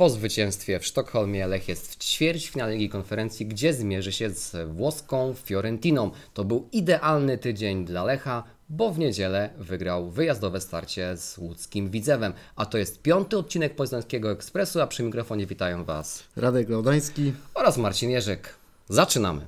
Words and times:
Po 0.00 0.10
zwycięstwie 0.10 0.78
w 0.78 0.86
Sztokholmie 0.86 1.46
Lech 1.46 1.68
jest 1.68 1.92
w 1.92 1.98
ćwierćfinale 1.98 2.72
Ligi 2.72 2.88
Konferencji, 2.88 3.46
gdzie 3.46 3.74
zmierzy 3.74 4.12
się 4.12 4.30
z 4.30 4.68
włoską 4.68 5.34
Fiorentiną. 5.44 6.10
To 6.34 6.44
był 6.44 6.68
idealny 6.72 7.38
tydzień 7.38 7.84
dla 7.84 8.04
Lecha, 8.04 8.42
bo 8.68 8.90
w 8.90 8.98
niedzielę 8.98 9.50
wygrał 9.58 10.10
wyjazdowe 10.10 10.60
starcie 10.60 11.16
z 11.16 11.38
łódzkim 11.38 11.90
Widzewem. 11.90 12.32
A 12.56 12.66
to 12.66 12.78
jest 12.78 13.02
piąty 13.02 13.38
odcinek 13.38 13.76
Poznańskiego 13.76 14.30
Ekspresu, 14.30 14.80
a 14.80 14.86
przy 14.86 15.02
mikrofonie 15.02 15.46
witają 15.46 15.84
Was 15.84 16.24
Radek 16.36 16.68
Laudański. 16.68 17.32
oraz 17.54 17.78
Marcin 17.78 18.10
Jerzyk. 18.10 18.54
Zaczynamy. 18.88 19.46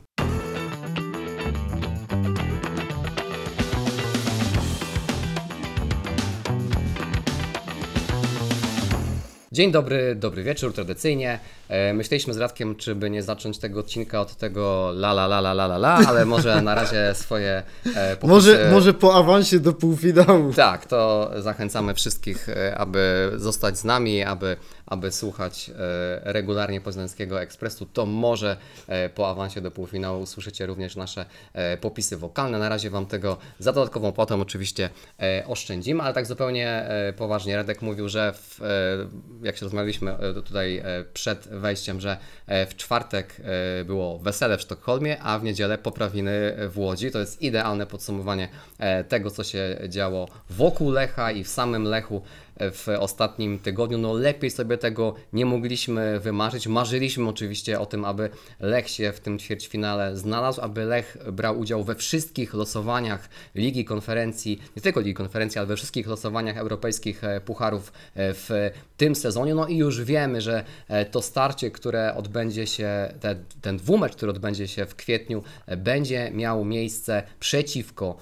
Dzień 9.53 9.73
dobry, 9.73 10.15
dobry 10.15 10.43
wieczór, 10.43 10.75
tradycyjnie. 10.75 11.39
E, 11.69 11.93
Myśleliśmy 11.95 12.35
z 12.35 12.37
Radkiem, 12.37 12.77
czy 12.77 12.95
by 12.95 13.11
nie 13.11 13.23
zacząć 13.23 13.59
tego 13.59 13.81
odcinka 13.81 14.21
od 14.21 14.37
tego 14.37 14.91
la 14.91 15.11
la 15.11 15.25
la 15.25 15.39
la 15.39 15.53
la 15.53 15.65
la, 15.65 15.77
la 15.77 16.09
ale 16.09 16.25
może 16.25 16.63
na 16.63 16.75
razie 16.75 17.15
swoje 17.15 17.63
e, 17.95 18.17
popisy... 18.17 18.27
Może, 18.27 18.71
może 18.73 18.95
po 18.95 19.15
awansie 19.15 19.61
do 19.61 19.73
półfinału. 19.73 20.53
Tak, 20.53 20.87
to 20.87 21.31
zachęcamy 21.39 21.95
wszystkich, 21.95 22.49
e, 22.49 22.79
aby 22.79 23.33
zostać 23.37 23.79
z 23.79 23.85
nami, 23.85 24.23
aby, 24.23 24.57
aby 24.93 25.13
słuchać 25.13 25.71
e, 25.71 26.33
regularnie 26.33 26.81
Poznańskiego 26.81 27.41
Ekspresu. 27.41 27.87
To 27.87 28.07
może 28.07 28.57
e, 28.89 29.09
po 29.09 29.31
awansie 29.31 29.61
do 29.61 29.71
półfinału 29.71 30.23
usłyszycie 30.23 30.67
również 30.67 30.97
nasze 30.97 31.27
e, 31.53 31.77
popisy 31.77 32.17
wokalne. 32.17 32.59
Na 32.59 32.69
razie 32.69 32.91
Wam 32.91 33.07
tego 33.07 33.37
za 33.59 33.73
dodatkową 33.73 34.13
płatą 34.13 34.41
oczywiście 34.41 34.91
oszczędzimy, 35.47 36.03
ale 36.03 36.15
tak 36.15 36.27
zupełnie 36.27 36.89
poważnie. 37.17 37.57
Radek 37.57 37.83
mówił, 37.83 38.09
że 38.09 38.33
w, 38.33 38.61
jak 39.43 39.57
się 39.57 39.67
rozmawialiśmy 39.67 40.15
tutaj 40.45 40.83
przed 41.15 41.49
wejściem, 41.49 42.01
że 42.01 42.17
w 42.49 42.77
czwartek 42.77 43.37
było 43.85 44.19
wesele 44.19 44.59
w 44.59 44.61
Sztokholmie, 44.61 45.23
a 45.23 45.39
w 45.39 45.45
niedzielę 45.45 45.79
poprawiny 45.79 46.57
w 46.69 46.79
Łodzi. 46.79 47.11
To 47.11 47.19
jest 47.19 47.43
idealne 47.43 47.87
podsumowanie 47.87 48.49
tego, 49.09 49.31
co 49.31 49.45
się 49.45 49.79
działo 49.89 50.29
wokół 50.51 50.91
Lecha 50.91 51.33
i 51.33 51.45
w 51.45 51.49
samym 51.49 51.85
Lechu 51.85 52.23
w 52.61 52.89
ostatnim 52.99 53.59
tygodniu. 53.59 53.99
No 53.99 54.13
lepiej 54.13 54.51
sobie 54.51 54.79
tego 54.79 55.15
nie 55.33 55.47
mogliśmy 55.47 56.21
wymarzyć. 56.21 56.67
Marzyliśmy 56.67 57.29
oczywiście 57.29 57.81
o 57.81 57.87
tym, 57.87 58.05
aby 58.05 58.31
Lech 58.61 58.89
się 58.89 59.13
w 59.13 59.21
tym 59.21 59.39
ćwierćfinale 59.39 60.17
znalazł, 60.17 60.61
aby 60.61 60.85
Lech 60.85 61.17
brał 61.33 61.59
udział 61.59 61.85
we 61.85 61.95
wszystkich 61.95 62.55
losowaniach 62.55 63.29
Ligi 63.55 63.85
Konferencji, 63.85 64.63
nie 64.77 64.83
tylko 64.83 65.01
Ligi 65.01 65.15
Konferencji, 65.15 65.59
ale 65.59 65.67
we 65.67 65.77
wszystkich 65.77 66.07
losowaniach 66.07 66.57
europejskich 66.57 67.25
e, 67.25 67.41
pucharów 67.41 67.93
e, 68.15 68.35
w 68.35 68.71
tym 68.97 69.15
sezonie. 69.15 69.55
No 69.55 69.67
i 69.67 69.77
już 69.77 70.05
wiemy, 70.05 70.41
że 70.41 70.65
e, 70.89 71.05
to 71.05 71.23
starcie, 71.23 71.71
które 71.71 72.15
odbędzie 72.15 72.67
się, 72.67 73.15
te, 73.21 73.37
ten 73.61 73.77
dwumecz, 73.77 74.17
który 74.17 74.31
odbędzie 74.31 74.69
się 74.69 74.87
w 74.87 74.95
kwietniu, 74.95 75.43
będzie 75.77 76.31
miał 76.35 76.65
miejsce 76.65 77.23
przeciwko 77.41 78.17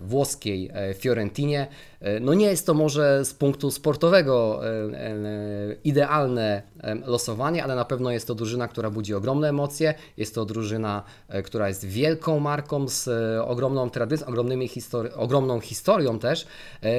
włoskiej 0.00 0.70
Fiorentinie. 0.98 1.66
E, 2.04 2.20
No 2.20 2.34
nie 2.34 2.46
jest 2.46 2.66
to 2.66 2.74
może 2.74 3.24
z 3.24 3.34
punktu 3.34 3.70
sportowego 3.70 4.60
e, 4.64 4.68
e, 4.68 5.76
idealne 5.84 6.62
losowanie, 7.06 7.64
ale 7.64 7.74
na 7.74 7.84
pewno 7.84 8.10
jest 8.10 8.26
to 8.26 8.34
drużyna, 8.34 8.68
która 8.68 8.90
budzi 8.90 9.14
ogromne 9.14 9.48
emocje. 9.48 9.94
Jest 10.16 10.34
to 10.34 10.44
drużyna, 10.44 11.02
która 11.44 11.68
jest 11.68 11.84
wielką 11.84 12.40
marką 12.40 12.88
z 12.88 13.08
ogromną 13.44 13.90
tradycją, 13.90 14.26
ogromnymi 14.26 14.68
histori- 14.68 15.10
ogromną 15.16 15.60
historią 15.60 16.18
też. 16.18 16.46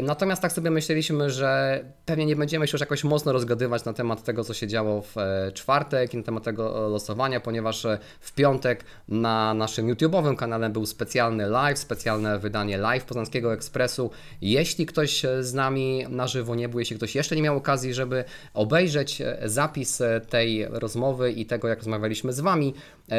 Natomiast 0.04 0.42
tak 0.42 0.52
sobie 0.52 0.72
myśleliśmy, 0.72 1.30
że 1.30 1.80
pewnie 2.06 2.26
nie 2.26 2.36
będziemy 2.36 2.68
się 2.68 2.72
już 2.72 2.82
jakoś 2.82 3.04
mocno 3.04 3.32
rozgadywać 3.32 3.86
na 3.86 3.94
temat 3.94 4.24
tego, 4.24 4.44
co 4.44 4.54
się 4.54 4.68
działo 4.68 5.02
w 5.02 5.16
czwartek 5.54 6.14
i 6.14 6.18
na 6.18 6.24
temat 6.24 6.44
tego 6.44 6.90
losowania, 6.90 7.40
ponieważ 7.40 7.88
w 8.20 8.34
piątek 8.34 8.84
na 9.08 9.54
naszym 9.54 9.88
YouTube'owym 9.88 10.36
kanale 10.36 10.70
był 10.70 10.86
specjalny 10.86 11.50
live, 11.50 11.80
specjalne 11.80 12.40
wydanie 12.40 12.78
live 12.78 13.06
Poznańskiego 13.06 13.54
Ekspresu. 13.54 14.12
Jeśli 14.42 14.86
ktoś 14.96 15.26
e, 15.26 15.44
z 15.44 15.54
nami 15.54 16.06
na 16.10 16.28
żywo 16.28 16.56
nie 16.56 16.70
był, 16.70 16.80
jeśli 16.80 16.96
ktoś 16.96 17.16
jeszcze 17.16 17.36
nie 17.36 17.42
miał 17.42 17.58
okazji, 17.58 17.94
żeby 17.94 18.24
obejrzeć 18.54 19.22
e, 19.22 19.38
zapis 19.46 20.02
e, 20.02 20.22
tej 20.22 20.66
rozmowy 20.70 21.32
i 21.32 21.46
tego, 21.46 21.68
jak 21.68 21.80
rozmawialiśmy 21.80 22.34
z 22.34 22.40
Wami 22.40 22.74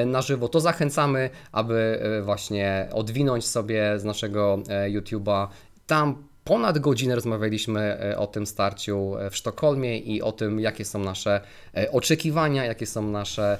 na 0.06 0.22
żywo, 0.22 0.48
to 0.48 0.60
zachęcamy, 0.60 1.30
aby 1.52 2.00
właśnie 2.24 2.88
odwinąć 2.92 3.46
sobie 3.46 3.98
z 3.98 4.04
naszego 4.04 4.58
YouTube'a 4.88 5.48
tam 5.86 6.24
Ponad 6.46 6.78
godzinę 6.78 7.14
rozmawialiśmy 7.14 7.80
e, 7.80 8.18
o 8.18 8.26
tym 8.26 8.46
starciu 8.46 9.16
e, 9.18 9.30
w 9.30 9.36
Sztokholmie 9.36 9.98
i 9.98 10.22
o 10.22 10.32
tym, 10.32 10.60
jakie 10.60 10.84
są 10.84 10.98
nasze 10.98 11.40
e, 11.76 11.92
oczekiwania, 11.92 12.64
jakie 12.64 12.86
są 12.86 13.10
nasze 13.10 13.58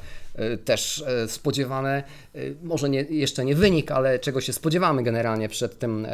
też 0.65 1.05
spodziewane, 1.27 2.03
może 2.63 2.89
nie, 2.89 3.01
jeszcze 3.03 3.45
nie 3.45 3.55
wynik, 3.55 3.91
ale 3.91 4.19
czego 4.19 4.41
się 4.41 4.53
spodziewamy 4.53 5.03
generalnie 5.03 5.49
przed 5.49 5.79
tym 5.79 6.07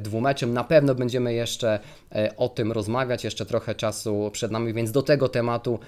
dwumeczem. 0.00 0.52
Na 0.52 0.64
pewno 0.64 0.94
będziemy 0.94 1.34
jeszcze 1.34 1.80
o 2.36 2.48
tym 2.48 2.72
rozmawiać, 2.72 3.24
jeszcze 3.24 3.46
trochę 3.46 3.74
czasu 3.74 4.30
przed 4.32 4.50
nami, 4.50 4.72
więc 4.72 4.92
do 4.92 5.02
tego 5.02 5.28
tematu 5.28 5.78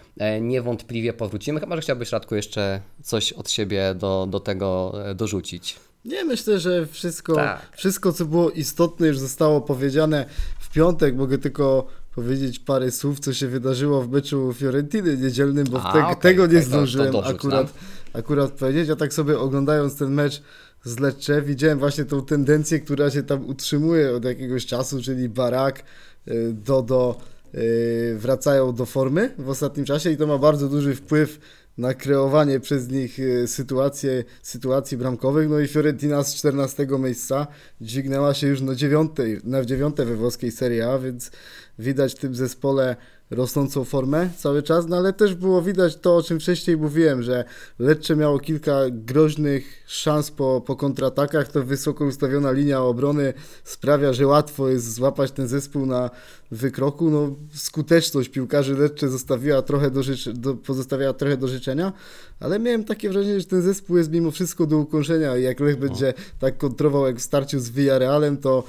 niewątpliwie 0.40 1.12
powrócimy. 1.12 1.60
Chyba, 1.60 1.76
że 1.76 1.82
chciałbyś, 1.82 2.12
Radku, 2.12 2.34
jeszcze 2.34 2.80
coś 3.02 3.32
od 3.32 3.50
siebie 3.50 3.94
do, 3.94 4.26
do 4.30 4.40
tego 4.40 4.92
dorzucić. 5.14 5.76
Nie, 6.06 6.24
myślę, 6.24 6.58
że 6.60 6.86
wszystko, 6.86 7.34
Tak. 7.34 7.76
wszystko, 7.76 8.12
co 8.12 8.24
było 8.24 8.50
istotne, 8.50 9.06
już 9.06 9.18
zostało 9.18 9.60
powiedziane 9.60 10.26
w 10.58 10.72
piątek. 10.72 11.16
Mogę 11.16 11.38
tylko 11.38 11.86
powiedzieć 12.14 12.58
parę 12.58 12.90
słów, 12.90 13.20
co 13.20 13.32
się 13.32 13.48
wydarzyło 13.48 14.02
w 14.02 14.10
meczu 14.10 14.52
Fiorentiny 14.52 15.16
niedzielnym, 15.16 15.66
bo 15.70 15.82
A, 15.82 15.92
te, 15.92 16.04
okej, 16.04 16.16
tego 16.16 16.46
nie 16.46 16.48
okej, 16.48 16.58
to- 16.58 16.64
to 16.64 16.68
zdążyłem 16.76 17.12
dorzuć 17.12 17.34
akurat, 17.34 17.72
akurat 18.12 18.50
powiedzieć. 18.52 18.90
A 18.90 18.96
tak 18.96 19.14
sobie 19.14 19.38
oglądając 19.38 19.96
ten 19.96 20.10
mecz 20.14 20.42
z 20.84 20.98
Lecce, 20.98 21.42
widziałem 21.42 21.78
właśnie 21.78 22.04
tą 22.04 22.22
tendencję, 22.24 22.80
która 22.80 23.10
się 23.10 23.22
tam 23.22 23.46
utrzymuje 23.48 24.16
od 24.16 24.24
jakiegoś 24.24 24.66
czasu, 24.66 25.02
czyli 25.02 25.28
Barak, 25.28 25.82
y, 26.28 26.52
Dodo 26.52 27.18
y, 27.54 28.16
wracają 28.18 28.74
do 28.74 28.86
formy 28.86 29.34
w 29.38 29.48
ostatnim 29.48 29.86
czasie 29.86 30.10
i 30.10 30.16
to 30.16 30.26
ma 30.26 30.38
bardzo 30.38 30.68
duży 30.68 30.94
wpływ 30.94 31.38
na 31.78 31.94
kreowanie 31.94 32.60
przez 32.60 32.90
nich 32.90 33.18
y, 33.18 33.48
sytuacje, 33.48 34.24
sytuacji 34.42 34.96
bramkowych. 34.96 35.48
No 35.48 35.60
i 35.60 35.68
Fiorentina 35.68 36.22
z 36.22 36.34
14 36.34 36.86
miejsca 36.98 37.46
dźwignęła 37.80 38.34
się 38.34 38.46
już 38.46 38.60
na 38.60 38.74
dziewiątej, 38.74 39.40
na 39.44 39.64
dziewiąte 39.64 40.04
we 40.04 40.16
włoskiej 40.16 40.50
Serie 40.50 40.90
A, 40.90 40.98
więc 40.98 41.30
widać 41.78 42.14
w 42.14 42.18
tym 42.18 42.34
zespole 42.34 42.96
rosnącą 43.30 43.84
formę 43.84 44.30
cały 44.38 44.62
czas, 44.62 44.86
no 44.88 44.96
ale 44.96 45.12
też 45.12 45.34
było 45.34 45.62
widać 45.62 45.96
to, 45.96 46.16
o 46.16 46.22
czym 46.22 46.40
wcześniej 46.40 46.76
mówiłem, 46.76 47.22
że 47.22 47.44
Lecce 47.78 48.16
miało 48.16 48.38
kilka 48.38 48.80
groźnych 48.90 49.84
szans 49.86 50.30
po, 50.30 50.60
po 50.66 50.76
kontratakach, 50.76 51.52
to 51.52 51.62
wysoko 51.62 52.04
ustawiona 52.04 52.52
linia 52.52 52.82
obrony 52.82 53.34
sprawia, 53.64 54.12
że 54.12 54.26
łatwo 54.26 54.68
jest 54.68 54.94
złapać 54.94 55.32
ten 55.32 55.48
zespół 55.48 55.86
na 55.86 56.10
wykroku, 56.50 57.10
no 57.10 57.36
skuteczność 57.54 58.28
piłkarzy 58.28 58.74
Lecce 58.74 59.08
zostawiła 59.08 59.62
trochę 59.62 59.90
do, 59.90 60.02
życzy, 60.02 60.32
do, 60.32 60.54
pozostawiała 60.54 61.12
trochę 61.12 61.36
do 61.36 61.48
życzenia, 61.48 61.92
ale 62.40 62.58
miałem 62.58 62.84
takie 62.84 63.10
wrażenie, 63.10 63.40
że 63.40 63.46
ten 63.46 63.62
zespół 63.62 63.96
jest 63.96 64.10
mimo 64.10 64.30
wszystko 64.30 64.66
do 64.66 64.78
ukończenia. 64.78 65.36
I 65.36 65.42
jak 65.42 65.60
Lech 65.60 65.78
będzie 65.78 66.14
tak 66.38 66.58
kontrował 66.58 67.06
jak 67.06 67.16
w 67.16 67.22
starciu 67.22 67.60
z 67.60 67.70
Villarrealem, 67.70 68.36
to 68.36 68.64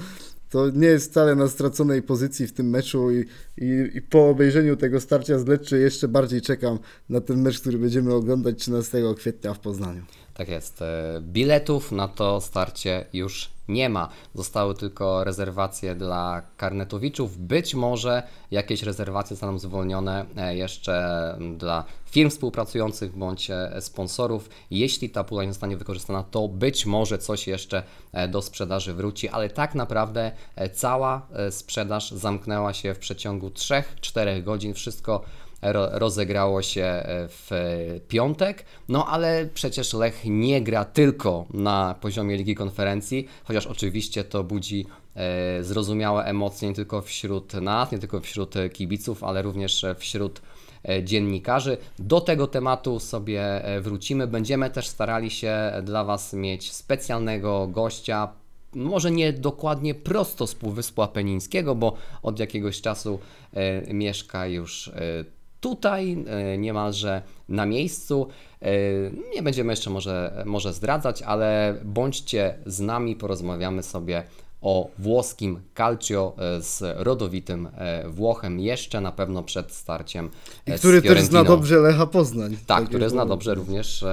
to 0.50 0.70
nie 0.70 0.86
jest 0.86 1.10
wcale 1.10 1.34
na 1.34 1.48
straconej 1.48 2.02
pozycji 2.02 2.46
w 2.46 2.52
tym 2.52 2.70
meczu 2.70 3.10
i, 3.10 3.24
i, 3.56 3.90
i 3.94 4.02
po 4.02 4.28
obejrzeniu 4.28 4.76
tego 4.76 5.00
starcia 5.00 5.38
z 5.38 5.46
Lecce 5.46 5.78
jeszcze 5.78 6.08
bardziej 6.08 6.40
czekam 6.40 6.78
na 7.08 7.20
ten 7.20 7.42
mecz, 7.42 7.60
który 7.60 7.78
będziemy 7.78 8.14
oglądać 8.14 8.58
13 8.58 9.02
kwietnia 9.16 9.54
w 9.54 9.58
Poznaniu. 9.58 10.02
Tak 10.38 10.48
jest. 10.48 10.82
E, 10.82 11.20
Biletów 11.20 11.92
na 11.92 12.08
to 12.08 12.40
starcie 12.40 13.04
już 13.12 13.50
nie 13.68 13.88
ma. 13.88 14.08
Zostały 14.34 14.74
tylko 14.74 15.24
rezerwacje 15.24 15.94
dla 15.94 16.42
karnetowiczów. 16.56 17.38
Być 17.38 17.74
może 17.74 18.22
jakieś 18.50 18.82
rezerwacje 18.82 19.36
zostaną 19.36 19.58
zwolnione 19.58 20.26
e, 20.36 20.56
jeszcze 20.56 21.36
dla 21.56 21.84
firm 22.04 22.30
współpracujących 22.30 23.16
bądź 23.16 23.50
e, 23.50 23.80
sponsorów. 23.80 24.50
Jeśli 24.70 25.10
ta 25.10 25.24
pula 25.24 25.44
nie 25.44 25.52
zostanie 25.52 25.76
wykorzystana, 25.76 26.22
to 26.22 26.48
być 26.48 26.86
może 26.86 27.18
coś 27.18 27.46
jeszcze 27.46 27.82
do 28.28 28.42
sprzedaży 28.42 28.94
wróci, 28.94 29.28
ale 29.28 29.50
tak 29.50 29.74
naprawdę 29.74 30.32
cała 30.72 31.26
sprzedaż 31.50 32.10
zamknęła 32.10 32.72
się 32.72 32.94
w 32.94 32.98
przeciągu 32.98 33.48
3-4 33.48 34.42
godzin. 34.42 34.74
Wszystko 34.74 35.24
rozegrało 35.62 36.62
się 36.62 36.82
e, 36.82 37.28
w 37.28 37.50
piątek, 38.08 38.64
no 38.88 39.06
ale 39.06 39.48
przecież 39.54 39.92
Lech 39.92 40.22
nie 40.24 40.62
gra 40.62 40.84
tylko 40.84 41.46
na 41.54 41.94
poziomie 42.00 42.36
Ligi 42.36 42.54
Konferencji, 42.54 43.28
chociaż 43.44 43.66
oczywiście 43.66 44.24
to 44.24 44.44
budzi 44.44 44.86
e, 45.14 45.64
zrozumiałe 45.64 46.24
emocje 46.24 46.68
nie 46.68 46.74
tylko 46.74 47.02
wśród 47.02 47.54
nas, 47.54 47.92
nie 47.92 47.98
tylko 47.98 48.20
wśród 48.20 48.54
kibiców, 48.72 49.24
ale 49.24 49.42
również 49.42 49.86
wśród 49.98 50.40
e, 50.88 51.04
dziennikarzy. 51.04 51.76
Do 51.98 52.20
tego 52.20 52.46
tematu 52.46 53.00
sobie 53.00 53.62
wrócimy. 53.80 54.26
Będziemy 54.26 54.70
też 54.70 54.88
starali 54.88 55.30
się 55.30 55.72
dla 55.82 56.04
Was 56.04 56.32
mieć 56.32 56.72
specjalnego 56.72 57.66
gościa, 57.66 58.28
może 58.74 59.10
nie 59.10 59.32
dokładnie 59.32 59.94
prosto 59.94 60.46
z 60.46 60.54
Półwyspu 60.54 61.02
Apenińskiego, 61.02 61.74
bo 61.74 61.96
od 62.22 62.38
jakiegoś 62.38 62.80
czasu 62.80 63.18
mieszka 63.92 64.46
już 64.46 64.90
tutaj 65.60 66.24
e, 66.26 66.58
niemalże 66.58 67.22
na 67.48 67.66
miejscu. 67.66 68.28
E, 68.62 68.68
Nie 69.34 69.42
będziemy 69.42 69.72
jeszcze 69.72 69.90
może, 69.90 70.42
może 70.46 70.72
zdradzać, 70.72 71.22
ale 71.22 71.74
bądźcie 71.84 72.54
z 72.66 72.80
nami, 72.80 73.16
porozmawiamy 73.16 73.82
sobie 73.82 74.22
o 74.60 74.90
włoskim 74.98 75.60
Calcio 75.76 76.34
e, 76.38 76.62
z 76.62 76.82
rodowitym 76.96 77.68
Włochem 78.06 78.60
jeszcze 78.60 79.00
na 79.00 79.12
pewno 79.12 79.42
przed 79.42 79.72
starciem 79.72 80.30
I 80.66 80.72
który 80.72 81.02
też 81.02 81.22
zna 81.22 81.44
dobrze 81.44 81.76
Lecha 81.76 82.06
Poznań. 82.06 82.56
Tak, 82.66 82.80
Jak 82.80 82.88
które 82.88 83.04
już 83.04 83.12
zna 83.12 83.26
dobrze 83.26 83.54
również 83.54 84.04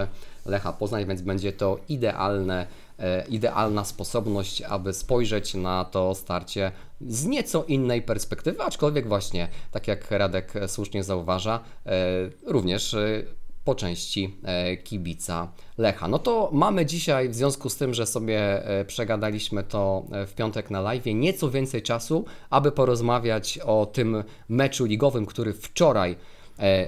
Lecha 0.45 0.74
Poznań, 0.74 1.06
więc 1.06 1.21
będzie 1.21 1.53
to 1.53 1.80
idealne, 1.89 2.68
idealna 3.30 3.86
sposobność, 3.86 4.62
aby 4.62 4.94
spojrzeć 4.94 5.53
na 5.53 5.86
to 5.86 6.15
starcie 6.15 6.71
z 7.01 7.25
nieco 7.25 7.63
innej 7.63 8.01
perspektywy, 8.01 8.63
aczkolwiek 8.63 9.07
właśnie, 9.07 9.47
tak 9.71 9.88
jak 9.88 10.12
Radek 10.12 10.56
e, 10.56 10.68
słusznie 10.68 11.03
zauważa, 11.03 11.59
e, 11.86 11.92
również 12.45 12.94
e, 12.94 13.24
po 13.65 13.75
części 13.75 14.38
e, 14.44 14.77
kibica 14.77 15.47
Lecha. 15.77 16.07
No 16.07 16.19
to 16.19 16.50
mamy 16.53 16.86
dzisiaj, 16.86 17.30
w 17.30 17.36
związku 17.36 17.69
z 17.69 17.75
tym, 17.77 17.94
że 17.94 18.06
sobie 18.06 18.68
e, 18.68 18.86
przegadaliśmy 18.86 19.63
to 19.63 20.06
e, 20.12 20.25
w 20.25 20.33
piątek 20.33 20.71
na 20.71 20.81
live, 20.81 21.06
nieco 21.06 21.51
więcej 21.51 21.81
czasu, 21.81 22.25
aby 22.50 22.71
porozmawiać 22.71 23.57
o 23.57 23.86
tym 23.86 24.24
meczu 24.50 24.86
ligowym, 24.86 25.25
który 25.25 25.53
wczoraj 25.53 26.12
e, 26.12 26.18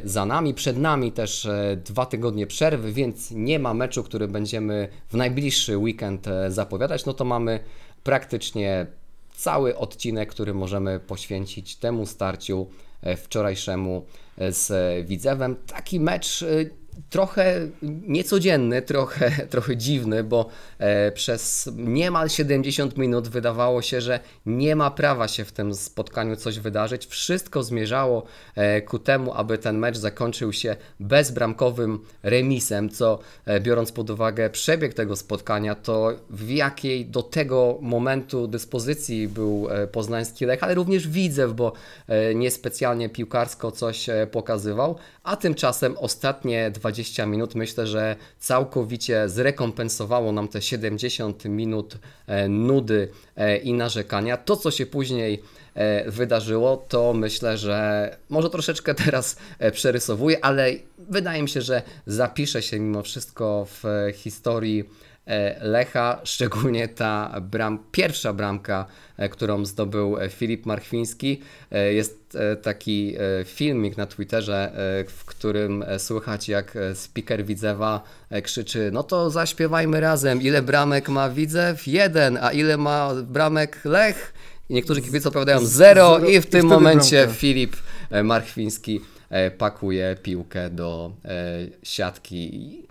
za 0.03 0.25
nami. 0.25 0.53
Przed 0.53 0.77
nami 0.77 1.11
też 1.11 1.45
e, 1.45 1.77
dwa 1.85 2.05
tygodnie 2.05 2.47
przerwy, 2.47 2.91
więc 2.91 3.31
nie 3.31 3.59
ma 3.59 3.73
meczu, 3.73 4.03
który 4.03 4.27
będziemy 4.27 4.87
w 5.07 5.13
najbliższy 5.13 5.77
weekend 5.77 6.27
e, 6.27 6.51
zapowiadać. 6.51 7.05
No 7.05 7.13
to 7.13 7.25
mamy 7.25 7.59
praktycznie 8.03 8.87
cały 9.35 9.77
odcinek, 9.77 10.29
który 10.29 10.53
możemy 10.53 10.99
poświęcić 10.99 11.75
temu 11.75 12.05
starciu 12.05 12.67
e, 13.01 13.17
wczorajszemu 13.17 14.05
e, 14.37 14.51
z 14.51 14.71
e, 14.71 15.03
Widzewem. 15.03 15.55
Taki 15.67 15.99
mecz 15.99 16.43
e, 16.43 16.65
trochę 17.09 17.67
niecodzienny, 18.07 18.81
trochę, 18.81 19.31
trochę 19.53 19.77
dziwny, 19.77 20.23
bo 20.23 20.49
e, 20.79 21.11
przez 21.11 21.69
niemal 21.75 22.29
70 22.29 22.97
minut 22.97 23.27
wydawało 23.27 23.81
się, 23.81 24.01
że 24.01 24.19
nie 24.45 24.75
ma 24.75 24.91
prawa 24.91 25.27
się 25.27 25.45
w 25.45 25.51
tym 25.51 25.73
spotkaniu 25.73 26.35
coś 26.35 26.59
wydarzyć. 26.59 27.07
Wszystko 27.07 27.63
zmierzało 27.63 28.23
e, 28.55 28.81
ku 28.81 28.99
temu, 28.99 29.33
aby 29.33 29.57
ten 29.57 29.77
mecz 29.77 29.97
zakończył 29.97 30.53
się 30.53 30.75
bezbramkowym 30.99 31.99
remisem, 32.23 32.89
co 32.89 33.19
e, 33.45 33.59
biorąc 33.59 33.91
pod 33.91 34.09
uwagę 34.09 34.49
przebieg 34.49 34.93
tego 34.93 35.15
spotkania, 35.15 35.75
to 35.75 36.13
w 36.29 36.49
jakiej 36.49 37.05
do 37.05 37.23
tego 37.23 37.77
momentu 37.81 38.47
dyspozycji 38.47 39.27
był 39.27 39.67
poznański 39.91 40.45
Lech, 40.45 40.63
ale 40.63 40.75
również 40.75 41.07
Widzew, 41.07 41.53
bo 41.53 41.73
niespecjalnie 42.35 43.09
piłkarsko 43.09 43.71
coś 43.71 44.09
pokazywał, 44.31 44.95
a 45.23 45.35
tymczasem 45.35 45.97
ostatnie 45.97 46.71
20 46.87 47.25
minut 47.25 47.55
myślę, 47.55 47.87
że 47.87 48.15
całkowicie 48.39 49.29
zrekompensowało 49.29 50.31
nam 50.31 50.47
te 50.47 50.61
70 50.61 51.45
minut 51.45 51.97
e, 52.27 52.47
nudy 52.47 53.09
e, 53.35 53.57
i 53.57 53.73
narzekania. 53.73 54.37
To, 54.37 54.55
co 54.55 54.71
się 54.71 54.85
później 54.85 55.41
e, 55.73 56.11
wydarzyło, 56.11 56.85
to 56.89 57.13
myślę, 57.13 57.57
że 57.57 58.17
może 58.29 58.49
troszeczkę 58.49 58.95
teraz 59.05 59.37
przerysowuję, 59.71 60.45
ale 60.45 60.71
wydaje 60.97 61.41
mi 61.43 61.49
się, 61.49 61.61
że 61.61 61.81
zapisze 62.05 62.61
się 62.61 62.79
mimo 62.79 63.03
wszystko 63.03 63.67
w 63.69 63.83
historii 64.13 64.83
Lecha, 65.61 66.21
szczególnie 66.23 66.87
ta 66.87 67.41
bram, 67.41 67.79
pierwsza 67.91 68.33
bramka, 68.33 68.85
e, 69.17 69.29
którą 69.29 69.65
zdobył 69.65 70.17
e, 70.19 70.29
Filip 70.29 70.65
Marchwiński. 70.65 71.41
E, 71.71 71.93
Jest 71.93 72.35
e, 72.35 72.55
taki 72.55 73.15
e, 73.41 73.45
filmik 73.45 73.97
na 73.97 74.05
Twitterze, 74.05 74.71
e, 74.99 75.03
w 75.09 75.25
którym 75.25 75.83
e, 75.87 75.99
słychać 75.99 76.49
jak 76.49 76.75
e, 76.75 76.95
speaker 76.95 77.45
Widzewa 77.45 78.03
e, 78.29 78.41
krzyczy 78.41 78.89
no 78.93 79.03
to 79.03 79.29
zaśpiewajmy 79.29 79.99
razem, 79.99 80.41
ile 80.41 80.61
bramek 80.61 81.09
ma 81.09 81.29
Widzew? 81.29 81.87
Jeden, 81.87 82.37
a 82.41 82.51
ile 82.51 82.77
ma 82.77 83.13
bramek 83.23 83.85
Lech? 83.85 84.33
I 84.69 84.73
niektórzy 84.73 85.01
kibice 85.01 85.29
opowiadają 85.29 85.59
zero 85.65 86.15
zero 86.19 86.29
i 86.29 86.35
i 86.35 86.41
w 86.41 86.45
tym 86.45 86.49
wtedy 86.61 86.63
momencie 86.63 87.17
bramka. 87.17 87.33
Filip 87.39 87.75
e, 88.11 88.23
Marchwiński 88.23 89.01
e, 89.29 89.51
pakuje 89.51 90.15
piłkę 90.23 90.69
do 90.69 91.11
e, 91.25 91.29
siatki. 91.83 92.86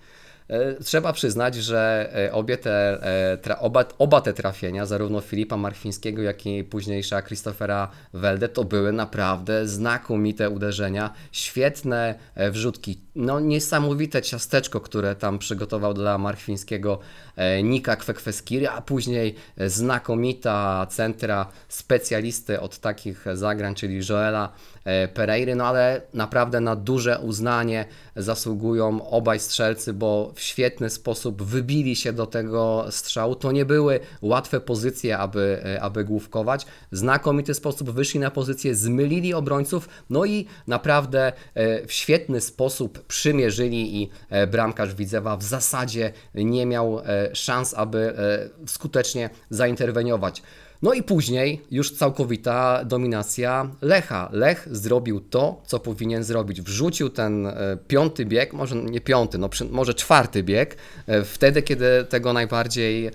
E, 0.48 0.74
Trzeba 0.74 1.12
przyznać, 1.12 1.54
że 1.54 2.10
e, 2.26 2.32
obie 2.32 2.58
te, 2.58 3.02
e, 3.32 3.38
tra, 3.38 3.58
oba, 3.58 3.84
oba 3.98 4.20
te 4.20 4.32
trafienia, 4.32 4.86
zarówno 4.86 5.20
Filipa 5.20 5.56
Marchwińskiego, 5.56 6.22
jak 6.22 6.46
i 6.46 6.64
późniejsza 6.64 7.22
Christophera 7.22 7.90
Welde, 8.14 8.48
to 8.48 8.64
były 8.64 8.92
naprawdę 8.92 9.68
znakomite 9.68 10.50
uderzenia, 10.50 11.12
świetne 11.32 12.14
wrzutki. 12.50 13.00
No 13.14 13.40
niesamowite 13.40 14.22
ciasteczko, 14.22 14.80
które 14.80 15.14
tam 15.14 15.38
przygotował 15.38 15.94
dla 15.94 16.18
Marchwińskiego 16.18 16.98
e, 16.98 17.25
Nika 17.62 17.96
Kwekweskiry, 17.96 18.68
a 18.68 18.82
później 18.82 19.34
e, 19.56 19.70
znakomita 19.70 20.86
centra 20.90 21.46
specjalisty 21.68 22.60
od 22.60 22.78
takich 22.78 23.24
zagrań, 23.34 23.74
czyli 23.74 24.00
Joela 24.08 24.52
e, 24.84 25.08
Pereiry, 25.08 25.54
no 25.54 25.66
ale 25.66 26.02
naprawdę 26.14 26.60
na 26.60 26.76
duże 26.76 27.18
uznanie 27.18 27.84
zasługują 28.16 29.08
obaj 29.08 29.40
strzelcy, 29.40 29.92
bo 29.92 30.32
w 30.34 30.40
świetny 30.40 30.90
sposób 30.90 31.42
wybili 31.42 31.96
się 31.96 32.12
do 32.12 32.26
tego 32.26 32.86
strzału. 32.90 33.34
To 33.34 33.52
nie 33.52 33.64
były 33.64 34.00
łatwe 34.22 34.60
pozycje, 34.60 35.18
aby, 35.18 35.62
e, 35.64 35.82
aby 35.82 36.04
główkować. 36.04 36.66
W 36.92 36.96
znakomity 36.96 37.54
sposób 37.54 37.90
wyszli 37.90 38.20
na 38.20 38.30
pozycję, 38.30 38.74
zmylili 38.74 39.34
obrońców, 39.34 39.88
no 40.10 40.24
i 40.24 40.46
naprawdę 40.66 41.32
e, 41.54 41.86
w 41.86 41.92
świetny 41.92 42.40
sposób 42.40 43.06
przymierzyli 43.06 44.02
i 44.02 44.10
e, 44.30 44.46
bramkarz 44.46 44.94
Widzewa 44.94 45.36
w 45.36 45.42
zasadzie 45.42 46.12
nie 46.34 46.66
miał 46.66 46.98
e, 46.98 47.25
szans, 47.34 47.74
aby 47.74 47.98
e, 47.98 48.68
skutecznie 48.68 49.30
zainterweniować. 49.50 50.42
No 50.82 50.92
i 50.92 51.02
później 51.02 51.62
już 51.70 51.92
całkowita 51.92 52.84
dominacja 52.84 53.70
Lecha. 53.82 54.28
Lech 54.32 54.68
zrobił 54.70 55.20
to, 55.20 55.62
co 55.66 55.80
powinien 55.80 56.24
zrobić. 56.24 56.62
Wrzucił 56.62 57.10
ten 57.10 57.46
e, 57.46 57.78
piąty 57.88 58.26
bieg, 58.26 58.52
może 58.52 58.76
nie 58.76 59.00
piąty, 59.00 59.38
no 59.38 59.48
może 59.70 59.94
czwarty 59.94 60.42
bieg, 60.42 60.76
e, 61.06 61.24
wtedy, 61.24 61.62
kiedy 61.62 62.04
tego 62.08 62.32
najbardziej 62.32 63.06
e, 63.06 63.12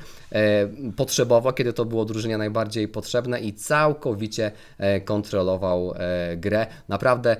potrzebował, 0.96 1.54
kiedy 1.54 1.74
to 1.74 1.86
było 1.86 2.06
drużynie 2.06 2.38
najbardziej 2.38 2.88
potrzebne 2.88 3.42
i 3.42 3.54
całkowicie 3.54 4.52
kontrolował 5.06 5.94
grę. 6.38 6.68
Naprawdę 6.88 7.38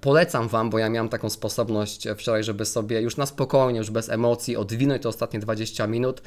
polecam 0.00 0.48
Wam, 0.48 0.70
bo 0.70 0.78
ja 0.78 0.88
miałem 0.88 1.08
taką 1.08 1.30
sposobność 1.30 2.08
wczoraj, 2.16 2.44
żeby 2.44 2.64
sobie 2.64 3.00
już 3.00 3.16
na 3.16 3.26
spokojnie, 3.26 3.78
już 3.78 3.90
bez 3.90 4.08
emocji 4.08 4.56
odwinąć 4.56 5.02
te 5.02 5.08
ostatnie 5.08 5.40
20 5.40 5.86
minut. 5.86 6.22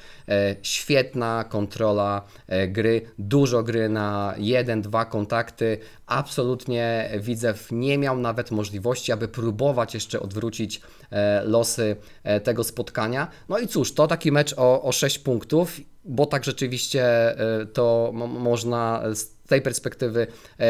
Świetna 0.61 1.45
kontrola 1.49 2.21
gry, 2.67 3.01
dużo 3.17 3.63
gry 3.63 3.89
na 3.89 4.33
jeden, 4.37 4.81
dwa 4.81 5.05
kontakty. 5.05 5.77
Absolutnie 6.05 7.09
Widzew 7.19 7.67
nie 7.71 7.97
miał 7.97 8.17
nawet 8.17 8.51
możliwości, 8.51 9.11
aby 9.11 9.27
próbować 9.27 9.93
jeszcze 9.93 10.19
odwrócić 10.19 10.81
e, 11.11 11.43
losy 11.43 11.95
e, 12.23 12.39
tego 12.39 12.63
spotkania. 12.63 13.27
No 13.49 13.59
i 13.59 13.67
cóż, 13.67 13.93
to 13.93 14.07
taki 14.07 14.31
mecz 14.31 14.53
o, 14.57 14.81
o 14.83 14.91
6 14.91 15.19
punktów, 15.19 15.81
bo 16.05 16.25
tak 16.25 16.43
rzeczywiście 16.45 17.03
e, 17.39 17.65
to 17.65 18.11
mo- 18.13 18.27
można 18.27 19.03
z 19.13 19.37
tej 19.47 19.61
perspektywy 19.61 20.27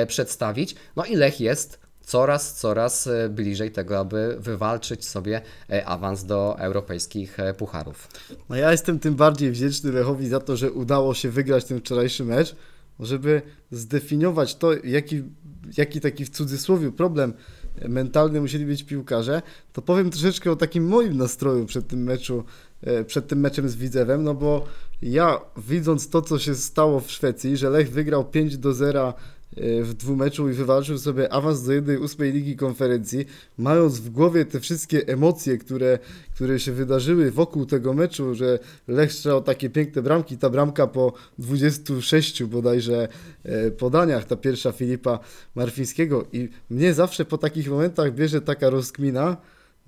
przedstawić. 0.07 0.75
No 0.95 1.05
i 1.05 1.15
Lech 1.15 1.41
jest 1.41 1.86
coraz, 2.07 2.53
coraz 2.53 3.07
e, 3.07 3.29
bliżej 3.29 3.71
tego, 3.71 3.99
aby 3.99 4.37
wywalczyć 4.39 5.05
sobie 5.05 5.41
e, 5.69 5.85
awans 5.85 6.25
do 6.25 6.59
europejskich 6.59 7.39
e, 7.39 7.53
pucharów. 7.53 8.07
No 8.49 8.55
ja 8.55 8.71
jestem 8.71 8.99
tym 8.99 9.15
bardziej 9.15 9.51
wdzięczny 9.51 9.91
Lechowi 9.91 10.27
za 10.27 10.39
to, 10.39 10.57
że 10.57 10.71
udało 10.71 11.13
się 11.13 11.29
wygrać 11.29 11.65
ten 11.65 11.79
wczorajszy 11.79 12.25
mecz, 12.25 12.55
żeby 12.99 13.41
zdefiniować 13.71 14.55
to, 14.55 14.73
jaki, 14.83 15.23
jaki 15.77 16.01
taki 16.01 16.25
w 16.25 16.29
cudzysłowie 16.29 16.91
problem 16.91 17.33
mentalny 17.87 18.41
musieli 18.41 18.65
być 18.65 18.83
piłkarze, 18.83 19.41
to 19.73 19.81
powiem 19.81 20.09
troszeczkę 20.09 20.51
o 20.51 20.55
takim 20.55 20.87
moim 20.87 21.17
nastroju 21.17 21.65
przed 21.65 21.87
tym 21.87 22.03
meczu, 22.03 22.43
przed 23.07 23.27
tym 23.27 23.39
meczem 23.39 23.69
z 23.69 23.75
Widzewem, 23.75 24.23
no 24.23 24.33
bo 24.33 24.65
ja 25.01 25.41
widząc 25.57 26.09
to, 26.09 26.21
co 26.21 26.39
się 26.39 26.55
stało 26.55 26.99
w 26.99 27.11
Szwecji, 27.11 27.57
że 27.57 27.69
Lech 27.69 27.91
wygrał 27.91 28.25
5 28.25 28.57
do 28.57 28.73
0 28.73 29.09
e, 29.09 29.13
w 29.83 29.93
dwumeczu 29.93 30.49
i 30.49 30.53
wywalczył 30.53 30.97
sobie 30.97 31.33
awans 31.33 31.63
do 31.63 31.71
1-8 31.71 32.33
Ligi 32.33 32.55
Konferencji, 32.55 33.25
mając 33.57 33.99
w 33.99 34.09
głowie 34.09 34.45
te 34.45 34.59
wszystkie 34.59 35.07
emocje, 35.07 35.57
które, 35.57 35.99
które 36.35 36.59
się 36.59 36.71
wydarzyły 36.71 37.31
wokół 37.31 37.65
tego 37.65 37.93
meczu, 37.93 38.35
że 38.35 38.59
Lech 38.87 39.13
strzelał 39.13 39.41
takie 39.41 39.69
piękne 39.69 40.01
bramki, 40.01 40.37
ta 40.37 40.49
bramka 40.49 40.87
po 40.87 41.13
26 41.37 42.43
bodajże 42.43 43.07
e, 43.43 43.71
podaniach, 43.71 44.25
ta 44.25 44.35
pierwsza 44.35 44.71
Filipa 44.71 45.19
Marfińskiego 45.55 46.25
i 46.33 46.49
mnie 46.69 46.93
zawsze 46.93 47.25
po 47.25 47.37
takich 47.37 47.69
momentach 47.69 48.13
bierze 48.13 48.41
taka 48.41 48.69
rozkmina, 48.69 49.37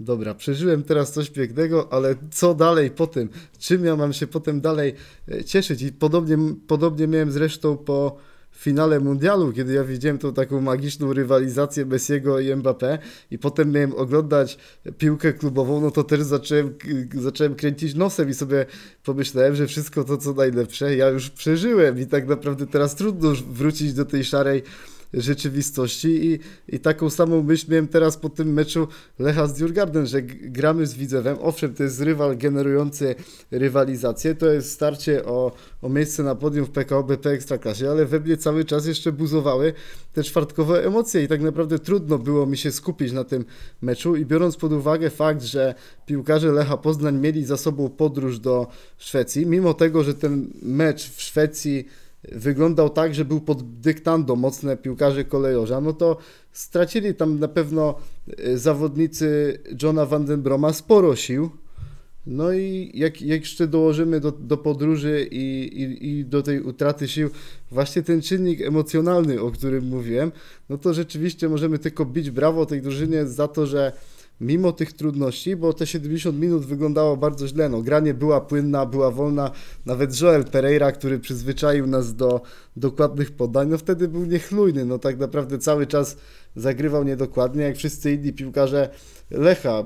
Dobra, 0.01 0.35
przeżyłem 0.35 0.83
teraz 0.83 1.11
coś 1.13 1.29
pięknego, 1.29 1.93
ale 1.93 2.15
co 2.31 2.55
dalej 2.55 2.91
po 2.91 3.07
tym? 3.07 3.29
Czym 3.59 3.85
ja 3.85 3.95
mam 3.95 4.13
się 4.13 4.27
potem 4.27 4.61
dalej 4.61 4.93
e, 5.31 5.43
cieszyć? 5.43 5.81
I 5.81 5.91
podobnie, 5.91 6.37
podobnie 6.67 7.07
miałem 7.07 7.31
zresztą 7.31 7.77
po 7.77 8.17
finale 8.59 8.99
mundialu, 8.99 9.53
kiedy 9.53 9.73
ja 9.73 9.83
widziałem 9.83 10.17
tą 10.17 10.33
taką 10.33 10.61
magiczną 10.61 11.13
rywalizację 11.13 11.85
Messiego 11.85 12.39
i 12.39 12.47
Mbappé 12.47 12.97
i 13.31 13.39
potem 13.39 13.71
miałem 13.71 13.93
oglądać 13.93 14.57
piłkę 14.97 15.33
klubową, 15.33 15.81
no 15.81 15.91
to 15.91 16.03
też 16.03 16.21
zacząłem, 16.21 16.73
zacząłem 17.13 17.55
kręcić 17.55 17.95
nosem 17.95 18.29
i 18.29 18.33
sobie 18.33 18.65
pomyślałem, 19.03 19.55
że 19.55 19.67
wszystko 19.67 20.03
to, 20.03 20.17
co 20.17 20.33
najlepsze, 20.33 20.95
ja 20.95 21.09
już 21.09 21.29
przeżyłem 21.29 21.99
i 21.99 22.05
tak 22.05 22.27
naprawdę 22.27 22.67
teraz 22.67 22.95
trudno 22.95 23.33
wrócić 23.49 23.93
do 23.93 24.05
tej 24.05 24.23
szarej 24.23 24.63
rzeczywistości 25.13 26.25
i, 26.25 26.39
i 26.67 26.79
taką 26.79 27.09
samą 27.09 27.43
myśl 27.43 27.65
miałem 27.69 27.87
teraz 27.87 28.17
po 28.17 28.29
tym 28.29 28.53
meczu 28.53 28.87
Lecha 29.19 29.47
z 29.47 29.53
Djurgarden, 29.53 30.07
że 30.07 30.21
gramy 30.21 30.87
z 30.87 30.93
Widzewem, 30.93 31.37
owszem 31.41 31.73
to 31.73 31.83
jest 31.83 32.01
rywal 32.01 32.37
generujący 32.37 33.15
rywalizację, 33.51 34.35
to 34.35 34.45
jest 34.45 34.71
starcie 34.71 35.25
o, 35.25 35.51
o 35.81 35.89
miejsce 35.89 36.23
na 36.23 36.35
podium 36.35 36.65
w 36.65 36.69
PKO 36.69 37.03
BP 37.03 37.29
Ekstraklasie, 37.29 37.89
ale 37.89 38.05
we 38.05 38.19
mnie 38.19 38.37
cały 38.37 38.65
czas 38.65 38.85
jeszcze 38.85 39.11
buzowały 39.11 39.73
te 40.13 40.23
czwartkowe 40.23 40.85
emocje 40.85 41.23
i 41.23 41.27
tak 41.27 41.41
naprawdę 41.41 41.79
trudno 41.79 42.17
było 42.17 42.45
mi 42.45 42.57
się 42.57 42.71
skupić 42.71 43.11
na 43.11 43.23
tym 43.23 43.45
meczu 43.81 44.15
i 44.15 44.25
biorąc 44.25 44.57
pod 44.57 44.73
uwagę 44.73 45.09
fakt, 45.09 45.43
że 45.43 45.75
piłkarze 46.05 46.51
Lecha 46.51 46.77
Poznań 46.77 47.17
mieli 47.17 47.45
za 47.45 47.57
sobą 47.57 47.89
podróż 47.89 48.39
do 48.39 48.67
Szwecji, 48.97 49.45
mimo 49.45 49.73
tego, 49.73 50.03
że 50.03 50.13
ten 50.13 50.47
mecz 50.61 51.09
w 51.09 51.21
Szwecji 51.21 51.87
wyglądał 52.23 52.89
tak, 52.89 53.15
że 53.15 53.25
był 53.25 53.41
pod 53.41 53.79
dyktando 53.79 54.35
mocne 54.35 54.77
piłkarze 54.77 55.25
kolejorza, 55.25 55.81
no 55.81 55.93
to 55.93 56.17
stracili 56.51 57.15
tam 57.15 57.39
na 57.39 57.47
pewno 57.47 57.95
e, 58.37 58.57
zawodnicy 58.57 59.59
Johna 59.83 60.05
Vandenbroma 60.05 60.73
sporo 60.73 61.15
sił. 61.15 61.49
No 62.27 62.53
i 62.53 62.91
jak, 62.93 63.21
jak 63.21 63.41
jeszcze 63.41 63.67
dołożymy 63.67 64.19
do, 64.19 64.31
do 64.31 64.57
podróży 64.57 65.27
i, 65.31 65.69
i, 65.81 66.09
i 66.09 66.25
do 66.25 66.41
tej 66.41 66.61
utraty 66.61 67.07
sił 67.07 67.29
właśnie 67.71 68.01
ten 68.01 68.21
czynnik 68.21 68.61
emocjonalny, 68.61 69.41
o 69.41 69.51
którym 69.51 69.85
mówiłem, 69.85 70.31
no 70.69 70.77
to 70.77 70.93
rzeczywiście 70.93 71.49
możemy 71.49 71.79
tylko 71.79 72.05
bić 72.05 72.31
brawo 72.31 72.65
tej 72.65 72.81
drużynie 72.81 73.25
za 73.25 73.47
to, 73.47 73.67
że 73.67 73.91
mimo 74.41 74.71
tych 74.71 74.93
trudności, 74.93 75.55
bo 75.55 75.73
te 75.73 75.87
70 75.87 76.39
minut 76.39 76.65
wyglądało 76.65 77.17
bardzo 77.17 77.47
źle, 77.47 77.69
no 77.69 77.81
granie 77.81 78.13
była 78.13 78.41
płynna, 78.41 78.85
była 78.85 79.11
wolna, 79.11 79.51
nawet 79.85 80.21
Joel 80.21 80.43
Pereira, 80.45 80.91
który 80.91 81.19
przyzwyczaił 81.19 81.87
nas 81.87 82.15
do 82.15 82.41
dokładnych 82.75 83.31
podań, 83.31 83.69
no 83.69 83.77
wtedy 83.77 84.07
był 84.07 84.25
niechlujny, 84.25 84.85
no 84.85 84.99
tak 84.99 85.19
naprawdę 85.19 85.57
cały 85.57 85.87
czas 85.87 86.17
zagrywał 86.55 87.03
niedokładnie, 87.03 87.63
jak 87.63 87.77
wszyscy 87.77 88.11
inni 88.11 88.33
piłkarze 88.33 88.89
Lecha, 89.31 89.85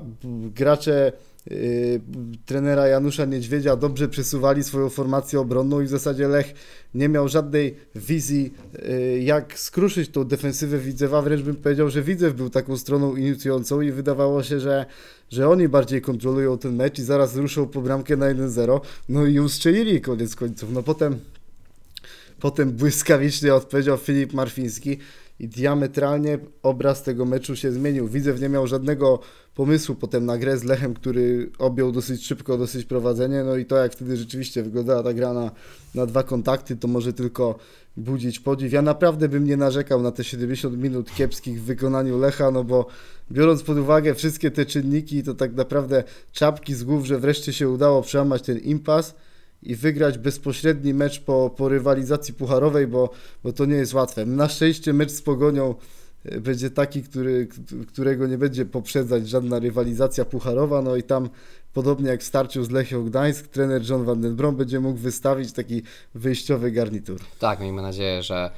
gracze 0.54 1.12
yy, 1.50 2.00
trenera 2.46 2.86
Janusza 2.88 3.24
Niedźwiedzia 3.24 3.76
dobrze 3.76 4.08
przesuwali 4.08 4.64
swoją 4.64 4.88
formację 4.88 5.40
obronną 5.40 5.80
i 5.80 5.84
w 5.84 5.88
zasadzie 5.88 6.28
Lech 6.28 6.54
nie 6.94 7.08
miał 7.08 7.28
żadnej 7.28 7.76
wizji, 7.94 8.52
yy, 8.72 9.20
jak 9.20 9.58
skruszyć 9.58 10.10
tą 10.10 10.24
defensywę 10.24 10.78
Widzewa, 10.78 11.22
wręcz 11.22 11.42
bym 11.42 11.56
powiedział, 11.56 11.90
że 11.90 12.02
Widzew 12.02 12.34
był 12.34 12.50
taką 12.50 12.76
stroną 12.76 13.16
inicjującą 13.16 13.80
i 13.80 13.92
wydawało 13.92 14.42
się, 14.42 14.60
że, 14.60 14.86
że 15.30 15.48
oni 15.48 15.68
bardziej 15.68 16.00
kontrolują 16.00 16.58
ten 16.58 16.76
mecz 16.76 16.98
i 16.98 17.02
zaraz 17.02 17.36
ruszą 17.36 17.66
po 17.66 17.82
bramkę 17.82 18.16
na 18.16 18.34
1-0, 18.34 18.80
no 19.08 19.26
i 19.26 19.40
ustrzelili 19.40 20.00
koniec 20.00 20.36
końców, 20.36 20.72
no 20.72 20.82
potem 20.82 21.18
Potem 22.40 22.72
błyskawicznie 22.72 23.54
odpowiedział 23.54 23.96
Filip 23.98 24.32
Marfiński 24.32 24.98
i 25.40 25.48
diametralnie 25.48 26.38
obraz 26.62 27.02
tego 27.02 27.24
meczu 27.24 27.56
się 27.56 27.72
zmienił. 27.72 28.08
Widzew 28.08 28.40
nie 28.40 28.48
miał 28.48 28.66
żadnego 28.66 29.20
pomysłu 29.54 29.94
potem 29.94 30.26
na 30.26 30.38
grę 30.38 30.58
z 30.58 30.64
Lechem, 30.64 30.94
który 30.94 31.50
objął 31.58 31.92
dosyć 31.92 32.26
szybko, 32.26 32.58
dosyć 32.58 32.84
prowadzenie. 32.84 33.44
No 33.44 33.56
i 33.56 33.64
to, 33.64 33.76
jak 33.76 33.92
wtedy 33.92 34.16
rzeczywiście 34.16 34.62
wyglądała 34.62 35.02
ta 35.02 35.12
gra 35.12 35.32
na, 35.32 35.50
na 35.94 36.06
dwa 36.06 36.22
kontakty, 36.22 36.76
to 36.76 36.88
może 36.88 37.12
tylko 37.12 37.58
budzić 37.96 38.40
podziw. 38.40 38.72
Ja 38.72 38.82
naprawdę 38.82 39.28
bym 39.28 39.44
nie 39.44 39.56
narzekał 39.56 40.02
na 40.02 40.12
te 40.12 40.24
70 40.24 40.78
minut 40.78 41.14
kiepskich 41.14 41.60
w 41.60 41.64
wykonaniu 41.64 42.18
Lecha, 42.18 42.50
no 42.50 42.64
bo 42.64 42.86
biorąc 43.32 43.62
pod 43.62 43.78
uwagę 43.78 44.14
wszystkie 44.14 44.50
te 44.50 44.66
czynniki, 44.66 45.22
to 45.22 45.34
tak 45.34 45.54
naprawdę 45.54 46.04
czapki 46.32 46.74
z 46.74 46.84
głów, 46.84 47.06
że 47.06 47.18
wreszcie 47.18 47.52
się 47.52 47.68
udało 47.68 48.02
przełamać 48.02 48.42
ten 48.42 48.58
impas 48.58 49.14
i 49.64 49.74
wygrać 49.76 50.18
bezpośredni 50.18 50.94
mecz 50.94 51.20
po, 51.20 51.50
po 51.56 51.68
rywalizacji 51.68 52.34
pucharowej, 52.34 52.86
bo, 52.86 53.10
bo 53.44 53.52
to 53.52 53.64
nie 53.64 53.76
jest 53.76 53.94
łatwe. 53.94 54.26
Na 54.26 54.48
szczęście 54.48 54.92
mecz 54.92 55.10
z 55.10 55.22
Pogonią 55.22 55.74
e, 56.24 56.40
będzie 56.40 56.70
taki, 56.70 57.02
który, 57.02 57.48
którego 57.88 58.26
nie 58.26 58.38
będzie 58.38 58.64
poprzedzać 58.64 59.28
żadna 59.28 59.58
rywalizacja 59.58 60.24
pucharowa, 60.24 60.82
no 60.82 60.96
i 60.96 61.02
tam 61.02 61.28
podobnie 61.72 62.08
jak 62.08 62.20
w 62.20 62.24
starciu 62.24 62.64
z 62.64 62.70
Lechią 62.70 63.04
Gdańsk, 63.04 63.48
trener 63.48 63.82
John 63.90 64.04
van 64.04 64.20
den 64.20 64.36
Brom 64.36 64.56
będzie 64.56 64.80
mógł 64.80 64.98
wystawić 64.98 65.52
taki 65.52 65.82
wyjściowy 66.14 66.70
garnitur. 66.70 67.20
Tak, 67.38 67.60
miejmy 67.60 67.82
nadzieję, 67.82 68.22
że 68.22 68.50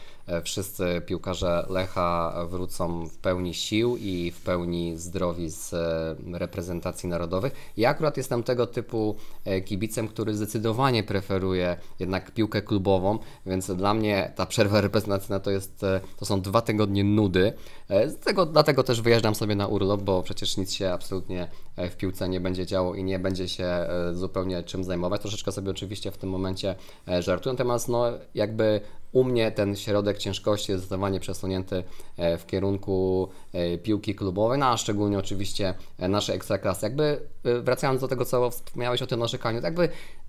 wszyscy 0.45 1.03
piłkarze 1.07 1.67
Lecha 1.69 2.35
wrócą 2.49 3.07
w 3.07 3.19
pełni 3.19 3.55
sił 3.55 3.97
i 3.97 4.31
w 4.31 4.41
pełni 4.41 4.97
zdrowi 4.97 5.51
z 5.51 5.75
e, 5.75 6.39
reprezentacji 6.39 7.09
narodowych. 7.09 7.53
Ja 7.77 7.91
akurat 7.91 8.17
jestem 8.17 8.43
tego 8.43 8.67
typu 8.67 9.17
e, 9.45 9.61
kibicem, 9.61 10.09
który 10.09 10.35
zdecydowanie 10.35 11.03
preferuje 11.03 11.77
jednak 11.99 12.31
piłkę 12.31 12.63
klubową, 12.63 13.19
więc 13.47 13.71
dla 13.71 13.95
mnie 13.95 14.33
ta 14.37 14.47
przerwa 14.47 14.81
reprezentacyjna 14.81 15.41
to, 15.41 15.51
jest, 15.51 15.85
e, 15.85 16.01
to 16.17 16.25
są 16.25 16.41
dwa 16.41 16.61
tygodnie 16.61 17.05
nudy. 17.05 17.53
E, 17.89 18.09
tego, 18.09 18.47
dlatego 18.47 18.83
też 18.83 19.03
wyjeżdżam 19.03 19.35
sobie 19.35 19.57
na 19.57 19.67
urlop, 19.67 20.03
bo 20.03 20.23
przecież 20.23 20.57
nic 20.57 20.73
się 20.73 20.93
absolutnie 20.93 21.49
e, 21.77 21.91
w 21.91 21.97
piłce 21.97 22.29
nie 22.29 22.41
będzie 22.41 22.67
działo 22.67 22.95
i 22.95 23.05
nie 23.05 23.19
będzie 23.19 23.49
się 23.49 23.65
e, 23.65 24.15
zupełnie 24.15 24.63
czym 24.63 24.85
zajmować. 24.85 25.21
Troszeczkę 25.21 25.53
sobie 25.53 25.71
oczywiście 25.71 26.11
w 26.11 26.19
tym 26.19 26.31
momencie 26.31 26.75
e, 27.09 27.23
żartuję, 27.23 27.53
natomiast 27.53 27.89
no 27.89 28.05
jakby 28.35 28.81
u 29.17 29.25
mnie 29.25 29.51
ten 29.51 29.77
środek 29.77 30.19
ciężkości 30.19 30.73
jest 30.73 30.85
zdecydowanie 30.85 31.21
przesunięty 31.21 31.85
e, 32.17 32.39
w 32.39 32.47
kierunku 32.47 33.29
e, 33.53 33.79
piłki 33.79 34.15
klubowej, 34.15 34.59
no 34.59 34.67
a 34.67 34.77
szczególnie 34.77 35.19
oczywiście 35.19 35.75
e, 35.99 36.09
naszej 36.09 36.37
ekstraklasy. 36.37 36.87
Jakby 36.87 37.21
wracając 37.63 38.01
do 38.01 38.09
tego, 38.09 38.25
co 38.25 38.51
wspomniałeś 38.51 39.03
o 39.03 39.07
tym 39.07 39.21
narzekaniu, 39.21 39.61
to 39.61 39.67
jakby 39.67 39.89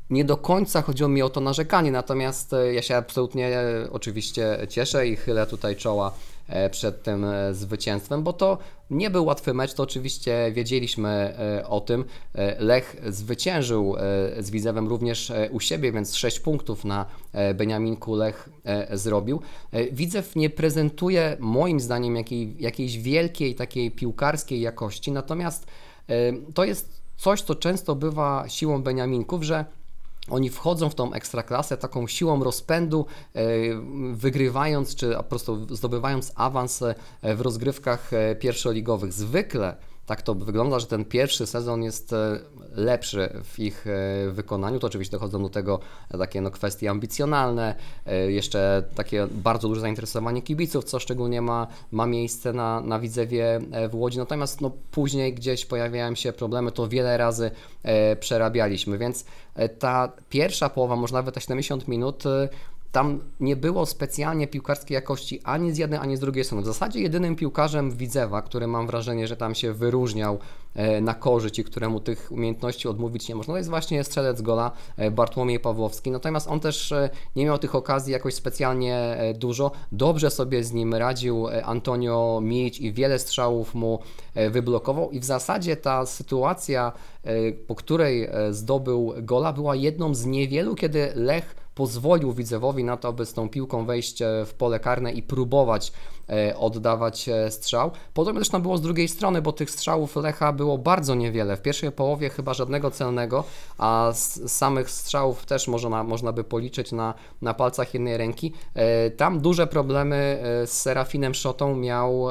nie 0.10 0.26
do 0.26 0.38
końca 0.38 0.82
chodziło 0.82 1.10
mi 1.10 1.22
o 1.22 1.30
to 1.30 1.42
narzekanie, 1.42 1.92
natomiast 1.92 2.52
ja 2.72 2.82
się 2.82 2.96
absolutnie 2.96 3.60
oczywiście 3.92 4.58
cieszę 4.70 5.08
i 5.08 5.16
chylę 5.16 5.48
tutaj 5.48 5.76
czoła 5.76 6.14
przed 6.70 7.04
tym 7.04 7.26
e, 7.26 7.54
zwycięstwem, 7.54 8.24
bo 8.24 8.34
to 8.34 8.58
nie 8.90 9.10
był 9.10 9.26
łatwy 9.26 9.54
mecz, 9.54 9.74
to 9.74 9.84
oczywiście 9.84 10.52
wiedzieliśmy 10.54 11.10
e, 11.10 11.68
o 11.68 11.82
tym. 11.82 12.06
E, 12.36 12.64
Lech 12.64 12.96
zwyciężył 13.08 13.96
e, 13.96 14.00
z 14.44 14.50
Widzewem 14.50 14.88
również 14.88 15.32
e, 15.32 15.50
u 15.52 15.60
siebie, 15.60 15.92
więc 15.92 16.16
6 16.16 16.40
punktów 16.40 16.86
na 16.86 17.06
e, 17.34 17.54
Beniaminku 17.54 18.16
Lech 18.16 18.50
e, 18.64 18.98
zrobił. 18.98 19.42
E, 19.72 19.92
Widzew 19.92 20.36
nie 20.36 20.50
prezentuje 20.50 21.38
moim 21.40 21.80
zdaniem 21.80 22.16
jakiej, 22.16 22.56
jakiejś 22.60 22.98
wielkiej 22.98 23.56
takiej 23.56 23.92
piłkarskiej 23.92 24.62
jakości, 24.62 25.12
natomiast 25.12 25.68
e, 26.10 26.34
to 26.54 26.64
jest 26.64 27.02
coś, 27.18 27.42
co 27.42 27.56
często 27.56 27.96
bywa 27.96 28.46
siłą 28.48 28.84
Beniaminków, 28.84 29.44
że 29.44 29.66
oni 30.30 30.50
wchodzą 30.50 30.90
w 30.90 30.96
tą 30.96 31.14
ekstraklasę 31.14 31.78
taką 31.78 32.08
siłą 32.08 32.44
rozpędu, 32.44 33.06
e, 33.34 33.42
wygrywając 34.14 34.96
czy 34.96 35.14
po 35.14 35.24
prostu 35.24 35.76
zdobywając 35.76 36.32
awans 36.36 36.82
e, 36.82 36.96
w 37.36 37.42
rozgrywkach 37.42 38.14
e, 38.14 38.36
pierwszoligowych. 38.36 39.14
Zwykle 39.14 39.78
tak 40.08 40.22
to 40.22 40.36
wygląda, 40.36 40.80
że 40.80 40.88
ten 40.88 41.06
pierwszy 41.06 41.48
sezon 41.48 41.84
jest 41.84 42.14
e, 42.14 42.40
lepszy 42.76 43.30
w 43.44 43.60
ich 43.60 43.88
e, 43.88 44.32
wykonaniu. 44.32 44.80
To 44.80 44.88
oczywiście 44.88 45.12
dochodzą 45.12 45.44
do 45.44 45.50
tego 45.50 45.80
takie 46.18 46.42
no, 46.42 46.52
kwestie 46.52 46.90
ambicjonalne, 46.90 47.76
e, 48.06 48.32
jeszcze 48.32 48.84
takie 48.96 49.28
bardzo 49.32 49.68
duże 49.68 49.82
zainteresowanie 49.82 50.42
kibiców, 50.42 50.84
co 50.84 51.00
szczególnie 51.00 51.42
ma, 51.42 51.68
ma 51.92 52.06
miejsce 52.06 52.54
na, 52.54 52.82
na 52.82 53.00
Widzewie 53.00 53.60
w 53.90 53.96
Łodzi. 53.96 54.18
Natomiast 54.18 54.62
no, 54.62 54.72
później 54.92 55.34
gdzieś 55.34 55.66
pojawiają 55.66 56.16
się 56.16 56.34
problemy, 56.34 56.72
to 56.72 56.88
wiele 56.88 57.18
razy 57.18 57.52
przerabialiśmy, 58.20 58.98
więc 58.98 59.26
ta 59.80 60.12
pierwsza 60.30 60.70
połowa, 60.70 60.96
może 60.96 61.14
nawet 61.14 61.36
te 61.36 61.42
70 61.42 61.88
minut, 61.88 62.24
tam 62.92 63.20
nie 63.40 63.56
było 63.56 63.86
specjalnie 63.86 64.48
piłkarskiej 64.48 64.96
jakości 64.96 65.42
ani 65.44 65.74
z 65.74 65.78
jednej, 65.78 66.00
ani 66.00 66.18
z 66.18 66.20
drugiej 66.20 66.44
strony. 66.44 66.64
W 66.64 66.66
zasadzie 66.66 67.00
jedynym 67.00 67.36
piłkarzem 67.36 67.92
Widzewa, 67.92 68.42
który 68.42 68.68
mam 68.68 68.88
wrażenie, 68.88 69.28
że 69.28 69.38
tam 69.38 69.56
się 69.56 69.74
wyróżniał 69.74 70.40
e, 70.76 71.02
na 71.02 71.14
korzyść 71.14 71.60
i 71.60 71.64
któremu 71.64 72.00
tych 72.00 72.32
umiejętności 72.32 72.88
odmówić 72.88 73.30
nie 73.30 73.36
można, 73.36 73.54
to 73.54 73.58
jest 73.58 73.70
właśnie 73.70 74.04
strzelec 74.04 74.42
gola 74.42 74.72
e, 74.98 75.12
Bartłomiej 75.12 75.60
Pawłowski. 75.60 76.12
Natomiast 76.12 76.48
on 76.48 76.60
też 76.60 76.92
e, 76.92 77.10
nie 77.36 77.46
miał 77.46 77.58
tych 77.58 77.76
okazji 77.76 78.14
jakoś 78.14 78.34
specjalnie 78.34 79.18
dużo. 79.36 79.72
Dobrze 79.92 80.32
sobie 80.32 80.64
z 80.64 80.74
nim 80.74 80.94
radził 80.94 81.48
Antonio 81.64 82.40
Milic 82.44 82.80
i 82.80 82.94
wiele 82.94 83.20
strzałów 83.20 83.76
mu 83.76 84.00
wyblokował 84.50 85.12
i 85.12 85.20
w 85.20 85.26
zasadzie 85.26 85.76
ta 85.76 86.06
sytuacja, 86.06 86.92
po 87.68 87.76
której 87.76 88.30
zdobył 88.52 89.14
gola 89.22 89.54
była 89.54 89.76
jedną 89.76 90.16
z 90.16 90.26
niewielu, 90.26 90.76
kiedy 90.76 91.12
Lech 91.16 91.67
pozwolił 91.78 92.34
Widzewowi 92.34 92.84
na 92.84 92.98
to, 92.98 93.08
aby 93.08 93.26
z 93.26 93.34
tą 93.34 93.50
piłką 93.50 93.86
wejść 93.86 94.22
e, 94.22 94.46
w 94.46 94.54
pole 94.54 94.80
karne 94.80 95.12
i 95.12 95.24
próbować 95.24 95.92
e, 96.30 96.58
oddawać 96.58 97.30
e, 97.30 97.52
strzał. 97.52 97.92
Podobnie 98.14 98.40
zresztą 98.40 98.62
było 98.62 98.78
z 98.78 98.82
drugiej 98.82 99.08
strony, 99.08 99.42
bo 99.42 99.52
tych 99.52 99.72
strzałów 99.72 100.16
Lecha 100.16 100.54
było 100.54 100.78
bardzo 100.78 101.16
niewiele. 101.16 101.58
W 101.58 101.62
pierwszej 101.62 101.92
połowie 101.92 102.30
chyba 102.30 102.54
żadnego 102.54 102.92
celnego, 102.92 103.44
a 103.78 104.12
z 104.14 104.52
samych 104.52 104.90
strzałów 104.90 105.46
też 105.46 105.68
można, 105.68 106.04
można 106.04 106.32
by 106.32 106.44
policzyć 106.44 106.92
na, 106.92 107.14
na 107.42 107.54
palcach 107.54 107.94
jednej 107.94 108.18
ręki. 108.18 108.54
Tam 109.18 109.40
duże 109.40 109.68
problemy 109.68 110.40
z 110.66 110.72
Serafinem 110.72 111.34
Szotą 111.34 111.76
miał 111.76 112.28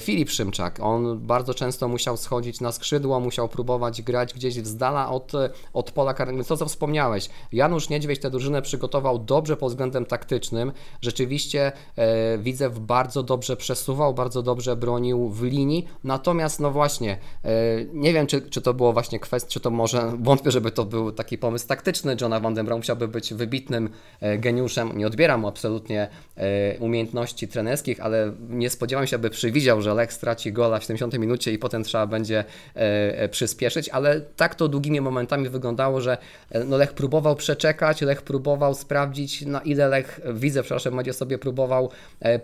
Filip 0.00 0.30
Szymczak. 0.30 0.80
On 0.80 1.18
bardzo 1.18 1.54
często 1.54 1.88
musiał 1.88 2.16
schodzić 2.16 2.60
na 2.60 2.72
skrzydło, 2.72 3.20
musiał 3.20 3.48
próbować 3.48 4.02
grać 4.02 4.34
gdzieś 4.34 4.54
z 4.54 4.76
dala 4.76 5.10
od, 5.10 5.34
e, 5.34 5.50
od 5.72 5.90
pola 5.90 6.14
karnego. 6.14 6.44
To, 6.44 6.56
co 6.56 6.66
wspomniałeś, 6.66 7.28
Janusz 7.52 7.88
Niedźwiedź 7.88 8.20
tę 8.20 8.30
drużynę 8.30 8.62
przygotował 8.62 9.18
dobrze 9.18 9.56
pod 9.56 9.70
względem 9.70 10.06
taktycznym. 10.06 10.72
Rzeczywiście 11.00 11.72
e, 11.96 12.38
Widzew 12.38 12.78
bardzo 12.78 13.22
dobrze 13.22 13.56
przesuwał, 13.56 14.14
bardzo 14.14 14.42
dobrze 14.42 14.76
bronił 14.76 15.28
w 15.28 15.42
linii. 15.42 15.88
Natomiast, 16.04 16.60
no 16.60 16.70
właśnie, 16.70 17.18
e, 17.44 17.50
nie 17.92 18.12
wiem, 18.12 18.26
czy, 18.26 18.42
czy 18.42 18.62
to 18.62 18.74
było 18.74 18.92
właśnie 18.92 19.20
kwestia, 19.20 19.50
czy 19.50 19.60
to 19.60 19.70
może, 19.70 20.12
wątpię, 20.22 20.50
żeby 20.50 20.70
to 20.70 20.84
był 20.84 21.12
taki 21.12 21.38
pomysł 21.38 21.68
taktyczny. 21.68 22.16
Johna 22.20 22.40
Van 22.40 22.54
den 22.54 22.66
musiałby 22.76 23.08
być 23.08 23.34
wybitnym 23.34 23.90
e, 24.20 24.38
geniuszem. 24.38 24.98
Nie 24.98 25.06
odbieram 25.06 25.40
mu 25.40 25.48
absolutnie 25.48 26.08
e, 26.36 26.78
umiejętności 26.78 27.48
trenerskich, 27.48 28.00
ale 28.00 28.32
nie 28.48 28.70
spodziewam 28.70 29.06
się, 29.06 29.16
aby 29.16 29.30
przewidział, 29.30 29.81
że 29.82 29.94
Lech 29.94 30.12
straci 30.12 30.52
gola 30.52 30.78
w 30.78 30.82
70 30.82 31.18
minucie 31.18 31.52
i 31.52 31.58
potem 31.58 31.84
trzeba 31.84 32.06
będzie 32.06 32.38
e, 32.38 32.78
e, 33.18 33.28
przyspieszyć, 33.28 33.88
ale 33.88 34.20
tak 34.20 34.54
to 34.54 34.68
długimi 34.68 35.00
momentami 35.00 35.48
wyglądało, 35.48 36.00
że 36.00 36.18
e, 36.50 36.64
no 36.64 36.76
Lech 36.76 36.92
próbował 36.92 37.36
przeczekać, 37.36 38.00
Lech 38.00 38.22
próbował 38.22 38.74
sprawdzić, 38.74 39.42
na 39.42 39.60
ile 39.60 39.88
Lech, 39.88 40.20
widzę, 40.34 40.62
przepraszam, 40.62 40.96
będzie 40.96 41.12
sobie 41.12 41.38
próbował 41.38 41.90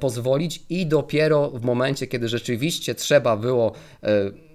pozwolić 0.01 0.63
i 0.71 0.87
dopiero 0.87 1.51
w 1.51 1.63
momencie, 1.63 2.07
kiedy 2.07 2.29
rzeczywiście 2.29 2.95
trzeba 2.95 3.37
było 3.37 3.73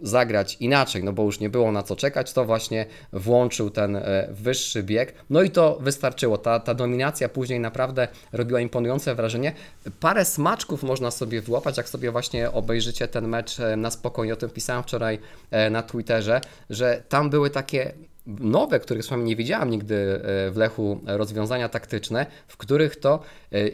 zagrać 0.01 0.57
inaczej, 0.59 1.03
no 1.03 1.13
bo 1.13 1.23
już 1.23 1.39
nie 1.39 1.49
było 1.49 1.71
na 1.71 1.83
co 1.83 1.95
czekać, 1.95 2.33
to 2.33 2.45
właśnie 2.45 2.85
włączył 3.13 3.69
ten 3.69 4.01
wyższy 4.29 4.83
bieg. 4.83 5.13
No 5.29 5.41
i 5.41 5.49
to 5.49 5.77
wystarczyło. 5.81 6.37
Ta, 6.37 6.59
ta 6.59 6.73
dominacja 6.73 7.29
później 7.29 7.59
naprawdę 7.59 8.07
robiła 8.31 8.59
imponujące 8.59 9.15
wrażenie. 9.15 9.53
Parę 9.99 10.25
smaczków 10.25 10.83
można 10.83 11.11
sobie 11.11 11.41
wyłapać, 11.41 11.77
jak 11.77 11.89
sobie 11.89 12.11
właśnie 12.11 12.51
obejrzycie 12.63 13.07
ten 13.07 13.27
mecz 13.27 13.59
e, 13.59 13.75
na 13.75 13.91
spokojnie. 13.91 14.33
O 14.33 14.35
tym 14.35 14.49
pisałem 14.49 14.83
wczoraj 14.83 15.19
e, 15.51 15.69
na 15.69 15.83
Twitterze, 15.83 16.41
że 16.69 17.03
tam 17.09 17.29
były 17.29 17.49
takie 17.49 17.93
nowe, 18.27 18.79
których 18.79 19.03
z 19.03 19.09
wami 19.09 19.23
nie 19.23 19.35
widziałem 19.35 19.69
nigdy 19.69 19.95
e, 19.95 20.51
w 20.51 20.57
Lechu 20.57 21.01
rozwiązania 21.05 21.69
taktyczne, 21.69 22.25
w 22.47 22.57
których 22.57 22.95
to 22.95 23.19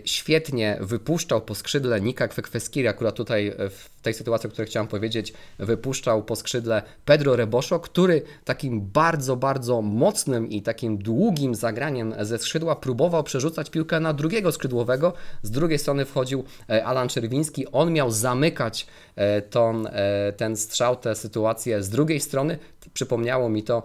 świetnie 0.06 0.78
wypuszczał 0.82 1.42
po 1.42 1.56
skrzydle 1.56 2.02
Nika 2.02 2.28
Kwekweskiri, 2.28 2.88
akurat 2.88 3.16
tutaj 3.16 3.48
e, 3.48 3.54
w 4.00 4.02
tej 4.02 4.14
sytuacji, 4.14 4.48
o 4.48 4.52
której 4.52 4.68
chciałem 4.68 4.88
powiedzieć, 4.88 5.34
wypuszczał 5.60 6.24
po 6.24 6.36
skrzydle 6.36 6.82
Pedro 7.06 7.36
Reboszo, 7.36 7.80
który 7.80 8.22
takim 8.46 8.82
bardzo, 8.82 9.36
bardzo 9.36 9.82
mocnym 9.82 10.50
i 10.50 10.62
takim 10.62 10.98
długim 10.98 11.56
zagraniem 11.56 12.14
ze 12.22 12.38
skrzydła 12.38 12.76
próbował 12.76 13.24
przerzucać 13.24 13.70
piłkę 13.70 14.00
na 14.00 14.14
drugiego 14.14 14.52
skrzydłowego. 14.52 15.14
Z 15.44 15.52
drugiej 15.52 15.80
strony 15.80 16.06
wchodził 16.06 16.44
e, 16.70 16.86
Alan 16.86 17.10
Czerwiński, 17.10 17.68
on 17.72 17.94
miał 17.94 18.12
zamykać 18.12 18.88
e, 19.18 19.22
e, 19.22 20.34
ten 20.38 20.56
strzał, 20.56 20.96
tę 20.96 21.16
sytuację 21.16 21.84
z 21.84 21.90
drugiej 21.90 22.20
strony. 22.20 22.58
Przypomniało 22.94 23.50
mi 23.50 23.64
to 23.64 23.84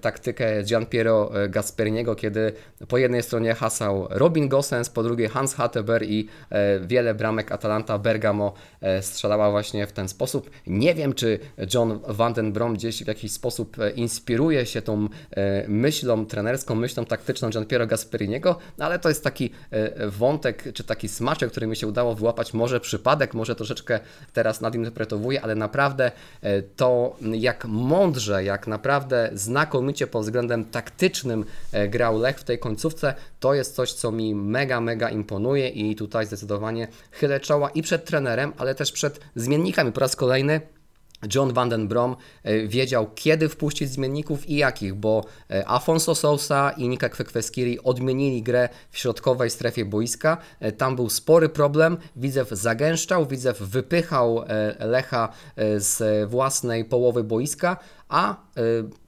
taktykę 0.00 0.62
Gianpiero 0.62 1.42
e, 1.44 1.48
Gasperiniego, 1.48 2.14
kiedy 2.14 2.52
po 2.88 2.98
jednej 2.98 3.22
stronie 3.22 3.54
hasał 3.54 4.06
Robin 4.10 4.48
Gosens, 4.48 4.90
po 4.90 5.02
drugiej 5.02 5.28
Hans 5.28 5.54
Hatteber 5.54 6.02
i 6.02 6.28
wiele 6.82 7.14
bramek 7.14 7.52
Atalanta 7.52 7.98
Bergamo 7.98 8.52
strzelała 9.00 9.50
właśnie 9.50 9.86
w 9.86 9.92
ten 9.92 10.08
sposób. 10.08 10.50
Nie 10.66 10.94
wiem, 10.94 11.14
czy 11.14 11.38
John 11.74 12.00
Van 12.08 12.32
den 12.32 12.52
Brom 12.52 12.74
gdzieś 12.74 13.04
w 13.04 13.06
jakiś 13.06 13.32
sposób 13.32 13.78
e, 13.78 13.90
inspiruje 13.90 14.66
się 14.66 14.82
tą 14.82 15.08
e, 15.30 15.68
myślą 15.68 16.26
trenerską, 16.26 16.74
myślą 16.74 17.04
taktyczną 17.04 17.50
Gianpiero 17.50 17.86
Gasperiniego, 17.86 18.58
no 18.78 18.84
ale 18.84 18.98
to 18.98 19.08
jest 19.08 19.24
taki 19.24 19.50
e, 19.70 20.08
wątek, 20.08 20.72
czy 20.74 20.84
taki 20.84 21.08
smaczek, 21.08 21.50
który 21.50 21.66
mi 21.66 21.76
się 21.76 21.86
udało 21.86 22.14
wyłapać. 22.14 22.54
Może 22.54 22.80
przypadek, 22.80 23.34
może 23.34 23.54
troszeczkę 23.54 24.00
teraz 24.32 24.60
nadinterpretowuję, 24.60 25.42
ale 25.42 25.54
naprawdę 25.54 26.12
e, 26.42 26.62
to 26.62 27.16
jak 27.32 27.64
mądrze, 27.64 28.44
jak 28.44 28.66
naprawdę 28.66 29.30
znakomicie 29.34 30.06
pod 30.06 30.22
względem 30.22 30.64
taktycznym 30.64 31.44
e, 31.72 31.88
grał 31.88 32.18
Lech 32.18 32.38
w 32.38 32.44
tej 32.44 32.58
końcówce, 32.58 33.14
to 33.40 33.54
jest 33.54 33.74
coś, 33.74 33.92
co 33.92 34.12
mi 34.12 34.34
mega, 34.34 34.80
mega 34.80 35.10
imponuje 35.10 35.68
i 35.68 35.96
tutaj 35.96 36.26
zdecydowanie 36.26 36.88
chylę 37.10 37.40
czoła 37.40 37.70
i 37.70 37.82
przed 37.82 38.04
trenerem, 38.04 38.52
ale 38.58 38.71
też 38.74 38.92
przed 38.92 39.20
zmiennikami. 39.34 39.92
Po 39.92 40.00
raz 40.00 40.16
kolejny 40.16 40.60
John 41.34 41.52
Van 41.52 41.68
den 41.68 41.88
Brom 41.88 42.16
e, 42.42 42.66
wiedział, 42.66 43.10
kiedy 43.14 43.48
wpuścić 43.48 43.90
zmienników 43.90 44.48
i 44.48 44.56
jakich, 44.56 44.94
bo 44.94 45.24
e, 45.50 45.68
Afonso 45.68 46.14
Sousa 46.14 46.70
i 46.70 46.88
Nika 46.88 47.08
Kwekweskiri 47.08 47.82
odmienili 47.82 48.42
grę 48.42 48.68
w 48.90 48.98
środkowej 48.98 49.50
strefie 49.50 49.84
boiska. 49.84 50.36
E, 50.60 50.72
Tam 50.72 50.96
był 50.96 51.10
spory 51.10 51.48
problem. 51.48 51.96
Widzew 52.16 52.48
zagęszczał, 52.50 53.26
Widzew 53.26 53.58
wypychał 53.58 54.44
Lecha 54.78 55.28
z 55.76 56.30
własnej 56.30 56.84
połowy 56.84 57.24
boiska, 57.24 57.76
a 58.12 58.32
e, 58.32 58.36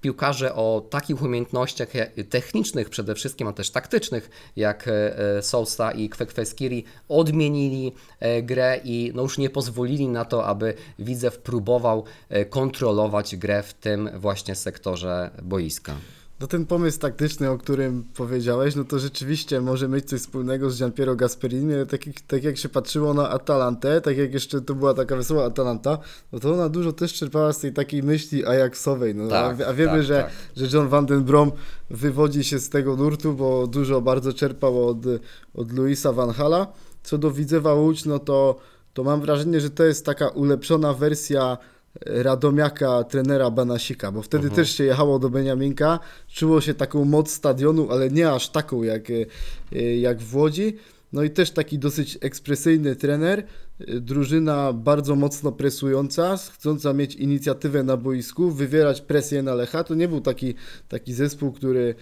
piłkarze 0.01 0.55
o 0.55 0.87
takich 0.91 1.23
umiejętnościach 1.23 1.89
technicznych 2.31 2.91
przede 2.91 3.15
wszystkim, 3.15 3.49
a 3.49 3.53
też 3.53 3.71
taktycznych, 3.71 4.31
jak 4.57 4.89
e, 4.89 5.19
e, 5.19 5.43
Sousa 5.43 5.93
i 5.93 6.09
Kwekweskiri, 6.09 6.85
odmienili 7.09 7.93
e, 8.21 8.43
grę 8.43 8.81
i 8.85 9.13
no 9.15 9.23
już 9.23 9.39
nie 9.39 9.51
pozwolili 9.51 10.09
na 10.09 10.25
to, 10.25 10.47
aby 10.47 10.75
Widzew 10.99 11.39
próbował 11.39 12.05
kontrolować 12.51 13.37
grę 13.37 13.63
w 13.63 13.75
tym 13.75 14.11
właśnie 14.15 14.55
sektorze 14.55 15.31
boiska. 15.43 15.95
No 16.41 16.47
ten 16.47 16.67
pomysł 16.67 16.99
taktyczny, 16.99 17.51
o 17.51 17.59
którym 17.59 18.05
powiedziałeś, 18.17 18.75
no 18.77 18.85
to 18.85 18.99
rzeczywiście 18.99 19.61
może 19.61 19.89
mieć 19.89 20.05
coś 20.09 20.21
wspólnego 20.21 20.71
z 20.71 20.79
Gianpiero 20.79 21.17
Gasperinim, 21.17 21.87
tak, 21.87 22.07
jak- 22.07 22.21
tak 22.21 22.45
jak 22.45 22.57
się 22.59 22.69
patrzyło 22.69 23.15
na 23.15 23.31
Atalantę, 23.31 24.01
tak 24.01 24.17
jak 24.17 24.35
jeszcze 24.35 24.61
to 24.61 24.75
była 24.75 24.95
taka 24.95 25.17
wesoła 25.17 25.45
Atalanta, 25.45 25.99
no 26.33 26.41
to 26.41 26.53
ona 26.53 26.69
dużo 26.69 26.93
też 26.93 27.13
czerpała 27.15 27.53
z 27.53 27.59
tej 27.59 27.73
takiej 27.73 28.03
myśli 28.03 28.47
ajaxowej, 28.47 29.15
no 29.15 29.29
Tak, 29.29 29.61
a, 29.61 29.67
a 29.67 29.73
wiemy, 29.75 29.93
tak, 29.93 30.03
że, 30.03 30.23
tak. 30.23 30.33
że 30.69 30.77
John 30.79 30.89
Van 30.89 31.07
den 31.07 31.25
Brom 31.25 31.53
wywodzi 31.91 32.45
się 32.45 32.59
z 32.59 32.69
tego 32.71 32.97
nurtu, 32.97 33.33
bo 33.35 33.67
dużo 33.67 34.01
bardzo 34.01 34.33
czerpał 34.33 34.89
od, 34.89 34.99
od 35.55 35.73
Luisa 35.73 36.13
Van 36.13 36.31
Hala. 36.31 36.67
Co 37.03 37.19
do 37.19 37.31
Widzewa 37.31 37.75
Łódź, 37.75 38.05
no 38.05 38.19
to, 38.19 38.57
to 38.95 39.05
mam 39.05 39.21
wrażenie, 39.21 39.61
że 39.61 39.71
to 39.71 39.85
jest 39.85 40.07
taka 40.07 40.29
ulepszona 40.29 40.95
wersja 40.95 41.59
Radomiaka, 42.07 43.05
trenera 43.05 43.51
Banasika, 43.51 44.13
bo 44.13 44.23
wtedy 44.23 44.45
Mhm. 44.45 44.57
też 44.57 44.77
się 44.77 44.85
jechało 44.85 45.19
do 45.19 45.31
Beniaminka, 45.31 45.99
czuło 46.29 46.61
się 46.61 46.75
taką 46.75 47.05
moc 47.05 47.31
stadionu, 47.31 47.91
ale 47.91 48.11
nie 48.11 48.31
aż 48.31 48.49
taką 48.49 48.83
jak, 48.83 49.11
e, 49.11 49.97
jak 49.97 50.23
w 50.23 50.37
Łodzi. 50.37 50.77
No 51.13 51.23
i 51.23 51.31
też 51.31 51.51
taki 51.51 51.79
dosyć 51.79 52.19
ekspresyjny 52.21 52.97
trener, 52.97 53.47
drużyna 54.01 54.73
bardzo 54.73 55.17
mocno 55.17 55.53
presująca, 55.53 56.37
chcąca 56.37 56.93
mieć 56.93 57.15
inicjatywę 57.15 57.83
na 57.83 57.97
boisku, 57.97 58.51
wywierać 58.51 59.01
presję 59.01 59.43
na 59.43 59.55
Lecha. 59.55 59.85
To 59.85 59.95
nie 59.95 60.09
był 60.09 60.21
taki, 60.21 60.55
taki 60.89 61.13
zespół, 61.15 61.53
który, 61.53 61.95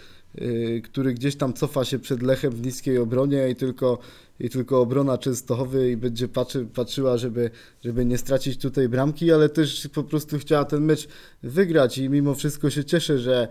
który 0.84 1.14
gdzieś 1.14 1.36
tam 1.36 1.52
cofa 1.52 1.84
się 1.84 1.98
przed 1.98 2.22
Lechem 2.22 2.52
w 2.52 2.66
niskiej 2.66 2.98
obronie 2.98 3.48
i 3.50 3.56
tylko, 3.56 3.98
i 4.40 4.50
tylko 4.50 4.80
obrona 4.80 5.18
Częstochowy 5.18 5.90
i 5.90 5.96
będzie 5.96 6.28
patrzy, 6.28 6.66
patrzyła, 6.74 7.16
żeby, 7.16 7.50
żeby 7.84 8.04
nie 8.04 8.18
stracić 8.18 8.58
tutaj 8.58 8.88
bramki, 8.88 9.32
ale 9.32 9.48
też 9.48 9.88
po 9.94 10.04
prostu 10.04 10.38
chciała 10.38 10.64
ten 10.64 10.84
mecz 10.84 11.08
wygrać. 11.42 11.98
I 11.98 12.08
mimo 12.08 12.34
wszystko 12.34 12.70
się 12.70 12.84
cieszę, 12.84 13.18
że, 13.18 13.48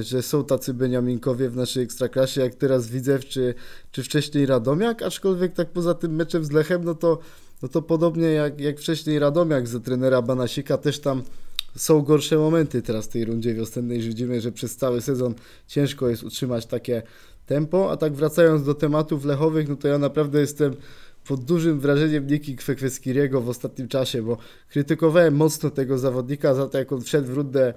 że 0.00 0.22
są 0.22 0.44
tacy 0.44 0.74
Beniaminkowie 0.74 1.50
w 1.50 1.56
naszej 1.56 1.84
ekstraklasie, 1.84 2.40
jak 2.40 2.54
teraz 2.54 2.88
Widzew 2.88 3.24
czy, 3.24 3.54
czy 3.90 4.02
wcześniej 4.02 4.46
Radomiak, 4.46 5.02
aczkolwiek 5.02 5.52
tak 5.52 5.70
poza 5.70 5.94
tym 5.94 6.14
meczem 6.14 6.44
z 6.44 6.52
Lechem, 6.52 6.84
no 6.84 6.94
to, 6.94 7.18
no 7.62 7.68
to 7.68 7.82
podobnie 7.82 8.26
jak, 8.26 8.60
jak 8.60 8.78
wcześniej 8.78 9.18
Radomiak 9.18 9.68
za 9.68 9.80
trenera 9.80 10.22
Banasika, 10.22 10.78
też 10.78 10.98
tam 10.98 11.22
są 11.76 12.02
gorsze 12.02 12.36
momenty 12.36 12.82
teraz 12.82 13.04
w 13.04 13.08
tej 13.08 13.24
rundzie 13.24 13.54
wiosennej, 13.54 14.00
widzimy, 14.00 14.40
że 14.40 14.52
przez 14.52 14.76
cały 14.76 15.00
sezon 15.00 15.34
ciężko 15.66 16.08
jest 16.08 16.22
utrzymać 16.22 16.66
takie 16.66 17.02
tempo, 17.46 17.90
a 17.90 17.96
tak 17.96 18.12
wracając 18.12 18.64
do 18.64 18.74
tematów 18.74 19.24
lechowych, 19.24 19.68
no 19.68 19.76
to 19.76 19.88
ja 19.88 19.98
naprawdę 19.98 20.40
jestem 20.40 20.74
pod 21.28 21.44
dużym 21.44 21.80
wrażeniem 21.80 22.26
Niki 22.26 22.56
Kwekweskiriego 22.56 23.40
w 23.40 23.48
ostatnim 23.48 23.88
czasie, 23.88 24.22
bo 24.22 24.38
krytykowałem 24.68 25.36
mocno 25.36 25.70
tego 25.70 25.98
zawodnika 25.98 26.54
za 26.54 26.68
to, 26.68 26.78
jak 26.78 26.92
on 26.92 27.02
wszedł 27.02 27.28
w 27.28 27.34
rundę 27.34 27.74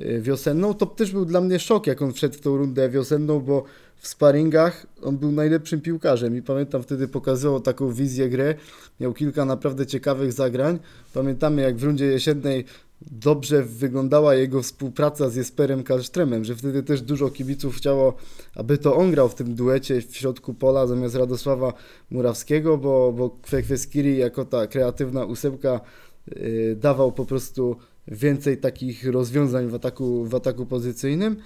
y, 0.00 0.20
wiosenną. 0.20 0.74
To 0.74 0.86
też 0.86 1.12
był 1.12 1.24
dla 1.24 1.40
mnie 1.40 1.58
szok, 1.58 1.86
jak 1.86 2.02
on 2.02 2.12
wszedł 2.12 2.34
w 2.34 2.40
tą 2.40 2.56
rundę 2.56 2.88
wiosenną, 2.88 3.40
bo 3.40 3.64
w 3.96 4.08
sparingach 4.08 4.86
on 5.02 5.18
był 5.18 5.32
najlepszym 5.32 5.80
piłkarzem 5.80 6.36
i 6.36 6.42
pamiętam 6.42 6.82
wtedy 6.82 7.08
pokazywał 7.08 7.60
taką 7.60 7.92
wizję 7.92 8.28
gry, 8.28 8.54
miał 9.00 9.12
kilka 9.12 9.44
naprawdę 9.44 9.86
ciekawych 9.86 10.32
zagrań. 10.32 10.78
Pamiętamy 11.14 11.62
jak 11.62 11.76
w 11.76 11.84
rundzie 11.84 12.06
jesiennej 12.06 12.64
dobrze 13.02 13.62
wyglądała 13.62 14.34
jego 14.34 14.62
współpraca 14.62 15.30
z 15.30 15.36
Jesperem 15.36 15.82
Kalsztremem, 15.82 16.44
że 16.44 16.56
wtedy 16.56 16.82
też 16.82 17.02
dużo 17.02 17.30
kibiców 17.30 17.76
chciało, 17.76 18.14
aby 18.54 18.78
to 18.78 18.96
on 18.96 19.10
grał 19.10 19.28
w 19.28 19.34
tym 19.34 19.54
duecie 19.54 20.02
w 20.02 20.16
środku 20.16 20.54
pola 20.54 20.86
zamiast 20.86 21.14
Radosława 21.14 21.72
Murawskiego, 22.10 22.78
bo, 22.78 23.12
bo 23.12 23.30
Kwekweskiri 23.30 24.16
jako 24.16 24.44
ta 24.44 24.66
kreatywna 24.66 25.24
ósemka 25.24 25.80
yy, 26.26 26.76
dawał 26.76 27.12
po 27.12 27.24
prostu 27.24 27.76
więcej 28.08 28.58
takich 28.58 29.06
rozwiązań 29.06 29.68
w 29.68 29.74
ataku, 29.74 30.24
w 30.24 30.34
ataku 30.34 30.66
pozycyjnym. 30.66 31.36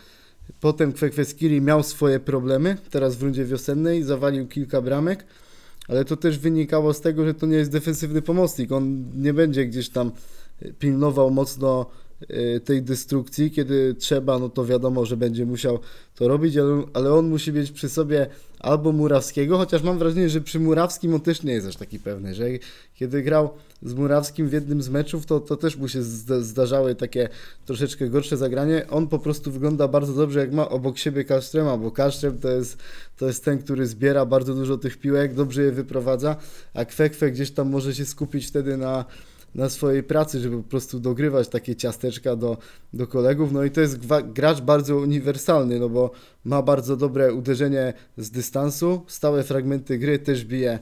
Potem 0.60 0.92
Kwekweskiri 0.92 1.60
miał 1.60 1.82
swoje 1.82 2.20
problemy, 2.20 2.76
teraz 2.90 3.16
w 3.16 3.22
rundzie 3.22 3.44
wiosennej 3.44 4.02
zawalił 4.02 4.48
kilka 4.48 4.82
bramek, 4.82 5.26
ale 5.88 6.04
to 6.04 6.16
też 6.16 6.38
wynikało 6.38 6.94
z 6.94 7.00
tego, 7.00 7.24
że 7.24 7.34
to 7.34 7.46
nie 7.46 7.56
jest 7.56 7.70
defensywny 7.70 8.22
pomocnik. 8.22 8.72
On 8.72 9.04
nie 9.16 9.34
będzie 9.34 9.66
gdzieś 9.66 9.88
tam 9.88 10.10
pilnował 10.78 11.30
mocno 11.30 11.86
y, 12.30 12.60
tej 12.64 12.82
destrukcji, 12.82 13.50
kiedy 13.50 13.94
trzeba, 13.94 14.38
no 14.38 14.48
to 14.48 14.64
wiadomo, 14.64 15.04
że 15.04 15.16
będzie 15.16 15.46
musiał 15.46 15.78
to 16.14 16.28
robić, 16.28 16.56
ale, 16.56 16.82
ale 16.92 17.12
on 17.12 17.28
musi 17.28 17.52
mieć 17.52 17.70
przy 17.70 17.88
sobie 17.88 18.26
albo 18.60 18.92
Murawskiego, 18.92 19.58
chociaż 19.58 19.82
mam 19.82 19.98
wrażenie, 19.98 20.28
że 20.28 20.40
przy 20.40 20.60
Murawskim 20.60 21.14
on 21.14 21.20
też 21.20 21.42
nie 21.42 21.52
jest 21.52 21.66
aż 21.66 21.76
taki 21.76 21.98
pewny, 21.98 22.34
że 22.34 22.44
kiedy 22.94 23.22
grał 23.22 23.50
z 23.82 23.94
Murawskim 23.94 24.48
w 24.48 24.52
jednym 24.52 24.82
z 24.82 24.88
meczów, 24.88 25.26
to, 25.26 25.40
to 25.40 25.56
też 25.56 25.76
mu 25.76 25.88
się 25.88 26.02
zda- 26.02 26.40
zdarzały 26.40 26.94
takie 26.94 27.28
troszeczkę 27.66 28.08
gorsze 28.08 28.36
zagranie. 28.36 28.86
On 28.90 29.08
po 29.08 29.18
prostu 29.18 29.52
wygląda 29.52 29.88
bardzo 29.88 30.12
dobrze, 30.12 30.40
jak 30.40 30.52
ma 30.52 30.68
obok 30.68 30.98
siebie 30.98 31.24
Kasztrema, 31.24 31.76
bo 31.76 31.90
Kasztrem 31.90 32.38
to 32.38 32.48
jest, 32.48 32.78
to 33.16 33.26
jest 33.26 33.44
ten, 33.44 33.58
który 33.58 33.86
zbiera 33.86 34.26
bardzo 34.26 34.54
dużo 34.54 34.78
tych 34.78 34.96
piłek, 34.96 35.34
dobrze 35.34 35.62
je 35.62 35.72
wyprowadza, 35.72 36.36
a 36.74 36.84
Kwekwe 36.84 37.30
gdzieś 37.30 37.50
tam 37.50 37.70
może 37.70 37.94
się 37.94 38.04
skupić 38.04 38.46
wtedy 38.46 38.76
na 38.76 39.04
na 39.54 39.68
swojej 39.68 40.02
pracy, 40.02 40.40
żeby 40.40 40.56
po 40.56 40.68
prostu 40.68 41.00
dogrywać 41.00 41.48
takie 41.48 41.76
ciasteczka 41.76 42.36
do, 42.36 42.56
do 42.92 43.06
kolegów. 43.06 43.52
No 43.52 43.64
i 43.64 43.70
to 43.70 43.80
jest 43.80 43.98
gracz 44.32 44.60
bardzo 44.60 44.96
uniwersalny, 44.96 45.80
no 45.80 45.88
bo 45.88 46.10
ma 46.44 46.62
bardzo 46.62 46.96
dobre 46.96 47.34
uderzenie 47.34 47.92
z 48.16 48.30
dystansu, 48.30 49.02
stałe 49.06 49.42
fragmenty 49.42 49.98
gry 49.98 50.18
też 50.18 50.44
bije 50.44 50.78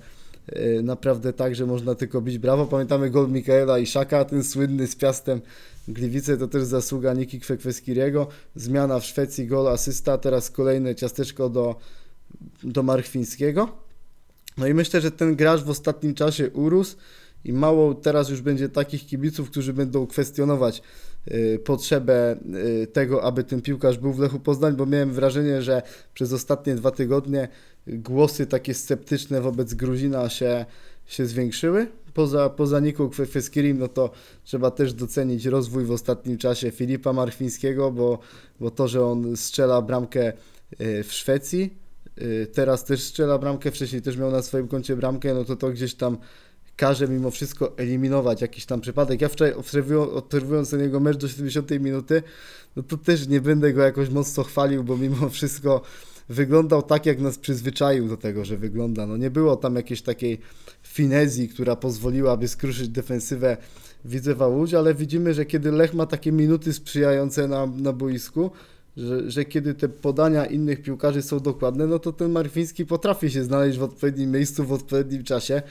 yy, 0.53 0.83
naprawdę 0.83 1.33
tak, 1.33 1.55
że 1.55 1.67
można 1.67 1.95
tylko 1.95 2.21
bić 2.21 2.39
brawo. 2.39 2.67
Pamiętamy 2.67 3.11
gol 3.11 3.31
Mikaela 3.31 3.79
i 3.79 3.87
ten 4.31 4.45
słynny 4.45 4.87
z 4.87 4.97
Piastem 4.97 5.41
Gliwice, 5.89 6.37
to 6.37 6.49
też 6.49 6.65
zasługa 6.65 7.15
Niki 7.15 7.41
Kwekweskiriego. 7.41 8.27
Zmiana 8.55 9.01
w 9.01 9.05
Szwecji, 9.05 9.47
gol, 9.47 9.69
asysta, 9.69 10.19
teraz 10.19 10.51
kolejne 10.51 10.95
ciasteczko 10.95 11.49
do, 11.49 11.77
do 12.63 12.83
Marchwińskiego. 12.83 13.69
No 14.59 14.67
i 14.67 14.75
myślę, 14.75 15.01
że 15.01 15.11
ten 15.11 15.37
gracz 15.37 15.61
w 15.61 15.71
ostatnim 15.71 16.15
czasie 16.15 16.51
urósł 16.51 16.97
i 17.45 17.53
mało 17.53 17.95
teraz 17.95 18.29
już 18.29 18.41
będzie 18.41 18.69
takich 18.69 19.07
kibiców, 19.07 19.51
którzy 19.51 19.73
będą 19.73 20.07
kwestionować 20.07 20.83
y, 21.29 21.61
potrzebę 21.65 22.37
y, 22.83 22.87
tego, 22.87 23.23
aby 23.23 23.45
ten 23.45 23.63
piłkarz 23.63 23.99
był 23.99 24.13
w 24.13 24.19
Lechu 24.19 24.41
Poznań, 24.41 24.77
bo 24.77 24.87
miałem 24.87 25.13
wrażenie, 25.13 25.63
że 25.63 25.83
przez 26.15 26.33
ostatnie 26.33 26.75
dwa 26.75 26.91
tygodnie 26.91 27.49
głosy 27.87 28.47
takie 28.47 28.75
sceptyczne 28.75 29.41
wobec 29.41 29.75
Gruzina 29.75 30.29
się, 30.29 30.65
się 31.07 31.27
zwiększyły. 31.27 31.87
Poza, 32.15 32.51
poza 32.51 32.81
Niką 32.81 33.09
Kwekwieskirim, 33.09 33.79
no 33.79 33.89
to 33.89 34.11
trzeba 34.45 34.71
też 34.71 34.95
docenić 34.95 35.47
rozwój 35.47 35.85
w 35.85 35.91
ostatnim 35.91 36.39
czasie 36.39 36.71
Filipa 36.71 37.13
Marchwińskiego, 37.13 37.91
bo, 37.91 38.19
bo 38.61 38.71
to, 38.71 38.89
że 38.89 39.05
on 39.05 39.37
strzela 39.37 39.83
bramkę 39.83 40.33
y, 40.81 41.05
w 41.05 41.13
Szwecji, 41.13 41.83
teraz 42.53 42.85
też 42.85 43.03
strzela 43.03 43.39
bramkę, 43.39 43.71
wcześniej 43.71 44.03
też 44.03 44.17
miał 44.17 44.31
na 44.31 44.43
swoim 44.43 44.69
koncie 44.69 44.97
bramkę, 44.97 45.35
no 45.35 45.45
to 45.45 45.57
to 45.57 45.71
gdzieś 45.71 45.95
tam 45.95 46.19
każe 46.77 47.09
mimo 47.09 47.31
wszystko 47.31 47.73
eliminować 47.77 48.41
jakiś 48.41 48.67
tam 48.67 48.81
przypadek. 48.81 49.21
Ja 49.21 49.29
wczoraj 49.29 49.55
obserwując, 50.15 50.71
ten 50.71 50.81
jego 50.81 51.01
mecz 51.01 51.17
do 51.17 51.29
70 51.29 51.71
minuty, 51.71 52.23
no 52.77 52.83
to 52.83 52.97
też 52.97 53.29
nie 53.29 53.41
będę 53.41 53.73
go 53.73 53.83
jakoś 53.83 54.11
mocno 54.11 54.43
chwalił, 54.43 54.85
bo 54.85 54.97
mimo 54.97 55.29
wszystko 55.29 55.83
wyglądał 56.29 56.83
tak, 56.83 57.07
jak 57.07 57.21
nas 57.21 57.39
przyzwyczaił 57.39 58.09
do 58.09 58.17
tego, 58.17 58.45
że 58.45 58.57
wygląda. 58.57 59.07
No 59.07 59.17
nie 59.17 59.31
było 59.31 59.57
tam 59.57 59.77
jakiejś 59.77 60.03
takiej 60.03 60.41
finezji, 60.83 61.49
która 61.49 61.77
pozwoliłaby 61.77 62.49
skruszyć 62.49 62.89
defensywę 62.89 63.57
Widzewa 64.05 64.47
Łódź, 64.47 64.75
ale 64.75 64.95
widzimy, 64.95 65.35
że 65.35 65.45
kiedy 65.45 65.73
Lech 65.73 65.95
ma 65.95 66.07
takie 66.07 66.33
minuty 66.33 66.73
sprzyjające 66.73 67.49
na, 67.49 67.67
na 67.67 67.93
boisku, 67.93 68.51
że, 68.97 69.31
że 69.31 69.45
kiedy 69.45 69.75
te 69.75 69.89
podania 69.89 70.47
innych 70.47 70.83
piłkarzy 70.83 71.23
są 71.23 71.41
dokładne, 71.41 71.87
no 71.87 71.99
to 71.99 72.13
ten 72.13 72.31
Marfiński 72.31 72.87
potrafi 72.87 73.31
się 73.31 73.45
znaleźć 73.45 73.79
w 73.79 73.83
odpowiednim 73.83 74.31
miejscu, 74.31 74.65
w 74.65 74.73
odpowiednim 74.73 75.25
czasie 75.25 75.63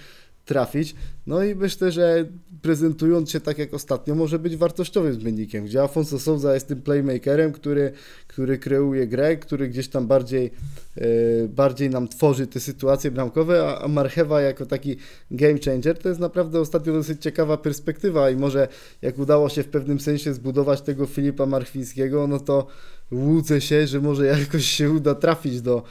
trafić. 0.45 0.95
No 1.27 1.43
i 1.43 1.55
myślę, 1.55 1.91
że 1.91 2.25
prezentując 2.61 3.31
się 3.31 3.39
tak 3.39 3.57
jak 3.57 3.73
ostatnio, 3.73 4.15
może 4.15 4.39
być 4.39 4.57
wartościowym 4.57 5.13
zmiennikiem, 5.13 5.65
gdzie 5.65 5.83
Afonso 5.83 6.19
Souza 6.19 6.53
jest 6.53 6.67
tym 6.67 6.81
playmakerem, 6.81 7.51
który, 7.51 7.91
który 8.27 8.57
kreuje 8.57 9.07
grę, 9.07 9.37
który 9.37 9.67
gdzieś 9.67 9.87
tam 9.87 10.07
bardziej, 10.07 10.51
e, 10.97 11.01
bardziej 11.47 11.89
nam 11.89 12.07
tworzy 12.07 12.47
te 12.47 12.59
sytuacje 12.59 13.11
bramkowe, 13.11 13.77
a, 13.81 13.87
Marchewa 13.87 14.41
jako 14.41 14.65
taki 14.65 14.97
game 15.31 15.59
changer 15.65 15.97
to 15.97 16.09
jest 16.09 16.21
naprawdę 16.21 16.59
ostatnio 16.59 16.93
dosyć 16.93 17.21
ciekawa 17.21 17.57
perspektywa 17.57 18.29
i 18.29 18.35
może 18.35 18.67
jak 19.01 19.19
udało 19.19 19.49
się 19.49 19.63
w 19.63 19.67
pewnym 19.67 19.99
sensie 19.99 20.33
zbudować 20.33 20.81
tego 20.81 21.05
Filipa 21.05 21.45
Marchwińskiego, 21.45 22.27
no 22.27 22.39
to 22.39 22.67
łudzę 23.11 23.61
się, 23.61 23.87
że 23.87 24.01
może 24.01 24.25
jakoś 24.39 24.65
się 24.65 24.91
uda 24.91 25.15
trafić 25.15 25.61
do, 25.61 25.83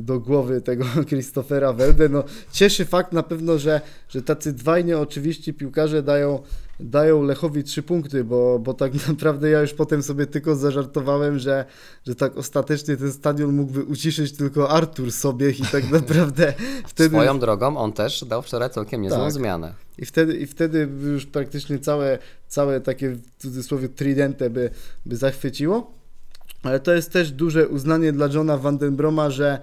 do 0.00 0.20
głowy 0.20 0.60
tego 0.60 0.84
Christophera 1.08 1.72
Welde. 1.72 2.08
No, 2.08 2.24
cieszy 2.52 2.84
fakt 2.84 3.12
na 3.12 3.22
pewno, 3.22 3.58
że, 3.58 3.80
że 4.08 4.22
tacy 4.22 4.52
dwaj 4.52 4.84
nieoczywiści 4.84 5.54
piłkarze 5.54 6.02
dają, 6.02 6.42
dają 6.80 7.22
Lechowi 7.22 7.64
trzy 7.64 7.82
punkty, 7.82 8.24
bo, 8.24 8.58
bo 8.58 8.74
tak 8.74 8.92
naprawdę 9.08 9.50
ja 9.50 9.60
już 9.60 9.74
potem 9.74 10.02
sobie 10.02 10.26
tylko 10.26 10.56
zażartowałem, 10.56 11.38
że, 11.38 11.64
że 12.06 12.14
tak 12.14 12.36
ostatecznie 12.36 12.96
ten 12.96 13.12
stadion 13.12 13.52
mógłby 13.52 13.84
uciszyć 13.84 14.32
tylko 14.32 14.70
Artur 14.70 15.12
sobie 15.12 15.50
i 15.50 15.62
tak 15.72 15.90
naprawdę 16.00 16.54
wtedy... 16.86 17.08
Swoją 17.08 17.38
drogą 17.38 17.76
on 17.76 17.92
też 17.92 18.24
dał 18.24 18.42
wczoraj 18.42 18.70
całkiem 18.70 19.02
niezłą 19.02 19.18
Tak. 19.18 19.32
zmianę. 19.32 19.74
I 19.98 20.06
wtedy, 20.06 20.36
I 20.36 20.46
wtedy 20.46 20.88
już 21.02 21.26
praktycznie 21.26 21.78
całe, 21.78 22.18
całe 22.48 22.80
takie 22.80 23.10
w 23.10 23.20
cudzysłowie 23.38 23.88
tridente 23.88 24.50
by, 24.50 24.70
by 25.06 25.16
zachwyciło. 25.16 26.01
Ale 26.62 26.80
to 26.80 26.94
jest 26.94 27.12
też 27.12 27.30
duże 27.30 27.68
uznanie 27.68 28.12
dla 28.12 28.26
Johna 28.26 28.58
Vandenbroma, 28.58 29.30
że, 29.30 29.58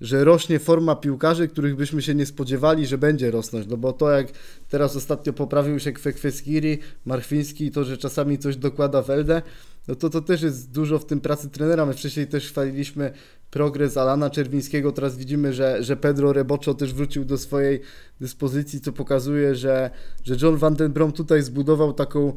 że 0.00 0.24
rośnie 0.24 0.58
forma 0.58 0.96
piłkarzy, 0.96 1.48
których 1.48 1.76
byśmy 1.76 2.02
się 2.02 2.14
nie 2.14 2.26
spodziewali, 2.26 2.86
że 2.86 2.98
będzie 2.98 3.30
rosnąć. 3.30 3.66
No 3.66 3.76
bo 3.76 3.92
to 3.92 4.10
jak 4.10 4.26
teraz 4.68 4.96
ostatnio 4.96 5.32
poprawił 5.32 5.80
się 5.80 5.92
Kwekweskiri, 5.92 6.78
Marchwiński 7.04 7.64
i 7.64 7.70
to, 7.70 7.84
że 7.84 7.98
czasami 7.98 8.38
coś 8.38 8.56
dokłada 8.56 9.02
Welde, 9.02 9.42
no 9.88 9.94
to 9.94 10.10
to 10.10 10.20
też 10.20 10.42
jest 10.42 10.70
dużo 10.70 10.98
w 10.98 11.06
tym 11.06 11.20
pracy 11.20 11.50
trenera. 11.50 11.86
My 11.86 11.94
wcześniej 11.94 12.26
też 12.26 12.48
chwaliliśmy 12.48 13.12
progres 13.50 13.96
Alana 13.96 14.30
Czerwińskiego, 14.30 14.92
teraz 14.92 15.16
widzimy, 15.16 15.52
że, 15.52 15.82
że 15.82 15.96
Pedro 15.96 16.32
Reboczo 16.32 16.74
też 16.74 16.94
wrócił 16.94 17.24
do 17.24 17.38
swojej 17.38 17.80
dyspozycji, 18.20 18.80
co 18.80 18.92
pokazuje, 18.92 19.54
że, 19.54 19.90
że 20.24 20.36
John 20.42 20.56
Van 20.56 20.74
Den 20.74 20.92
Brom 20.92 21.12
tutaj 21.12 21.42
zbudował 21.42 21.92
taką, 21.92 22.32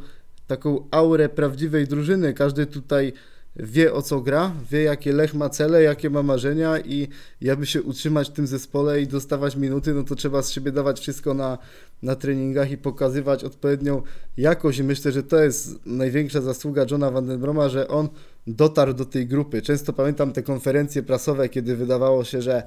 taką 0.48 0.88
aurę 0.92 1.30
prawdziwej 1.30 1.88
drużyny. 1.88 2.34
Każdy 2.34 2.66
tutaj 2.66 3.14
wie 3.56 3.94
o 3.94 4.02
co 4.02 4.22
gra, 4.22 4.52
wie 4.72 4.84
jakie 4.84 5.14
Lech 5.14 5.34
ma 5.34 5.50
cele, 5.50 5.84
jakie 5.84 6.10
ma 6.10 6.24
marzenia 6.24 6.80
i 6.80 7.08
aby 7.52 7.66
się 7.66 7.84
utrzymać 7.84 8.30
w 8.30 8.34
tym 8.34 8.48
zespole 8.48 9.02
i 9.02 9.08
dostawać 9.08 9.56
minuty, 9.56 9.94
no 9.94 10.04
to 10.04 10.16
trzeba 10.16 10.42
z 10.42 10.52
siebie 10.52 10.72
dawać 10.72 11.00
wszystko 11.00 11.34
na, 11.34 11.58
na 12.04 12.16
treningach 12.16 12.72
i 12.72 12.78
pokazywać 12.78 13.44
odpowiednią 13.44 14.02
jakość 14.38 14.80
i 14.80 14.84
myślę, 14.84 15.12
że 15.12 15.24
to 15.24 15.44
jest 15.44 15.86
największa 15.86 16.42
zasługa 16.42 16.86
Johna 16.92 17.12
Van 17.12 17.28
Den 17.28 17.40
Broma, 17.40 17.70
że 17.70 17.88
on 17.88 18.10
dotarł 18.48 18.94
do 18.94 19.06
tej 19.06 19.28
grupy. 19.28 19.62
Często 19.62 19.94
pamiętam 19.94 20.32
te 20.32 20.44
konferencje 20.44 21.04
prasowe, 21.04 21.50
kiedy 21.50 21.76
wydawało 21.76 22.24
się, 22.24 22.42
że 22.42 22.64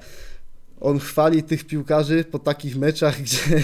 on 0.81 0.99
chwali 0.99 1.43
tych 1.43 1.65
piłkarzy 1.65 2.23
po 2.23 2.39
takich 2.39 2.77
meczach, 2.77 3.17
gdzie, 3.23 3.63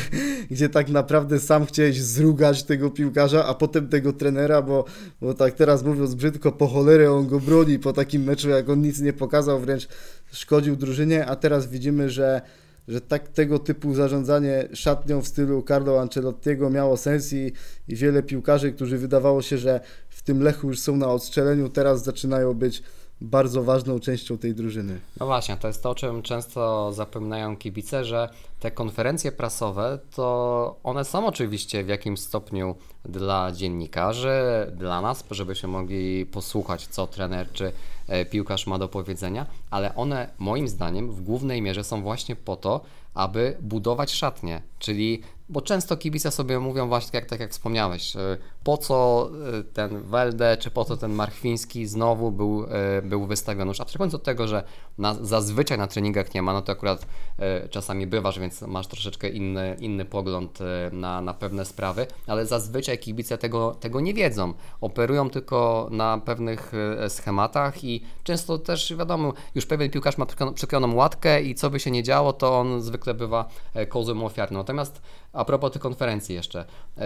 gdzie 0.51 0.69
tak 0.69 0.89
naprawdę 0.89 1.39
sam 1.39 1.65
chciałeś 1.65 2.01
zrugać 2.01 2.63
tego 2.63 2.89
piłkarza, 2.91 3.45
a 3.45 3.53
potem 3.53 3.87
tego 3.87 4.13
trenera, 4.13 4.61
bo, 4.61 4.85
bo 5.21 5.33
tak 5.33 5.53
teraz 5.53 5.83
mówiąc 5.83 6.15
brzydko, 6.15 6.51
po 6.51 6.67
cholerę 6.67 7.11
on 7.11 7.27
go 7.27 7.39
broni 7.39 7.79
po 7.79 7.93
takim 7.93 8.23
meczu, 8.23 8.49
jak 8.49 8.69
on 8.69 8.81
nic 8.81 8.99
nie 8.99 9.13
pokazał, 9.13 9.59
wręcz 9.59 9.87
szkodził 10.31 10.75
drużynie, 10.75 11.25
a 11.25 11.35
teraz 11.35 11.67
widzimy, 11.67 12.09
że, 12.09 12.41
że 12.87 13.01
tak 13.01 13.27
tego 13.27 13.59
typu 13.59 13.93
zarządzanie 13.93 14.67
szatnią 14.73 15.21
w 15.21 15.27
stylu 15.27 15.63
Carlo 15.67 16.01
Ancelottiego 16.01 16.69
miało 16.69 16.97
sens 16.97 17.33
i, 17.33 17.51
i 17.87 17.95
wiele 17.95 18.23
piłkarzy, 18.23 18.71
którzy 18.71 18.97
wydawało 18.97 19.41
się, 19.41 19.57
że 19.57 19.79
w 20.09 20.21
tym 20.21 20.43
Lechu 20.43 20.67
już 20.67 20.79
są 20.79 20.95
na 20.95 21.07
odstrzeleniu, 21.07 21.69
teraz 21.69 22.03
zaczynają 22.03 22.53
być 22.53 22.83
bardzo 23.21 23.63
ważną 23.63 23.99
częścią 23.99 24.37
tej 24.37 24.55
drużyny. 24.55 24.99
No 25.19 25.25
właśnie, 25.25 25.57
to 25.57 25.67
jest 25.67 25.83
to, 25.83 25.89
o 25.89 25.95
czym 25.95 26.21
często 26.21 26.93
zapominają 26.93 27.57
kibice, 27.57 28.05
że 28.05 28.29
te 28.59 28.71
konferencje 28.71 29.31
prasowe, 29.31 29.99
to 30.15 30.75
one 30.83 31.05
są 31.05 31.27
oczywiście 31.27 31.83
w 31.83 31.87
jakimś 31.87 32.19
stopniu 32.19 32.75
dla 33.05 33.51
dziennikarzy, 33.51 34.31
dla 34.75 35.01
nas, 35.01 35.23
żebyśmy 35.31 35.69
mogli 35.69 36.25
posłuchać, 36.25 36.87
co 36.87 37.07
trener 37.07 37.51
czy 37.53 37.71
e, 38.07 38.25
piłkarz 38.25 38.67
ma 38.67 38.79
do 38.79 38.87
powiedzenia, 38.87 39.45
ale 39.71 39.95
one 39.95 40.29
moim 40.39 40.67
zdaniem 40.67 41.11
w 41.11 41.21
głównej 41.21 41.61
mierze 41.61 41.83
są 41.83 42.01
właśnie 42.01 42.35
po 42.35 42.55
to, 42.55 42.81
aby 43.13 43.57
budować 43.61 44.13
szatnie, 44.13 44.61
czyli 44.79 45.21
bo 45.49 45.61
często 45.61 45.97
kibice 45.97 46.31
sobie 46.31 46.59
mówią 46.59 46.87
właśnie, 46.87 47.19
jak, 47.19 47.29
tak 47.29 47.39
jak 47.39 47.51
wspomniałeś, 47.51 48.15
e, 48.15 48.37
po 48.63 48.77
co 48.77 49.29
e, 49.59 49.63
ten 49.63 50.01
Welde, 50.01 50.57
czy 50.57 50.71
po 50.71 50.85
co 50.85 50.97
ten 50.97 51.13
Marchwiński 51.13 51.87
znowu 51.87 52.31
był, 52.31 52.65
e, 52.69 53.01
był 53.01 53.25
wystawiony. 53.25 53.69
Już 53.69 53.81
abstrahując 53.81 54.13
od 54.13 54.23
tego, 54.23 54.47
że 54.47 54.63
na, 54.97 55.13
zazwyczaj 55.13 55.77
na 55.77 55.87
treningach 55.87 56.33
nie 56.33 56.41
ma, 56.41 56.53
no 56.53 56.61
to 56.61 56.71
akurat 56.71 57.05
czasami 57.69 58.07
bywasz, 58.07 58.39
więc 58.39 58.61
masz 58.61 58.87
troszeczkę 58.87 59.29
inny, 59.29 59.75
inny 59.79 60.05
pogląd 60.05 60.59
na, 60.91 61.21
na 61.21 61.33
pewne 61.33 61.65
sprawy, 61.65 62.07
ale 62.27 62.45
zazwyczaj 62.45 62.99
kibice 62.99 63.37
tego, 63.37 63.75
tego 63.79 63.99
nie 63.99 64.13
wiedzą. 64.13 64.53
Operują 64.81 65.29
tylko 65.29 65.87
na 65.91 66.17
pewnych 66.17 66.71
schematach 67.07 67.83
i 67.83 68.03
często 68.23 68.57
też 68.57 68.93
wiadomo, 68.95 69.33
już 69.55 69.65
pewien 69.65 69.89
piłkarz 69.91 70.17
ma 70.17 70.25
przyklejoną 70.55 70.95
łatkę 70.95 71.41
i 71.41 71.55
co 71.55 71.69
by 71.69 71.79
się 71.79 71.91
nie 71.91 72.03
działo, 72.03 72.33
to 72.33 72.59
on 72.59 72.81
zwykle 72.81 73.13
bywa 73.13 73.49
e, 73.73 73.85
kozłem 73.85 74.23
ofiarnym. 74.23 74.57
Natomiast 74.57 75.01
a 75.35 75.45
propos 75.45 75.71
tych 75.71 75.81
konferencji 75.81 76.35
jeszcze. 76.35 76.65
e, 76.97 77.03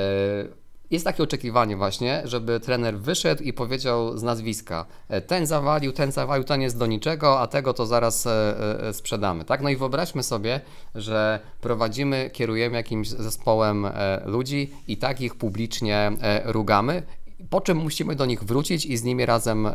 Jest 0.92 1.06
takie 1.06 1.24
oczekiwanie 1.24 1.78
właśnie, 1.78 2.22
żeby 2.26 2.60
trener 2.60 2.98
wyszedł 3.00 3.44
i 3.44 3.54
powiedział 3.54 4.18
z 4.18 4.24
nazwiska 4.24 4.86
e, 5.10 5.22
ten 5.22 5.46
zawalił, 5.46 5.92
ten 5.92 6.12
zawalił, 6.12 6.44
ten 6.44 6.62
jest 6.62 6.78
do 6.78 6.86
niczego, 6.86 7.40
a 7.40 7.48
tego 7.48 7.74
to 7.74 7.86
zaraz 7.86 8.26
e, 8.28 8.56
sprzedamy, 8.94 9.46
tak? 9.46 9.62
No 9.62 9.70
i 9.70 9.76
wyobraźmy 9.76 10.24
sobie, 10.24 10.62
że 10.96 11.40
prowadzimy, 11.62 12.30
kierujemy 12.34 12.78
jakimś 12.78 13.10
zespołem 13.10 13.88
ludzi 14.26 14.72
i 14.88 14.98
tak 14.98 15.22
ich 15.22 15.36
publicznie 15.36 16.12
rugamy, 16.46 17.04
po 17.50 17.62
czym 17.62 17.78
musimy 17.78 18.16
do 18.16 18.26
nich 18.26 18.44
wrócić 18.44 18.86
i 18.86 18.98
z 18.98 19.04
nimi 19.04 19.26
razem 19.26 19.68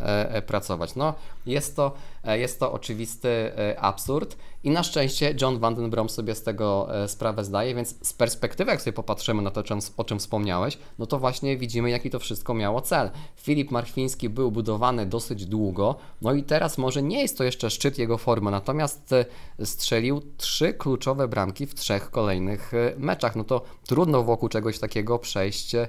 pracować. 0.47 0.95
No, 0.95 1.15
jest 1.47 1.77
to, 1.77 1.93
jest 2.25 2.61
to 2.61 2.73
oczywisty 2.73 3.29
e, 3.29 3.81
absurd 3.81 4.37
i 4.65 4.71
na 4.71 4.83
szczęście 4.83 5.35
John 5.41 5.59
Van 5.59 5.75
Den 5.75 5.91
Brom 5.91 6.09
sobie 6.09 6.35
z 6.35 6.43
tego 6.43 6.89
e, 7.03 7.09
sprawę 7.09 7.45
zdaje, 7.45 7.75
więc 7.75 8.09
z 8.09 8.13
perspektywy, 8.13 8.71
jak 8.71 8.83
sobie 8.83 8.93
popatrzymy 8.93 9.43
na 9.43 9.51
to, 9.51 9.63
o 9.97 10.05
czym 10.05 10.19
wspomniałeś, 10.19 10.79
no 10.99 11.07
to 11.07 11.19
właśnie 11.19 11.57
widzimy, 11.57 11.91
jaki 11.91 12.11
to 12.11 12.19
wszystko 12.19 12.55
miało 12.55 12.81
cel. 12.81 13.11
Filip 13.37 13.71
Marchwiński 13.71 14.29
był 14.29 14.51
budowany 14.51 15.07
dosyć 15.07 15.47
długo, 15.47 15.97
no 16.23 16.33
i 16.33 16.43
teraz 16.43 16.79
może 16.79 17.03
nie 17.03 17.23
jest 17.23 17.39
to 17.39 17.45
jeszcze 17.45 17.71
szczyt 17.71 17.99
jego 17.99 18.19
formy, 18.19 18.51
natomiast 18.51 19.13
e, 19.13 19.25
strzelił 19.67 20.23
trzy 20.37 20.75
kluczowe 20.75 21.29
bramki 21.29 21.67
w 21.67 21.75
trzech 21.75 22.11
kolejnych 22.11 22.75
e, 22.75 22.95
meczach. 22.99 23.37
No 23.37 23.45
to 23.45 23.63
trudno 23.87 24.23
wokół 24.23 24.49
czegoś 24.49 24.79
takiego 24.79 25.19
przejść, 25.19 25.75
e, 25.75 25.89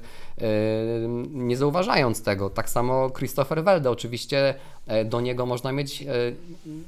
nie 1.30 1.58
zauważając 1.58 2.24
tego. 2.24 2.50
Tak 2.50 2.70
samo 2.70 3.10
Christopher 3.10 3.64
Welde, 3.64 3.92
oczywiście 3.92 4.50
e, 4.50 4.56
do 5.06 5.22
niego 5.22 5.46
można 5.46 5.72
mieć 5.72 6.02
e, 6.02 6.08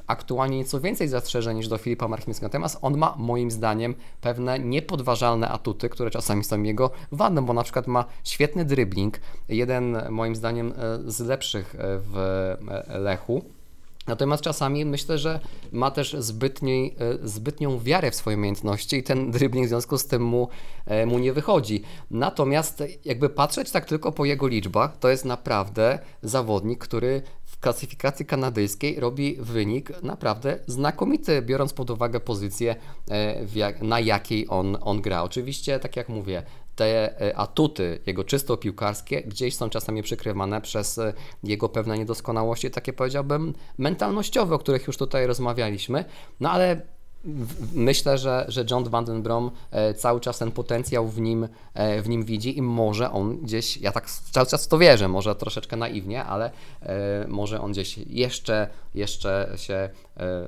aktualnie 0.07 0.57
nieco 0.57 0.79
więcej 0.79 1.07
zastrzeżeń 1.07 1.57
niż 1.57 1.67
do 1.67 1.77
Filipa 1.77 2.07
Marchwińskiego. 2.07 2.47
Natomiast 2.47 2.77
on 2.81 2.97
ma 2.97 3.15
moim 3.17 3.51
zdaniem 3.51 3.95
pewne 4.21 4.59
niepodważalne 4.59 5.49
atuty, 5.49 5.89
które 5.89 6.11
czasami 6.11 6.43
są 6.43 6.63
jego 6.63 6.91
wadą, 7.11 7.45
bo 7.45 7.53
na 7.53 7.63
przykład 7.63 7.87
ma 7.87 8.05
świetny 8.23 8.65
dribbling, 8.65 9.19
jeden 9.49 9.97
moim 10.09 10.35
zdaniem 10.35 10.73
e, 10.77 11.11
z 11.11 11.19
lepszych 11.19 11.75
e, 11.75 11.77
w 11.81 12.17
e, 12.87 12.99
Lechu. 12.99 13.57
Natomiast 14.07 14.43
czasami 14.43 14.85
myślę, 14.85 15.17
że 15.17 15.39
ma 15.71 15.91
też 15.91 16.15
zbytniej, 16.19 16.95
e, 17.23 17.27
zbytnią 17.27 17.79
wiarę 17.79 18.11
w 18.11 18.15
swoje 18.15 18.37
umiejętności 18.37 18.97
i 18.97 19.03
ten 19.03 19.31
dribbling 19.31 19.65
w 19.65 19.69
związku 19.69 19.97
z 19.97 20.05
tym 20.05 20.23
mu, 20.23 20.47
e, 20.85 21.05
mu 21.05 21.19
nie 21.19 21.33
wychodzi. 21.33 21.83
Natomiast 22.11 22.83
jakby 23.05 23.29
patrzeć 23.29 23.71
tak 23.71 23.85
tylko 23.85 24.11
po 24.11 24.25
jego 24.25 24.47
liczbach, 24.47 24.97
to 24.97 25.09
jest 25.09 25.25
naprawdę 25.25 25.99
zawodnik, 26.21 26.79
który 26.79 27.21
klasyfikacji 27.61 28.25
kanadyjskiej 28.25 28.99
robi 28.99 29.37
wynik 29.39 30.03
naprawdę 30.03 30.59
znakomity, 30.67 31.41
biorąc 31.41 31.73
pod 31.73 31.89
uwagę 31.89 32.19
pozycję, 32.19 32.75
e, 33.11 33.81
na 33.81 33.99
jakiej 33.99 34.45
on, 34.49 34.77
on 34.81 35.01
gra. 35.01 35.23
Oczywiście, 35.23 35.79
tak 35.79 35.95
jak 35.95 36.09
mówię, 36.09 36.43
te 36.75 37.21
e, 37.21 37.37
atuty 37.37 37.99
jego 38.05 38.23
czysto 38.23 38.57
piłkarskie 38.57 39.21
gdzieś 39.21 39.55
są 39.55 39.69
czasami 39.69 40.03
przykrywane 40.03 40.61
przez 40.61 40.97
e, 40.97 41.13
jego 41.43 41.69
pewne 41.69 41.97
niedoskonałości, 41.97 42.71
takie 42.71 42.93
powiedziałbym 42.93 43.53
mentalnościowe, 43.77 44.55
o 44.55 44.59
których 44.59 44.87
już 44.87 44.97
tutaj 44.97 45.27
rozmawialiśmy, 45.27 46.05
no 46.39 46.51
ale 46.51 46.81
myślę, 47.73 48.17
że, 48.17 48.45
że 48.47 48.65
John 48.71 48.83
Van 48.83 49.05
Den 49.05 49.21
Brom 49.21 49.51
e, 49.71 49.93
cały 49.93 50.19
czas 50.19 50.39
ten 50.39 50.51
potencjał 50.51 51.07
w 51.07 51.21
nim, 51.21 51.47
e, 51.73 52.01
w 52.01 52.09
nim 52.09 52.23
widzi 52.23 52.57
i 52.57 52.61
może 52.61 53.11
on 53.11 53.37
gdzieś, 53.37 53.77
ja 53.77 53.91
tak 53.91 54.09
cały 54.09 54.47
czas 54.47 54.67
to 54.67 54.77
wierzę, 54.77 55.07
może 55.07 55.35
troszeczkę 55.35 55.75
naiwnie, 55.77 56.23
ale 56.23 56.51
e, 56.81 57.25
może 57.27 57.61
on 57.61 57.71
gdzieś 57.71 57.97
jeszcze, 57.97 58.67
jeszcze 58.95 59.53
się 59.55 59.89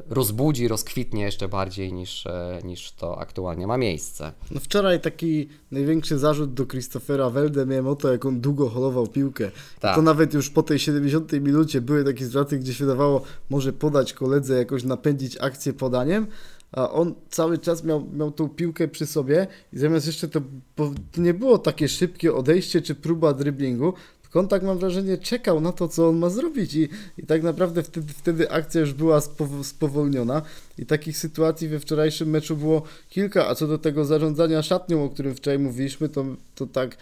rozbudzi, 0.09 0.67
rozkwitnie 0.67 1.23
jeszcze 1.23 1.47
bardziej 1.47 1.93
niż, 1.93 2.27
niż 2.63 2.91
to 2.91 3.19
aktualnie 3.19 3.67
ma 3.67 3.77
miejsce. 3.77 4.31
No 4.51 4.59
wczoraj 4.59 5.01
taki 5.01 5.49
największy 5.71 6.17
zarzut 6.17 6.53
do 6.53 6.65
Christophera 6.65 7.29
Welde 7.29 7.65
miałem 7.65 7.87
o 7.87 7.95
to, 7.95 8.11
jak 8.11 8.25
on 8.25 8.41
długo 8.41 8.69
holował 8.69 9.07
piłkę. 9.07 9.51
Tak. 9.79 9.95
To 9.95 10.01
nawet 10.01 10.33
już 10.33 10.49
po 10.49 10.63
tej 10.63 10.79
70 10.79 11.31
minucie 11.31 11.81
były 11.81 12.03
takie 12.03 12.25
zwroty, 12.25 12.59
gdzie 12.59 12.73
się 12.73 12.85
dawało, 12.85 13.21
może 13.49 13.73
podać 13.73 14.13
koledze, 14.13 14.57
jakoś 14.57 14.83
napędzić 14.83 15.37
akcję 15.41 15.73
podaniem, 15.73 16.27
a 16.71 16.91
on 16.91 17.15
cały 17.29 17.57
czas 17.57 17.83
miał, 17.83 18.09
miał 18.13 18.31
tą 18.31 18.49
piłkę 18.49 18.87
przy 18.87 19.05
sobie 19.05 19.47
i 19.73 19.77
zamiast 19.77 20.07
jeszcze 20.07 20.27
to, 20.27 20.41
to 20.75 20.93
nie 21.17 21.33
było 21.33 21.57
takie 21.57 21.87
szybkie 21.87 22.33
odejście 22.33 22.81
czy 22.81 22.95
próba 22.95 23.33
driblingu, 23.33 23.93
tylko 24.21 24.39
on 24.39 24.47
tak 24.47 24.63
mam 24.63 24.77
wrażenie 24.77 25.17
czekał 25.17 25.61
na 25.61 25.71
to, 25.71 25.87
co 25.87 26.09
on 26.09 26.17
ma 26.17 26.29
zrobić 26.29 26.75
i, 26.75 26.89
i 27.17 27.25
tak 27.25 27.43
naprawdę 27.43 27.83
wtedy, 27.83 28.13
wtedy 28.13 28.51
akcja 28.51 28.81
już 28.81 28.93
była 28.93 29.19
spow- 29.19 29.63
spowolniona 29.63 30.41
i 30.77 30.85
takich 30.85 31.17
sytuacji 31.17 31.67
we 31.67 31.79
wczorajszym 31.79 32.29
meczu 32.29 32.55
było 32.55 32.83
kilka, 33.09 33.47
a 33.47 33.55
co 33.55 33.67
do 33.67 33.77
tego 33.77 34.05
zarządzania 34.05 34.61
szatnią, 34.61 35.03
o 35.03 35.09
którym 35.09 35.35
wczoraj 35.35 35.59
mówiliśmy, 35.59 36.09
to, 36.09 36.25
to 36.55 36.67
tak 36.67 36.97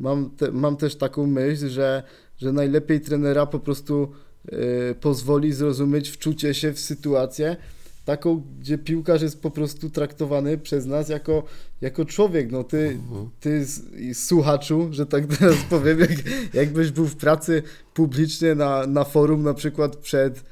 mam, 0.00 0.30
te, 0.30 0.52
mam 0.52 0.76
też 0.76 0.96
taką 0.96 1.26
myśl, 1.26 1.68
że, 1.68 2.02
że 2.36 2.52
najlepiej 2.52 3.00
trenera 3.00 3.46
po 3.46 3.58
prostu 3.58 4.12
e, 4.48 4.94
pozwoli 4.94 5.52
zrozumieć 5.52 6.10
wczucie 6.10 6.54
się 6.54 6.72
w 6.72 6.80
sytuację, 6.80 7.56
taką, 8.08 8.42
gdzie 8.60 8.78
piłkarz 8.78 9.22
jest 9.22 9.42
po 9.42 9.50
prostu 9.50 9.90
traktowany 9.90 10.58
przez 10.58 10.86
nas 10.86 11.08
jako, 11.08 11.42
jako 11.80 12.04
człowiek. 12.04 12.50
No 12.52 12.64
ty, 12.64 12.98
ty 13.40 13.50
s- 13.50 13.82
i 13.98 14.14
słuchaczu, 14.14 14.88
że 14.90 15.06
tak 15.06 15.26
teraz 15.38 15.56
powiem, 15.70 16.00
jak, 16.00 16.10
jakbyś 16.54 16.90
był 16.90 17.06
w 17.06 17.16
pracy 17.16 17.62
publicznie 17.94 18.54
na, 18.54 18.86
na 18.86 19.04
forum 19.04 19.42
na 19.42 19.54
przykład 19.54 19.96
przed, 19.96 20.44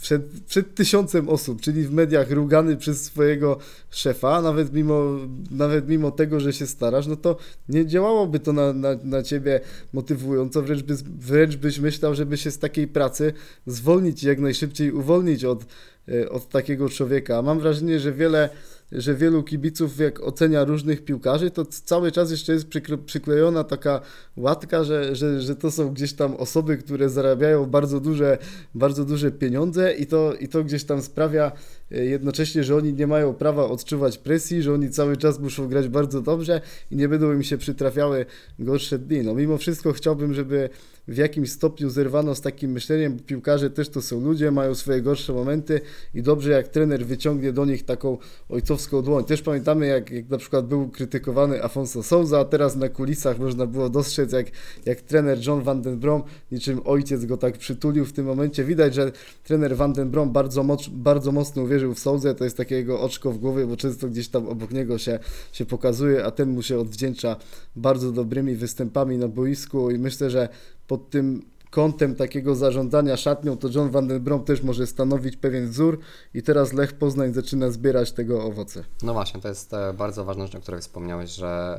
przed, 0.00 0.22
przed 0.46 0.74
tysiącem 0.74 1.28
osób, 1.28 1.60
czyli 1.60 1.82
w 1.82 1.92
mediach 1.92 2.30
rugany 2.30 2.76
przez 2.76 3.04
swojego 3.04 3.58
szefa, 3.90 4.42
nawet 4.42 4.72
mimo, 4.72 5.04
nawet 5.50 5.88
mimo 5.88 6.10
tego, 6.10 6.40
że 6.40 6.52
się 6.52 6.66
starasz, 6.66 7.06
no 7.06 7.16
to 7.16 7.36
nie 7.68 7.86
działałoby 7.86 8.40
to 8.40 8.52
na, 8.52 8.72
na, 8.72 8.88
na 9.04 9.22
ciebie 9.22 9.60
motywująco, 9.92 10.62
wręcz, 10.62 10.82
by, 10.82 10.94
wręcz 11.18 11.56
byś 11.56 11.78
myślał, 11.78 12.14
żeby 12.14 12.36
się 12.36 12.50
z 12.50 12.58
takiej 12.58 12.88
pracy 12.88 13.32
zwolnić 13.66 14.22
i 14.22 14.26
jak 14.26 14.38
najszybciej 14.38 14.92
uwolnić 14.92 15.44
od, 15.44 15.64
e, 16.08 16.28
od 16.28 16.48
takiego 16.48 16.88
człowieka. 16.88 17.42
Mam 17.42 17.60
wrażenie, 17.60 18.00
że 18.00 18.12
wiele 18.12 18.48
że 18.94 19.14
wielu 19.14 19.42
kibiców, 19.42 19.98
jak 19.98 20.22
ocenia 20.22 20.64
różnych 20.64 21.04
piłkarzy, 21.04 21.50
to 21.50 21.64
cały 21.64 22.12
czas 22.12 22.30
jeszcze 22.30 22.52
jest 22.52 22.68
przykle- 22.68 23.04
przyklejona 23.04 23.64
taka 23.64 24.00
łatka, 24.36 24.84
że, 24.84 25.16
że, 25.16 25.40
że 25.40 25.56
to 25.56 25.70
są 25.70 25.90
gdzieś 25.90 26.12
tam 26.12 26.36
osoby, 26.36 26.76
które 26.76 27.08
zarabiają 27.08 27.66
bardzo 27.66 28.00
duże, 28.00 28.38
bardzo 28.74 29.04
duże 29.04 29.30
pieniądze 29.30 29.94
i 29.94 30.06
to, 30.06 30.34
i 30.34 30.48
to 30.48 30.64
gdzieś 30.64 30.84
tam 30.84 31.02
sprawia 31.02 31.52
jednocześnie, 31.90 32.64
że 32.64 32.76
oni 32.76 32.92
nie 32.92 33.06
mają 33.06 33.34
prawa 33.34 33.64
odczuwać 33.68 34.18
presji, 34.18 34.62
że 34.62 34.74
oni 34.74 34.90
cały 34.90 35.16
czas 35.16 35.40
muszą 35.40 35.68
grać 35.68 35.88
bardzo 35.88 36.20
dobrze 36.20 36.60
i 36.90 36.96
nie 36.96 37.08
będą 37.08 37.32
im 37.32 37.42
się 37.42 37.58
przytrafiały 37.58 38.26
gorsze 38.58 38.98
dni. 38.98 39.22
No 39.22 39.34
mimo 39.34 39.58
wszystko 39.58 39.92
chciałbym, 39.92 40.34
żeby 40.34 40.70
w 41.08 41.16
jakimś 41.16 41.50
stopniu 41.50 41.90
zerwano 41.90 42.34
z 42.34 42.40
takim 42.40 42.70
myśleniem, 42.70 43.18
piłkarze 43.18 43.70
też 43.70 43.88
to 43.88 44.02
są 44.02 44.20
ludzie, 44.20 44.50
mają 44.50 44.74
swoje 44.74 45.02
gorsze 45.02 45.32
momenty 45.32 45.80
i 46.14 46.22
dobrze 46.22 46.50
jak 46.50 46.68
trener 46.68 47.06
wyciągnie 47.06 47.52
do 47.52 47.64
nich 47.64 47.84
taką 47.84 48.18
ojcowską 48.48 49.02
dłoń. 49.02 49.24
Też 49.24 49.42
pamiętamy 49.42 49.86
jak, 49.86 50.10
jak 50.10 50.28
na 50.28 50.38
przykład 50.38 50.66
był 50.66 50.88
krytykowany 50.88 51.64
Afonso 51.64 52.02
Souza, 52.02 52.40
a 52.40 52.44
teraz 52.44 52.76
na 52.76 52.88
kulisach 52.88 53.38
można 53.38 53.66
było 53.66 53.90
dostrzec 53.90 54.32
jak, 54.32 54.46
jak 54.86 55.00
trener 55.00 55.38
John 55.46 55.62
Van 55.62 55.82
Den 55.82 55.98
Brom, 55.98 56.22
niczym 56.52 56.80
ojciec 56.84 57.24
go 57.24 57.36
tak 57.36 57.58
przytulił 57.58 58.04
w 58.04 58.12
tym 58.12 58.26
momencie. 58.26 58.64
Widać, 58.64 58.94
że 58.94 59.12
trener 59.44 59.76
Van 59.76 59.92
Den 59.92 60.10
Brom 60.10 60.32
bardzo, 60.32 60.62
moc, 60.62 60.88
bardzo 60.88 61.32
mocno 61.32 61.62
uwierzył 61.62 61.73
w 61.82 61.98
Souzę, 61.98 62.34
to 62.34 62.44
jest 62.44 62.56
takie 62.56 62.74
jego 62.74 63.00
oczko 63.00 63.32
w 63.32 63.38
głowie, 63.38 63.66
bo 63.66 63.76
często 63.76 64.08
gdzieś 64.08 64.28
tam 64.28 64.48
obok 64.48 64.70
niego 64.70 64.98
się, 64.98 65.18
się 65.52 65.66
pokazuje, 65.66 66.24
a 66.24 66.30
ten 66.30 66.50
mu 66.50 66.62
się 66.62 66.78
odwdzięcza 66.78 67.36
bardzo 67.76 68.12
dobrymi 68.12 68.54
występami 68.54 69.18
na 69.18 69.28
boisku 69.28 69.90
i 69.90 69.98
myślę, 69.98 70.30
że 70.30 70.48
pod 70.86 71.10
tym 71.10 71.42
kątem 71.74 72.14
takiego 72.14 72.54
zarządzania 72.54 73.16
szatnią, 73.16 73.56
to 73.56 73.68
John 73.74 73.90
Van 73.90 74.08
Den 74.08 74.22
Brom 74.22 74.44
też 74.44 74.62
może 74.62 74.86
stanowić 74.86 75.36
pewien 75.36 75.68
wzór 75.68 75.98
i 76.34 76.42
teraz 76.42 76.72
Lech 76.72 76.92
Poznań 76.92 77.32
zaczyna 77.32 77.70
zbierać 77.70 78.12
tego 78.12 78.44
owoce. 78.44 78.84
No 79.02 79.12
właśnie, 79.12 79.40
to 79.40 79.48
jest 79.48 79.74
e, 79.74 79.92
bardzo 79.92 80.24
ważna 80.24 80.46
rzecz, 80.46 80.54
o 80.54 80.60
której 80.60 80.80
wspomniałeś, 80.80 81.30
że 81.30 81.76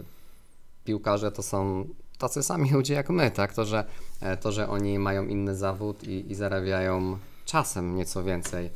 e, 0.00 0.84
piłkarze 0.84 1.32
to 1.32 1.42
są 1.42 1.88
tacy 2.18 2.42
sami 2.42 2.70
ludzie 2.76 2.94
jak 2.94 3.10
my, 3.10 3.30
tak? 3.30 3.54
To, 3.54 3.64
że, 3.64 3.84
e, 4.20 4.36
to, 4.36 4.52
że 4.52 4.68
oni 4.68 4.98
mają 4.98 5.26
inny 5.26 5.56
zawód 5.56 6.04
i, 6.04 6.30
i 6.32 6.34
zarabiają 6.34 7.18
czasem 7.44 7.96
nieco 7.96 8.24
więcej 8.24 8.70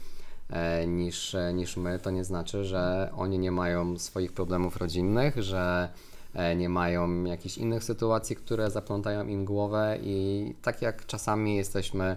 niż, 0.86 1.34
e, 1.34 1.52
niż 1.54 1.76
my, 1.76 1.98
to 1.98 2.10
nie 2.10 2.24
znaczy, 2.24 2.64
że 2.64 3.10
oni 3.16 3.38
nie 3.38 3.50
mają 3.50 3.98
swoich 3.98 4.32
problemów 4.32 4.76
rodzinnych, 4.76 5.42
że 5.42 5.88
e, 6.34 6.56
nie 6.56 6.68
mają 6.68 7.24
jakichś 7.24 7.58
innych 7.58 7.84
sytuacji, 7.84 8.36
które 8.36 8.70
zaplątają 8.70 9.26
im 9.26 9.44
głowę 9.44 9.98
i 10.02 10.54
tak 10.62 10.82
jak 10.82 11.06
czasami 11.06 11.56
jesteśmy 11.56 12.16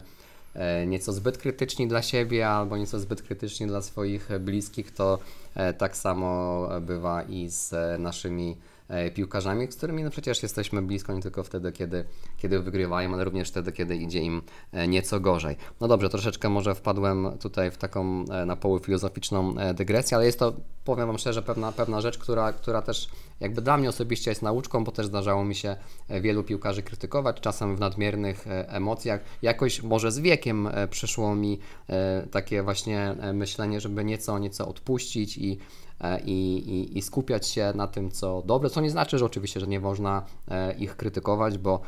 e, 0.53 0.87
nieco 0.87 1.13
zbyt 1.13 1.37
krytyczni 1.37 1.87
dla 1.87 2.01
siebie 2.01 2.49
albo 2.49 2.77
nieco 2.77 2.99
zbyt 2.99 3.21
krytyczni 3.21 3.67
dla 3.67 3.81
swoich 3.81 4.29
bliskich, 4.39 4.91
to 4.91 5.19
e, 5.55 5.73
tak 5.73 5.97
samo 5.97 6.67
bywa 6.81 7.23
i 7.23 7.49
z 7.49 7.73
e, 7.73 7.97
naszymi 7.97 8.51
e, 8.51 8.78
piłkarzami, 9.13 9.71
z 9.71 9.75
którymi 9.75 10.03
no 10.03 10.09
przecież 10.09 10.43
jesteśmy 10.43 10.81
blisko 10.81 11.13
nie 11.13 11.21
tylko 11.21 11.43
wtedy, 11.43 11.71
kiedy, 11.71 12.05
kiedy 12.37 12.59
wygrywają, 12.59 13.13
ale 13.13 13.23
również 13.23 13.49
wtedy, 13.49 13.71
kiedy 13.71 13.95
idzie 13.95 14.19
im 14.19 14.41
e, 14.71 14.87
nieco 14.87 15.19
gorzej. 15.19 15.55
No 15.81 15.87
dobrze, 15.87 16.09
troszeczkę 16.09 16.49
może 16.49 16.75
wpadłem 16.75 17.37
tutaj 17.41 17.71
w 17.71 17.77
taką 17.77 18.25
e, 18.31 18.45
na 18.45 18.55
poły 18.55 18.79
filozoficzną 18.79 19.57
e, 19.57 19.73
dygresję, 19.73 20.17
ale 20.17 20.25
jest 20.25 20.39
to, 20.39 20.53
powiem 20.85 21.07
Wam 21.07 21.17
szczerze, 21.17 21.41
pewna, 21.41 21.71
pewna 21.71 22.01
rzecz, 22.01 22.17
która, 22.17 22.53
która 22.53 22.81
też 22.81 23.09
jakby 23.39 23.61
dla 23.61 23.77
mnie 23.77 23.89
osobiście 23.89 24.31
jest 24.31 24.41
nauczką, 24.41 24.83
bo 24.83 24.91
też 24.91 25.05
zdarzało 25.05 25.45
mi 25.45 25.55
się 25.55 25.75
e, 26.07 26.21
wielu 26.21 26.43
piłkarzy 26.43 26.83
krytykować, 26.83 27.39
czasem 27.39 27.75
w 27.75 27.79
nadmiernych 27.79 28.47
e, 28.47 28.69
emocjach. 28.69 29.21
Jakoś 29.41 29.83
może 29.83 30.11
z 30.11 30.19
wiekiem 30.19 30.67
e, 30.67 30.87
przyszło 30.87 31.35
mi 31.35 31.59
takie 32.31 32.63
właśnie 32.63 33.15
myślenie, 33.33 33.81
żeby 33.81 34.05
nieco, 34.05 34.39
nieco 34.39 34.67
odpuścić 34.67 35.37
i 35.37 35.57
i, 36.25 36.57
i, 36.57 36.97
i 36.97 37.01
skupiać 37.01 37.47
się 37.47 37.73
na 37.75 37.87
tym, 37.87 38.11
co 38.11 38.43
dobre, 38.45 38.69
co 38.69 38.81
nie 38.81 38.89
znaczy, 38.89 39.17
że 39.17 39.25
oczywiście, 39.25 39.59
że 39.59 39.67
nie 39.67 39.79
można 39.79 40.25
ich 40.77 40.95
krytykować, 40.95 41.57
bo, 41.57 41.81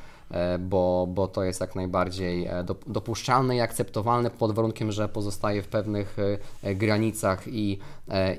bo, 0.60 1.08
bo 1.10 1.28
to 1.28 1.44
jest 1.44 1.62
jak 1.62 1.76
najbardziej 1.76 2.50
dop- 2.66 2.92
dopuszczalne 2.92 3.56
i 3.56 3.60
akceptowalne 3.62 4.32
pod 4.32 4.52
warunkiem, 4.52 4.92
że 4.92 5.10
pozostaje 5.10 5.62
w 5.62 5.68
pewnych 5.68 6.18
granicach 6.64 7.48
i, 7.48 7.80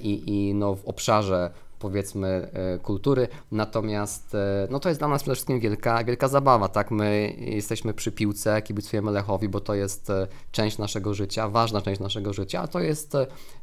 i, 0.03 0.23
i 0.27 0.55
no, 0.55 0.75
w 0.75 0.85
obszarze 0.85 1.51
powiedzmy 1.83 2.29
e, 2.29 2.79
kultury, 2.79 3.29
natomiast 3.53 4.35
e, 4.35 4.69
no 4.71 4.81
to 4.81 4.89
jest 4.89 5.01
dla 5.01 5.09
nas 5.09 5.23
przede 5.23 5.35
wszystkim 5.35 5.61
wielka, 5.61 6.05
wielka 6.05 6.29
zabawa, 6.29 6.69
tak, 6.69 6.91
my 6.91 7.35
jesteśmy 7.39 7.95
przy 7.95 8.13
piłce, 8.13 8.63
kibicujemy 8.63 9.11
Lechowi, 9.11 9.49
bo 9.49 9.61
to 9.61 9.75
jest 9.75 10.11
e, 10.11 10.27
część 10.53 10.79
naszego 10.79 11.15
życia, 11.15 11.49
ważna 11.49 11.83
część 11.83 12.01
naszego 12.01 12.33
życia, 12.33 12.61
a 12.61 12.67
to 12.67 12.81
jest 12.81 13.17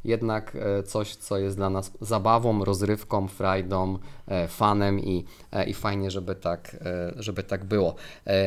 jednak 0.04 0.56
coś, 0.84 1.16
co 1.16 1.38
jest 1.38 1.56
dla 1.56 1.70
nas 1.70 1.92
zabawą, 2.00 2.64
rozrywką, 2.64 3.28
frajdą, 3.28 3.98
fanem 4.48 5.00
i, 5.00 5.24
i 5.66 5.74
fajnie, 5.74 6.10
żeby 6.10 6.34
tak, 6.34 6.76
żeby 7.16 7.42
tak 7.42 7.64
było. 7.64 7.94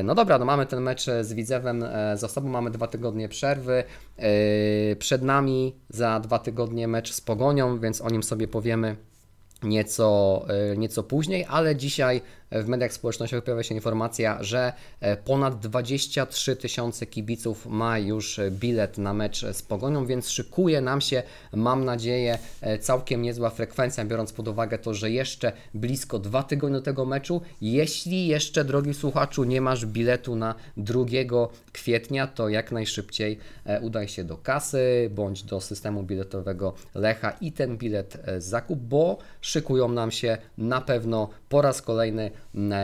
No 0.03 0.15
dobra, 0.15 0.39
no 0.39 0.45
mamy 0.45 0.65
ten 0.65 0.81
mecz 0.83 1.05
z 1.21 1.33
Widzewem 1.33 1.85
za 2.15 2.27
sobą, 2.27 2.49
mamy 2.49 2.71
dwa 2.71 2.87
tygodnie 2.87 3.29
przerwy, 3.29 3.83
przed 4.99 5.21
nami 5.21 5.75
za 5.89 6.19
dwa 6.19 6.39
tygodnie 6.39 6.87
mecz 6.87 7.13
z 7.13 7.21
Pogonią, 7.21 7.79
więc 7.79 8.01
o 8.01 8.09
nim 8.09 8.23
sobie 8.23 8.47
powiemy 8.47 8.95
nieco, 9.63 10.45
e, 10.73 10.77
nieco 10.77 11.03
później, 11.03 11.45
ale 11.49 11.75
dzisiaj 11.75 12.21
w 12.61 12.67
mediach 12.67 12.93
społecznościowych 12.93 13.43
pojawia 13.43 13.63
się 13.63 13.75
informacja, 13.75 14.43
że 14.43 14.73
e, 14.99 15.17
ponad 15.17 15.59
23 15.59 16.55
tysiące 16.55 17.05
kibiców 17.05 17.65
ma 17.65 17.99
już 17.99 18.39
bilet 18.51 18.97
na 18.97 19.13
mecz 19.13 19.45
z 19.53 19.61
Pogonią, 19.61 20.05
więc 20.05 20.29
szykuje 20.29 20.81
nam 20.81 21.01
się, 21.01 21.23
mam 21.53 21.85
nadzieję, 21.85 22.39
e, 22.61 22.79
całkiem 22.79 23.21
niezła 23.21 23.49
frekwencja, 23.49 24.05
biorąc 24.05 24.33
pod 24.33 24.47
uwagę 24.47 24.77
to, 24.77 24.93
że 24.93 25.11
jeszcze 25.11 25.51
blisko 25.73 26.19
dwa 26.19 26.43
tygodnie 26.43 26.77
do 26.77 26.81
tego 26.81 27.05
meczu. 27.05 27.41
Jeśli 27.61 28.27
jeszcze, 28.27 28.65
drogi 28.65 28.93
słuchaczu, 28.93 29.43
nie 29.43 29.61
masz 29.61 29.85
biletu 29.85 30.35
na 30.35 30.55
2 30.77 31.05
kwietnia, 31.71 32.27
to 32.27 32.49
jak 32.49 32.71
najszybciej 32.71 33.37
e, 33.65 33.81
udaj 33.81 34.07
się 34.07 34.23
do 34.23 34.37
kasy 34.37 35.09
bądź 35.15 35.43
do 35.43 35.61
systemu 35.61 36.03
biletowego 36.03 36.73
Lecha 36.95 37.31
i 37.41 37.51
ten 37.51 37.77
bilet 37.77 38.17
e, 38.25 38.41
zakup, 38.41 38.79
bo 38.79 39.17
szykują 39.41 39.89
nam 39.89 40.11
się 40.11 40.37
na 40.57 40.81
pewno 40.81 41.29
po 41.49 41.61
raz 41.61 41.81
kolejny 41.81 42.31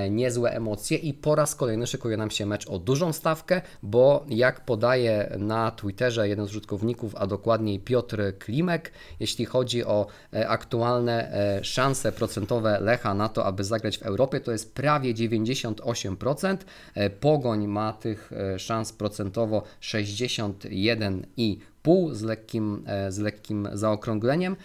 niezłe 0.10 0.52
emocje 0.52 0.98
i 0.98 1.14
po 1.14 1.36
raz 1.36 1.56
kolejny 1.56 1.88
szykuje 1.88 2.18
nam 2.18 2.32
się 2.32 2.46
mecz 2.46 2.68
o 2.68 2.80
dużą 2.80 3.14
stawkę, 3.14 3.62
bo 3.84 4.26
jak 4.30 4.66
podaje 4.66 5.36
na 5.40 5.72
Twitterze 5.72 6.30
jeden 6.30 6.46
z 6.46 6.50
użytkowników, 6.50 7.16
a 7.16 7.28
dokładniej 7.28 7.80
Piotr 7.80 8.38
Klimek, 8.40 8.92
jeśli 9.20 9.46
chodzi 9.46 9.86
o 9.86 10.08
e, 10.34 10.50
aktualne 10.50 11.34
e, 11.34 11.64
szanse 11.64 12.12
procentowe 12.12 12.80
Lecha 12.82 13.14
na 13.14 13.30
to, 13.30 13.46
aby 13.46 13.64
zagrać 13.64 13.98
w 13.98 14.04
Europie, 14.04 14.40
to 14.40 14.52
jest 14.52 14.74
prawie 14.74 15.14
98%. 15.14 16.58
E, 16.96 17.10
Pogoń 17.10 17.68
ma 17.68 17.94
tych 17.94 18.32
e, 18.34 18.60
szans 18.60 18.94
procentowo 18.94 19.64
61,5 19.82 22.14
z 22.14 22.22
lekkim, 22.22 22.84
e, 22.88 23.12
z 23.12 23.18
lekkim 23.18 23.70
zaokrągleniem. 23.74 24.56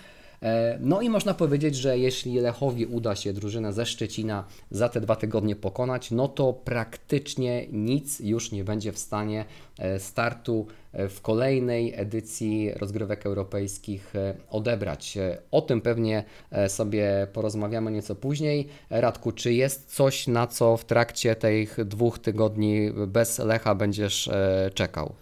E, 0.44 0.78
No 0.80 1.00
i 1.00 1.08
można 1.10 1.34
powiedzieć, 1.34 1.76
że 1.76 1.98
jeśli 1.98 2.38
Lechowi 2.38 2.86
uda 2.86 3.16
się 3.16 3.32
drużynę 3.32 3.72
ze 3.72 3.86
Szczecina 3.86 4.44
za 4.70 4.88
te 4.88 5.00
dwa 5.00 5.16
tygodnie 5.16 5.56
pokonać, 5.56 6.10
no 6.10 6.28
to 6.28 6.52
praktycznie 6.52 7.66
nic 7.72 8.20
już 8.20 8.52
nie 8.52 8.64
będzie 8.64 8.92
w 8.92 8.98
stanie 8.98 9.44
e, 9.78 10.00
startu 10.00 10.66
e, 10.92 11.08
w 11.08 11.20
kolejnej 11.20 11.92
edycji 11.96 12.72
rozgrywek 12.74 13.26
europejskich 13.26 14.12
odebrać. 14.50 15.18
O 15.50 15.62
tym 15.62 15.80
pewnie 15.80 16.24
sobie 16.68 17.26
porozmawiamy 17.32 17.90
nieco 17.90 18.14
później. 18.14 18.68
Radku, 18.90 19.32
czy 19.32 19.52
jest 19.52 19.94
coś, 19.94 20.26
na 20.26 20.46
co 20.46 20.76
w 20.76 20.84
trakcie 20.84 21.36
tych 21.36 21.84
dwóch 21.84 22.18
tygodni 22.18 22.90
bez 23.06 23.38
Lecha 23.38 23.74
będziesz 23.74 24.30
czekał? 24.74 25.14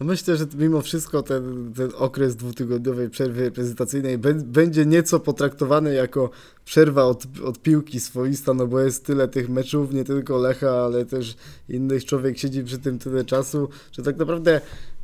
No 0.00 0.06
myślę, 0.06 0.36
że 0.36 0.46
mimo 0.58 0.80
wszystko 0.82 1.22
ten, 1.22 1.72
ten 1.76 1.90
okres 1.96 2.36
dwutygodniowej 2.36 3.10
przerwy 3.10 3.40
reprezentacyjnej 3.44 4.18
bę- 4.18 4.42
będzie 4.42 4.86
nieco 4.86 5.20
potraktowany 5.20 5.94
jako 5.94 6.30
przerwa 6.64 7.04
od, 7.04 7.24
od 7.44 7.58
piłki 7.58 8.00
swoista, 8.00 8.54
no 8.54 8.66
bo 8.66 8.80
jest 8.80 9.04
tyle 9.06 9.28
tych 9.28 9.48
meczów, 9.48 9.92
nie 9.92 10.04
tylko 10.04 10.38
Lecha, 10.38 10.70
ale 10.70 11.04
też 11.06 11.36
innych. 11.68 12.04
Człowiek 12.04 12.38
siedzi 12.38 12.64
przy 12.64 12.78
tym 12.78 12.98
tyle 12.98 13.24
czasu, 13.24 13.68
że 13.92 14.02
tak 14.02 14.16
naprawdę 14.16 14.60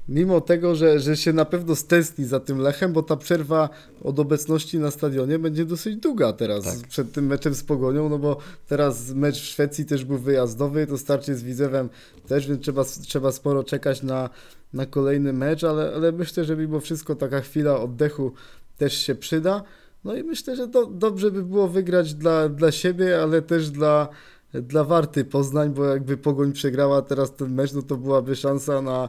mimo 0.09 0.41
tego, 0.41 0.75
że, 0.75 1.01
że 1.01 1.17
się 1.17 1.33
na 1.33 1.45
pewno 1.45 1.77
stęskni 1.77 2.25
za 2.25 2.41
tym 2.41 2.59
Lechem, 2.59 2.93
bo 2.93 3.03
ta 3.03 3.17
przerwa 3.17 3.69
od 4.03 4.19
obecności 4.19 4.79
na 4.79 4.91
stadionie 4.91 5.39
będzie 5.39 5.65
dosyć 5.65 5.97
długa 5.97 6.33
teraz 6.33 6.65
Tak. 6.65 6.89
przed 6.89 7.13
tym 7.13 7.27
meczem 7.27 7.55
z 7.55 7.63
Pogonią, 7.63 8.09
no 8.09 8.19
bo 8.19 8.37
teraz 8.69 9.11
mecz 9.15 9.41
w 9.41 9.45
Szwecji 9.45 9.85
też 9.85 10.05
był 10.05 10.19
wyjazdowy, 10.19 10.87
to 10.87 10.99
starcie 10.99 11.35
z 11.35 11.43
Widzewem 11.43 11.89
też, 12.29 12.49
więc 12.49 12.63
trzeba, 12.63 12.85
trzeba 12.85 13.33
sporo 13.33 13.65
czekać 13.65 14.03
na, 14.03 14.31
na 14.77 14.87
kolejny 14.87 15.33
mecz, 15.33 15.65
ale, 15.65 15.95
ale 15.95 16.13
myślę, 16.13 16.45
że 16.45 16.57
mimo 16.57 16.81
wszystko 16.81 17.15
taka 17.15 17.41
chwila 17.41 17.81
oddechu 17.81 18.33
też 18.79 18.95
się 18.95 19.15
przyda. 19.15 19.63
No 20.05 20.15
i 20.15 20.23
myślę, 20.23 20.57
że 20.57 20.69
do, 20.69 20.87
dobrze 20.87 21.31
by 21.31 21.43
było 21.43 21.69
wygrać 21.69 22.15
dla, 22.15 22.49
dla 22.49 22.73
siebie, 22.73 23.23
ale 23.23 23.43
też 23.43 23.71
dla, 23.71 24.09
dla 24.55 24.85
Warty 24.85 25.25
Poznań, 25.25 25.71
bo 25.71 25.85
jakby 25.85 26.17
Pogoń 26.17 26.53
przegrała 26.53 27.03
teraz 27.03 27.35
ten 27.35 27.55
mecz, 27.55 27.73
no 27.73 27.83
to 27.83 27.97
byłaby 27.97 28.37
szansa 28.37 28.83
na, 28.83 29.09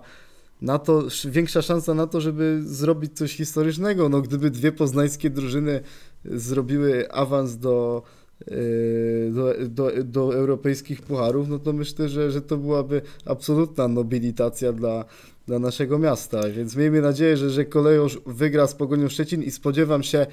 na 0.62 0.80
to, 0.80 1.08
sz- 1.08 1.34
większa 1.34 1.62
szansa 1.62 1.94
na 1.94 2.08
to, 2.08 2.22
żeby 2.22 2.62
zrobić 2.66 3.18
coś 3.18 3.36
historycznego. 3.36 4.10
No 4.10 4.22
gdyby 4.22 4.52
dwie 4.52 4.72
poznańskie 4.72 5.30
drużyny 5.30 5.82
zrobiły 6.26 7.12
awans 7.12 7.58
do, 7.58 8.04
yy, 8.48 9.32
do, 9.32 9.54
do, 9.70 10.04
do 10.04 10.36
europejskich 10.36 11.02
pucharów, 11.02 11.50
no 11.50 11.60
to 11.60 11.74
myślę, 11.74 12.10
że, 12.10 12.32
że 12.32 12.42
to 12.42 12.58
byłaby 12.58 13.02
absolutna 13.26 13.88
nobilitacja 13.88 14.74
dla, 14.74 15.06
dla 15.48 15.60
naszego 15.60 16.00
miasta. 16.00 16.50
Więc 16.50 16.76
miejmy 16.76 17.02
nadzieję, 17.02 17.38
że, 17.38 17.50
że 17.50 17.66
kolejorz 17.66 18.20
wygra 18.26 18.68
z 18.68 18.76
Pogonią 18.76 19.10
Szczecin 19.10 19.44
i 19.44 19.52
spodziewam 19.52 20.04
się 20.04 20.28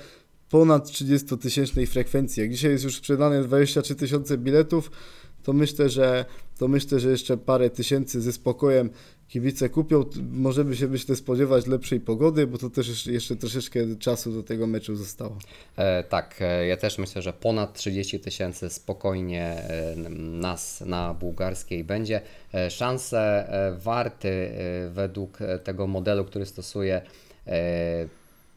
ponad 0.51 0.89
30-tysięcznej 0.89 1.87
frekwencji. 1.87 2.41
Jak 2.41 2.51
dzisiaj 2.51 2.71
jest 2.71 2.85
już 2.85 2.97
sprzedane 2.97 3.43
23 3.43 3.95
tysiące 3.95 4.39
biletów, 4.39 4.91
to 5.43 5.53
myślę, 5.53 5.89
że 5.89 6.25
to 6.59 6.69
myślę, 6.69 7.01
że 7.01 7.11
jeszcze 7.11 7.37
parę 7.37 7.71
tysięcy 7.71 8.21
ze 8.21 8.33
spokojem 8.33 8.91
kibice 9.35 9.69
kupią. 9.69 10.05
Możemy 10.33 10.77
się 10.77 10.89
myślę 10.89 11.17
spodziewać 11.17 11.67
lepszej 11.67 12.01
pogody, 12.01 12.47
bo 12.47 12.59
to 12.59 12.71
też 12.71 13.07
jeszcze- 13.07 13.37
troszeczkę 13.37 13.97
czasu 13.97 14.33
do 14.33 14.43
tego 14.43 14.67
meczu 14.67 14.97
zostało. 14.97 15.39
E, 15.77 16.05
tak, 16.05 16.37
e, 16.41 16.67
ja 16.67 16.77
też 16.77 16.99
myślę, 16.99 17.23
że 17.23 17.33
ponad 17.33 17.75
30 17.75 18.21
tysięcy 18.21 18.71
spokojnie 18.71 19.45
e, 19.45 19.97
nas 20.19 20.81
na 20.81 21.15
bułgarskiej 21.15 21.85
będzie. 21.85 22.21
E, 22.55 22.71
szanse 22.71 23.49
warty 23.79 24.51
według 24.91 25.39
tego 25.65 25.87
modelu, 25.87 26.25
który 26.25 26.47
stosuje 26.47 27.03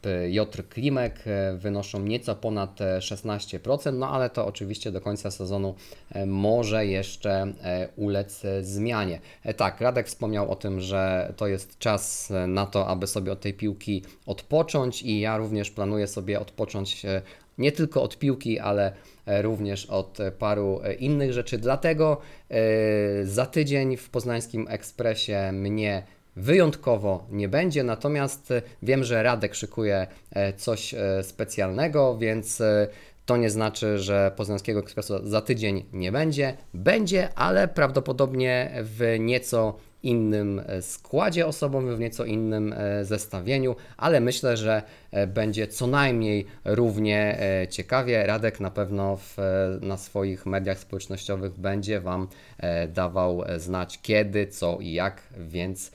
e, 0.08 0.30
Piotr 0.38 0.70
Klimek 0.70 1.20
e, 1.28 1.58
wynoszą 1.58 2.00
nieco 2.00 2.36
ponad 2.36 2.82
e, 2.82 3.00
16%, 3.00 3.94
no 3.94 4.10
ale 4.10 4.30
to 4.30 4.46
oczywiście 4.48 4.92
do 4.92 5.02
końca 5.02 5.32
sezonu 5.32 5.76
e, 6.12 6.26
może 6.26 6.86
jeszcze 6.86 7.54
e, 7.64 7.90
ulec 7.96 8.46
e, 8.46 8.64
zmianie. 8.64 9.20
E, 9.44 9.54
Tak, 9.54 9.82
Radek 9.82 10.08
wspomniał 10.08 10.52
o 10.52 10.56
tym, 10.56 10.82
że 10.82 11.34
to 11.38 11.48
jest 11.48 11.80
czas 11.80 12.32
e, 12.32 12.48
na 12.48 12.66
to, 12.66 12.88
aby 12.88 13.08
sobie 13.08 13.32
od 13.32 13.42
tej 13.42 13.54
piłki 13.54 14.04
odpocząć 14.26 15.04
i 15.04 15.20
ja 15.20 15.38
również 15.38 15.72
planuję 15.72 16.08
sobie 16.08 16.40
odpocząć 16.40 17.06
e, 17.06 17.22
nie 17.58 17.72
tylko 17.72 18.04
od 18.04 18.20
piłki, 18.20 18.60
ale 18.60 18.92
e, 19.26 19.42
również 19.42 19.86
od 19.86 20.20
e, 20.20 20.32
paru 20.32 20.82
e, 20.84 20.94
innych 20.94 21.34
rzeczy. 21.34 21.58
Dlatego 21.58 22.22
e, 22.50 23.26
za 23.26 23.46
tydzień 23.46 23.98
w 23.98 24.10
Poznańskim 24.10 24.68
Ekspresie 24.70 25.52
mnie 25.54 26.04
wyjątkowo 26.38 27.26
nie 27.32 27.50
będzie, 27.50 27.84
natomiast 27.84 28.52
e, 28.52 28.62
wiem, 28.82 29.04
że 29.04 29.24
Radek 29.24 29.56
szykuje 29.56 30.08
e, 30.32 30.54
coś 30.54 30.94
e, 30.94 31.24
specjalnego, 31.24 32.18
więc 32.18 32.62
to 33.26 33.38
nie 33.38 33.50
znaczy, 33.50 34.00
że 34.00 34.32
Poznańskiego 34.36 34.80
Ekspresu 34.80 35.28
za 35.28 35.42
tydzień 35.42 35.86
nie 35.94 36.12
będzie. 36.12 36.58
Będzie, 36.74 37.30
ale 37.36 37.68
prawdopodobnie 37.68 38.72
w 38.84 39.16
nieco 39.20 39.78
innym 40.04 40.62
składzie 40.82 41.48
osobowym, 41.48 41.96
w 41.96 42.00
nieco 42.00 42.26
innym 42.26 42.76
zestawieniu, 43.02 43.76
ale 43.98 44.20
myślę, 44.20 44.58
że 44.58 44.82
będzie 45.28 45.68
co 45.68 45.88
najmniej 45.88 46.46
równie 46.66 47.40
ciekawie. 47.70 48.28
Radek 48.28 48.60
na 48.60 48.72
pewno 48.72 49.18
w, 49.18 49.38
na 49.82 49.98
swoich 49.98 50.46
mediach 50.46 50.80
społecznościowych 50.80 51.60
będzie 51.60 52.00
Wam 52.00 52.28
dawał 52.90 53.44
znać 53.58 54.00
kiedy, 54.02 54.48
co 54.48 54.78
i 54.82 54.94
jak, 54.94 55.22
więc 55.38 55.92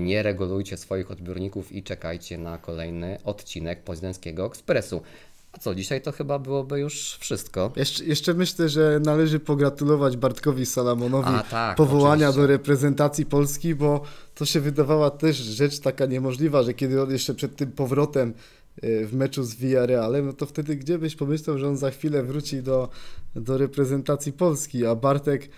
nie 0.00 0.22
regulujcie 0.22 0.76
swoich 0.76 1.10
odbiorników 1.10 1.72
i 1.72 1.82
czekajcie 1.82 2.38
na 2.38 2.58
kolejny 2.58 3.18
odcinek 3.24 3.82
Poznańskiego 3.82 4.46
Ekspresu. 4.46 5.02
A 5.52 5.58
co, 5.58 5.74
dzisiaj 5.74 6.02
to 6.02 6.12
chyba 6.12 6.38
byłoby 6.38 6.80
już 6.80 7.16
wszystko. 7.20 7.72
Jeszcze, 7.76 8.04
jeszcze 8.04 8.34
myślę, 8.34 8.68
że 8.68 9.00
należy 9.04 9.40
pogratulować 9.40 10.16
Bartkowi 10.16 10.66
Salamonowi 10.66 11.28
A, 11.28 11.42
tak, 11.42 11.76
powołania 11.76 12.28
oczywiście. 12.28 12.40
do 12.40 12.46
reprezentacji 12.46 13.26
Polski, 13.26 13.74
bo 13.74 14.02
to 14.34 14.44
się 14.44 14.60
wydawała 14.60 15.10
też 15.10 15.36
rzecz 15.36 15.78
taka 15.78 16.06
niemożliwa, 16.06 16.62
że 16.62 16.74
kiedy 16.74 17.02
on 17.02 17.10
jeszcze 17.10 17.34
przed 17.34 17.56
tym 17.56 17.72
powrotem 17.72 18.34
e, 18.82 19.04
w 19.04 19.14
meczu 19.14 19.44
z 19.44 19.54
Villarrealem, 19.54 20.26
no 20.26 20.32
to 20.32 20.46
wtedy 20.46 20.76
gdzie 20.76 20.98
byś 20.98 21.16
pomyślał, 21.16 21.58
że 21.58 21.68
on 21.68 21.76
za 21.76 21.90
chwilę 21.90 22.22
wróci 22.22 22.62
do, 22.62 22.88
do 23.36 23.58
reprezentacji 23.58 24.32
Polski, 24.32 24.86
a 24.86 24.94
Bartek 24.94 25.48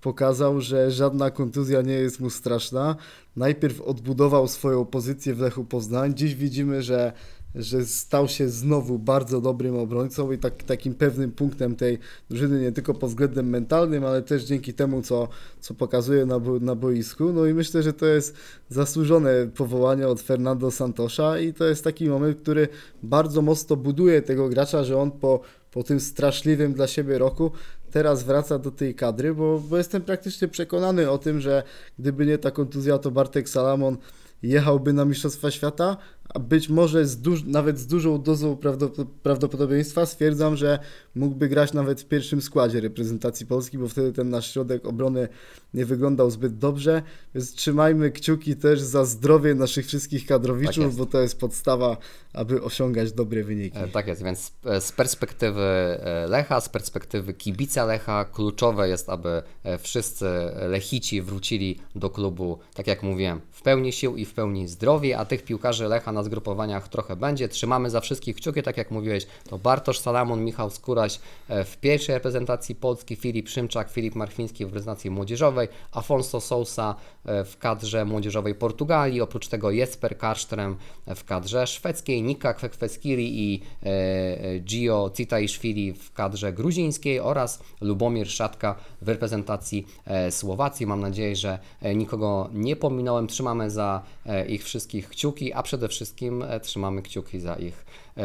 pokazał, 0.00 0.60
że 0.60 0.90
żadna 0.90 1.30
kontuzja 1.30 1.82
nie 1.82 1.94
jest 1.94 2.20
mu 2.20 2.30
straszna. 2.30 2.96
Najpierw 3.36 3.80
odbudował 3.80 4.48
swoją 4.48 4.84
pozycję 4.84 5.34
w 5.34 5.40
Lechu 5.40 5.64
Poznań. 5.64 6.14
Dziś 6.14 6.34
widzimy, 6.34 6.82
że, 6.82 7.12
że 7.54 7.84
stał 7.84 8.28
się 8.28 8.48
znowu 8.48 8.98
bardzo 8.98 9.40
dobrym 9.40 9.76
obrońcą 9.76 10.32
i 10.32 10.38
tak, 10.38 10.62
takim 10.62 10.94
pewnym 10.94 11.32
punktem 11.32 11.76
tej 11.76 11.98
drużyny, 12.30 12.60
nie 12.60 12.72
tylko 12.72 12.94
pod 12.94 13.10
względem 13.10 13.48
mentalnym, 13.48 14.04
ale 14.04 14.22
też 14.22 14.44
dzięki 14.44 14.74
temu, 14.74 15.02
co, 15.02 15.28
co 15.60 15.74
pokazuje 15.74 16.26
na, 16.26 16.40
na 16.60 16.74
boisku. 16.74 17.32
No 17.32 17.46
i 17.46 17.54
myślę, 17.54 17.82
że 17.82 17.92
to 17.92 18.06
jest 18.06 18.36
zasłużone 18.68 19.46
powołanie 19.54 20.08
od 20.08 20.20
Fernando 20.20 20.70
Santosza 20.70 21.38
i 21.38 21.54
to 21.54 21.64
jest 21.64 21.84
taki 21.84 22.08
moment, 22.08 22.38
który 22.38 22.68
bardzo 23.02 23.42
mocno 23.42 23.76
buduje 23.76 24.22
tego 24.22 24.48
gracza, 24.48 24.84
że 24.84 24.98
on 24.98 25.10
po, 25.10 25.40
po 25.70 25.82
tym 25.82 26.00
straszliwym 26.00 26.72
dla 26.72 26.86
siebie 26.86 27.18
roku 27.18 27.50
teraz 27.96 28.22
wraca 28.22 28.58
do 28.58 28.70
tej 28.70 28.94
kadry, 28.94 29.34
bo, 29.34 29.60
bo 29.60 29.76
jestem 29.76 30.02
praktycznie 30.02 30.48
przekonany 30.48 31.10
o 31.10 31.18
tym, 31.18 31.40
że 31.40 31.62
gdyby 31.98 32.26
nie 32.26 32.38
ta 32.38 32.50
kontuzja, 32.50 32.98
to 32.98 33.10
Bartek 33.10 33.48
Salamon 33.48 33.96
jechałby 34.42 34.92
na 34.92 35.04
Mistrzostwa 35.04 35.50
Świata, 35.50 35.96
a 36.36 36.38
być 36.38 36.68
może 36.68 37.06
z 37.06 37.20
duż, 37.20 37.44
nawet 37.44 37.78
z 37.78 37.86
dużą 37.86 38.22
dozą 38.22 38.54
prawdop- 38.54 39.06
prawdopodobieństwa 39.22 40.06
stwierdzam, 40.06 40.56
że 40.56 40.78
mógłby 41.14 41.48
grać 41.48 41.72
nawet 41.72 42.00
w 42.00 42.04
pierwszym 42.04 42.42
składzie 42.42 42.80
reprezentacji 42.80 43.46
Polski, 43.46 43.78
bo 43.78 43.88
wtedy 43.88 44.12
ten 44.12 44.30
nasz 44.30 44.52
środek 44.52 44.86
obrony 44.86 45.28
nie 45.74 45.86
wyglądał 45.86 46.30
zbyt 46.30 46.58
dobrze, 46.58 47.02
więc 47.34 47.54
trzymajmy 47.54 48.10
kciuki 48.10 48.56
też 48.56 48.80
za 48.80 49.04
zdrowie 49.04 49.54
naszych 49.54 49.86
wszystkich 49.86 50.22
Tak 50.22 50.28
kadrowiczów, 50.28 50.84
jest. 50.84 50.96
bo 50.96 51.06
to 51.06 51.20
jest 51.20 51.40
podstawa, 51.40 51.96
aby 52.32 52.62
osiągać 52.62 53.12
dobre 53.12 53.44
wyniki. 53.44 53.78
E, 53.78 53.88
Tak 53.88 54.06
jest, 54.06 54.22
więc 54.24 54.52
e, 54.64 54.80
z 54.80 54.92
perspektywy 54.92 55.60
e, 55.60 56.26
Lecha, 56.28 56.60
z 56.60 56.68
perspektywy 56.68 57.34
kibica 57.34 57.84
Lecha, 57.84 58.24
kluczowe 58.24 58.88
jest, 58.88 59.08
aby 59.08 59.42
wszyscy 59.78 60.26
Lechici 60.68 61.22
wrócili 61.22 61.78
do 61.94 62.10
klubu, 62.10 62.58
tak 62.74 62.86
jak 62.86 63.02
mówiłem, 63.02 63.40
w 63.50 63.62
pełni 63.62 63.92
sił 63.92 64.16
i 64.16 64.24
w 64.24 64.34
pełni 64.34 64.68
zdrowi, 64.68 65.14
a 65.14 65.24
tych 65.24 65.42
piłkarzy 65.44 65.88
Lecha 65.88 66.12
na 66.12 66.22
zgrupowaniach 66.26 66.88
trochę 66.88 67.16
będzie. 67.16 67.48
Trzymamy 67.48 67.90
za 67.90 68.00
wszystkich 68.00 68.36
kciuki, 68.36 68.62
tak 68.62 68.76
jak 68.76 68.90
mówiłeś, 68.90 69.26
to 69.48 69.58
Bartosz 69.58 69.98
Salamon, 69.98 70.44
Michał 70.44 70.70
Skóraś 70.70 71.20
e, 71.48 71.64
w 71.64 71.76
pierwszej 71.76 72.14
reprezentacji 72.14 72.74
Polski, 72.74 73.16
Filip 73.16 73.48
Szymczak, 73.48 73.90
Filip 73.90 74.14
Marchwiński 74.14 74.64
w 74.64 74.68
reprezentacji 74.68 75.10
młodzieżowej, 75.10 75.68
Afonso 75.92 76.40
Sousa 76.40 76.94
e, 77.24 77.44
w 77.44 77.58
kadrze 77.58 78.04
młodzieżowej 78.04 78.54
Portugalii, 78.54 79.20
oprócz 79.20 79.48
tego 79.48 79.70
Jesper 79.70 80.18
Karsztrem 80.18 80.76
w 81.06 81.24
kadrze 81.24 81.66
szwedzkiej, 81.66 82.22
Nika 82.22 82.54
Kwekweskiri 82.54 83.52
i 83.52 83.60
e, 83.82 83.86
e, 83.86 84.60
Gio 84.60 85.10
Citaiszwili 85.14 85.92
w 85.92 86.12
kadrze 86.12 86.52
gruzińskiej 86.52 87.20
oraz 87.20 87.62
Lubomir 87.80 88.30
Szatka 88.30 88.74
w 89.02 89.08
reprezentacji 89.08 89.86
e, 90.04 90.30
Słowacji. 90.30 90.86
Mam 90.86 91.00
nadzieję, 91.00 91.36
że 91.36 91.58
e, 91.82 91.94
nikogo 91.94 92.50
nie 92.52 92.76
pominąłem. 92.76 93.26
Trzymamy 93.26 93.70
za 93.70 94.02
e, 94.26 94.46
ich 94.46 94.64
wszystkich 94.64 95.08
kciuki, 95.08 95.52
a 95.52 95.62
przede 95.62 95.88
wszystkim 95.88 96.15
e, 96.22 96.60
trzymamy 96.60 97.02
kciuki 97.02 97.40
za 97.40 97.54
ich 97.54 97.86
e, 98.16 98.22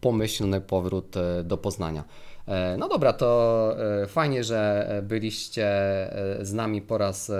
pomyślny 0.00 0.60
powrót 0.60 1.16
e, 1.16 1.44
do 1.44 1.56
Poznania. 1.56 2.04
No 2.78 2.88
dobra, 2.88 3.12
to 3.12 3.76
fajnie, 4.08 4.44
że 4.44 4.88
byliście 5.02 5.66
z 6.40 6.52
nami 6.52 6.82
po 6.82 6.98
raz 6.98 7.32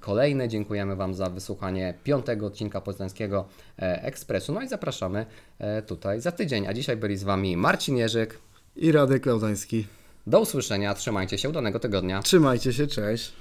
kolejny. 0.00 0.48
Dziękujemy 0.48 0.96
Wam 0.96 1.14
za 1.14 1.30
wysłuchanie 1.30 1.94
piątego 2.04 2.46
odcinka 2.46 2.80
Poznańskiego 2.80 3.44
Ekspresu. 3.76 4.52
No 4.52 4.62
i 4.62 4.68
zapraszamy 4.68 5.26
tutaj 5.86 6.20
za 6.20 6.32
tydzień. 6.32 6.66
A 6.66 6.74
dzisiaj 6.74 6.96
byli 6.96 7.16
z 7.16 7.24
Wami 7.24 7.56
Marcin 7.56 7.96
Jerzyk. 7.96 8.38
I 8.76 8.92
Radek 8.92 9.22
Klaudański. 9.22 9.86
Do 10.26 10.40
usłyszenia, 10.40 10.94
trzymajcie 10.94 11.38
się, 11.38 11.48
udanego 11.48 11.78
tygodnia. 11.78 12.22
Trzymajcie 12.22 12.72
się, 12.72 12.86
cześć. 12.86 13.32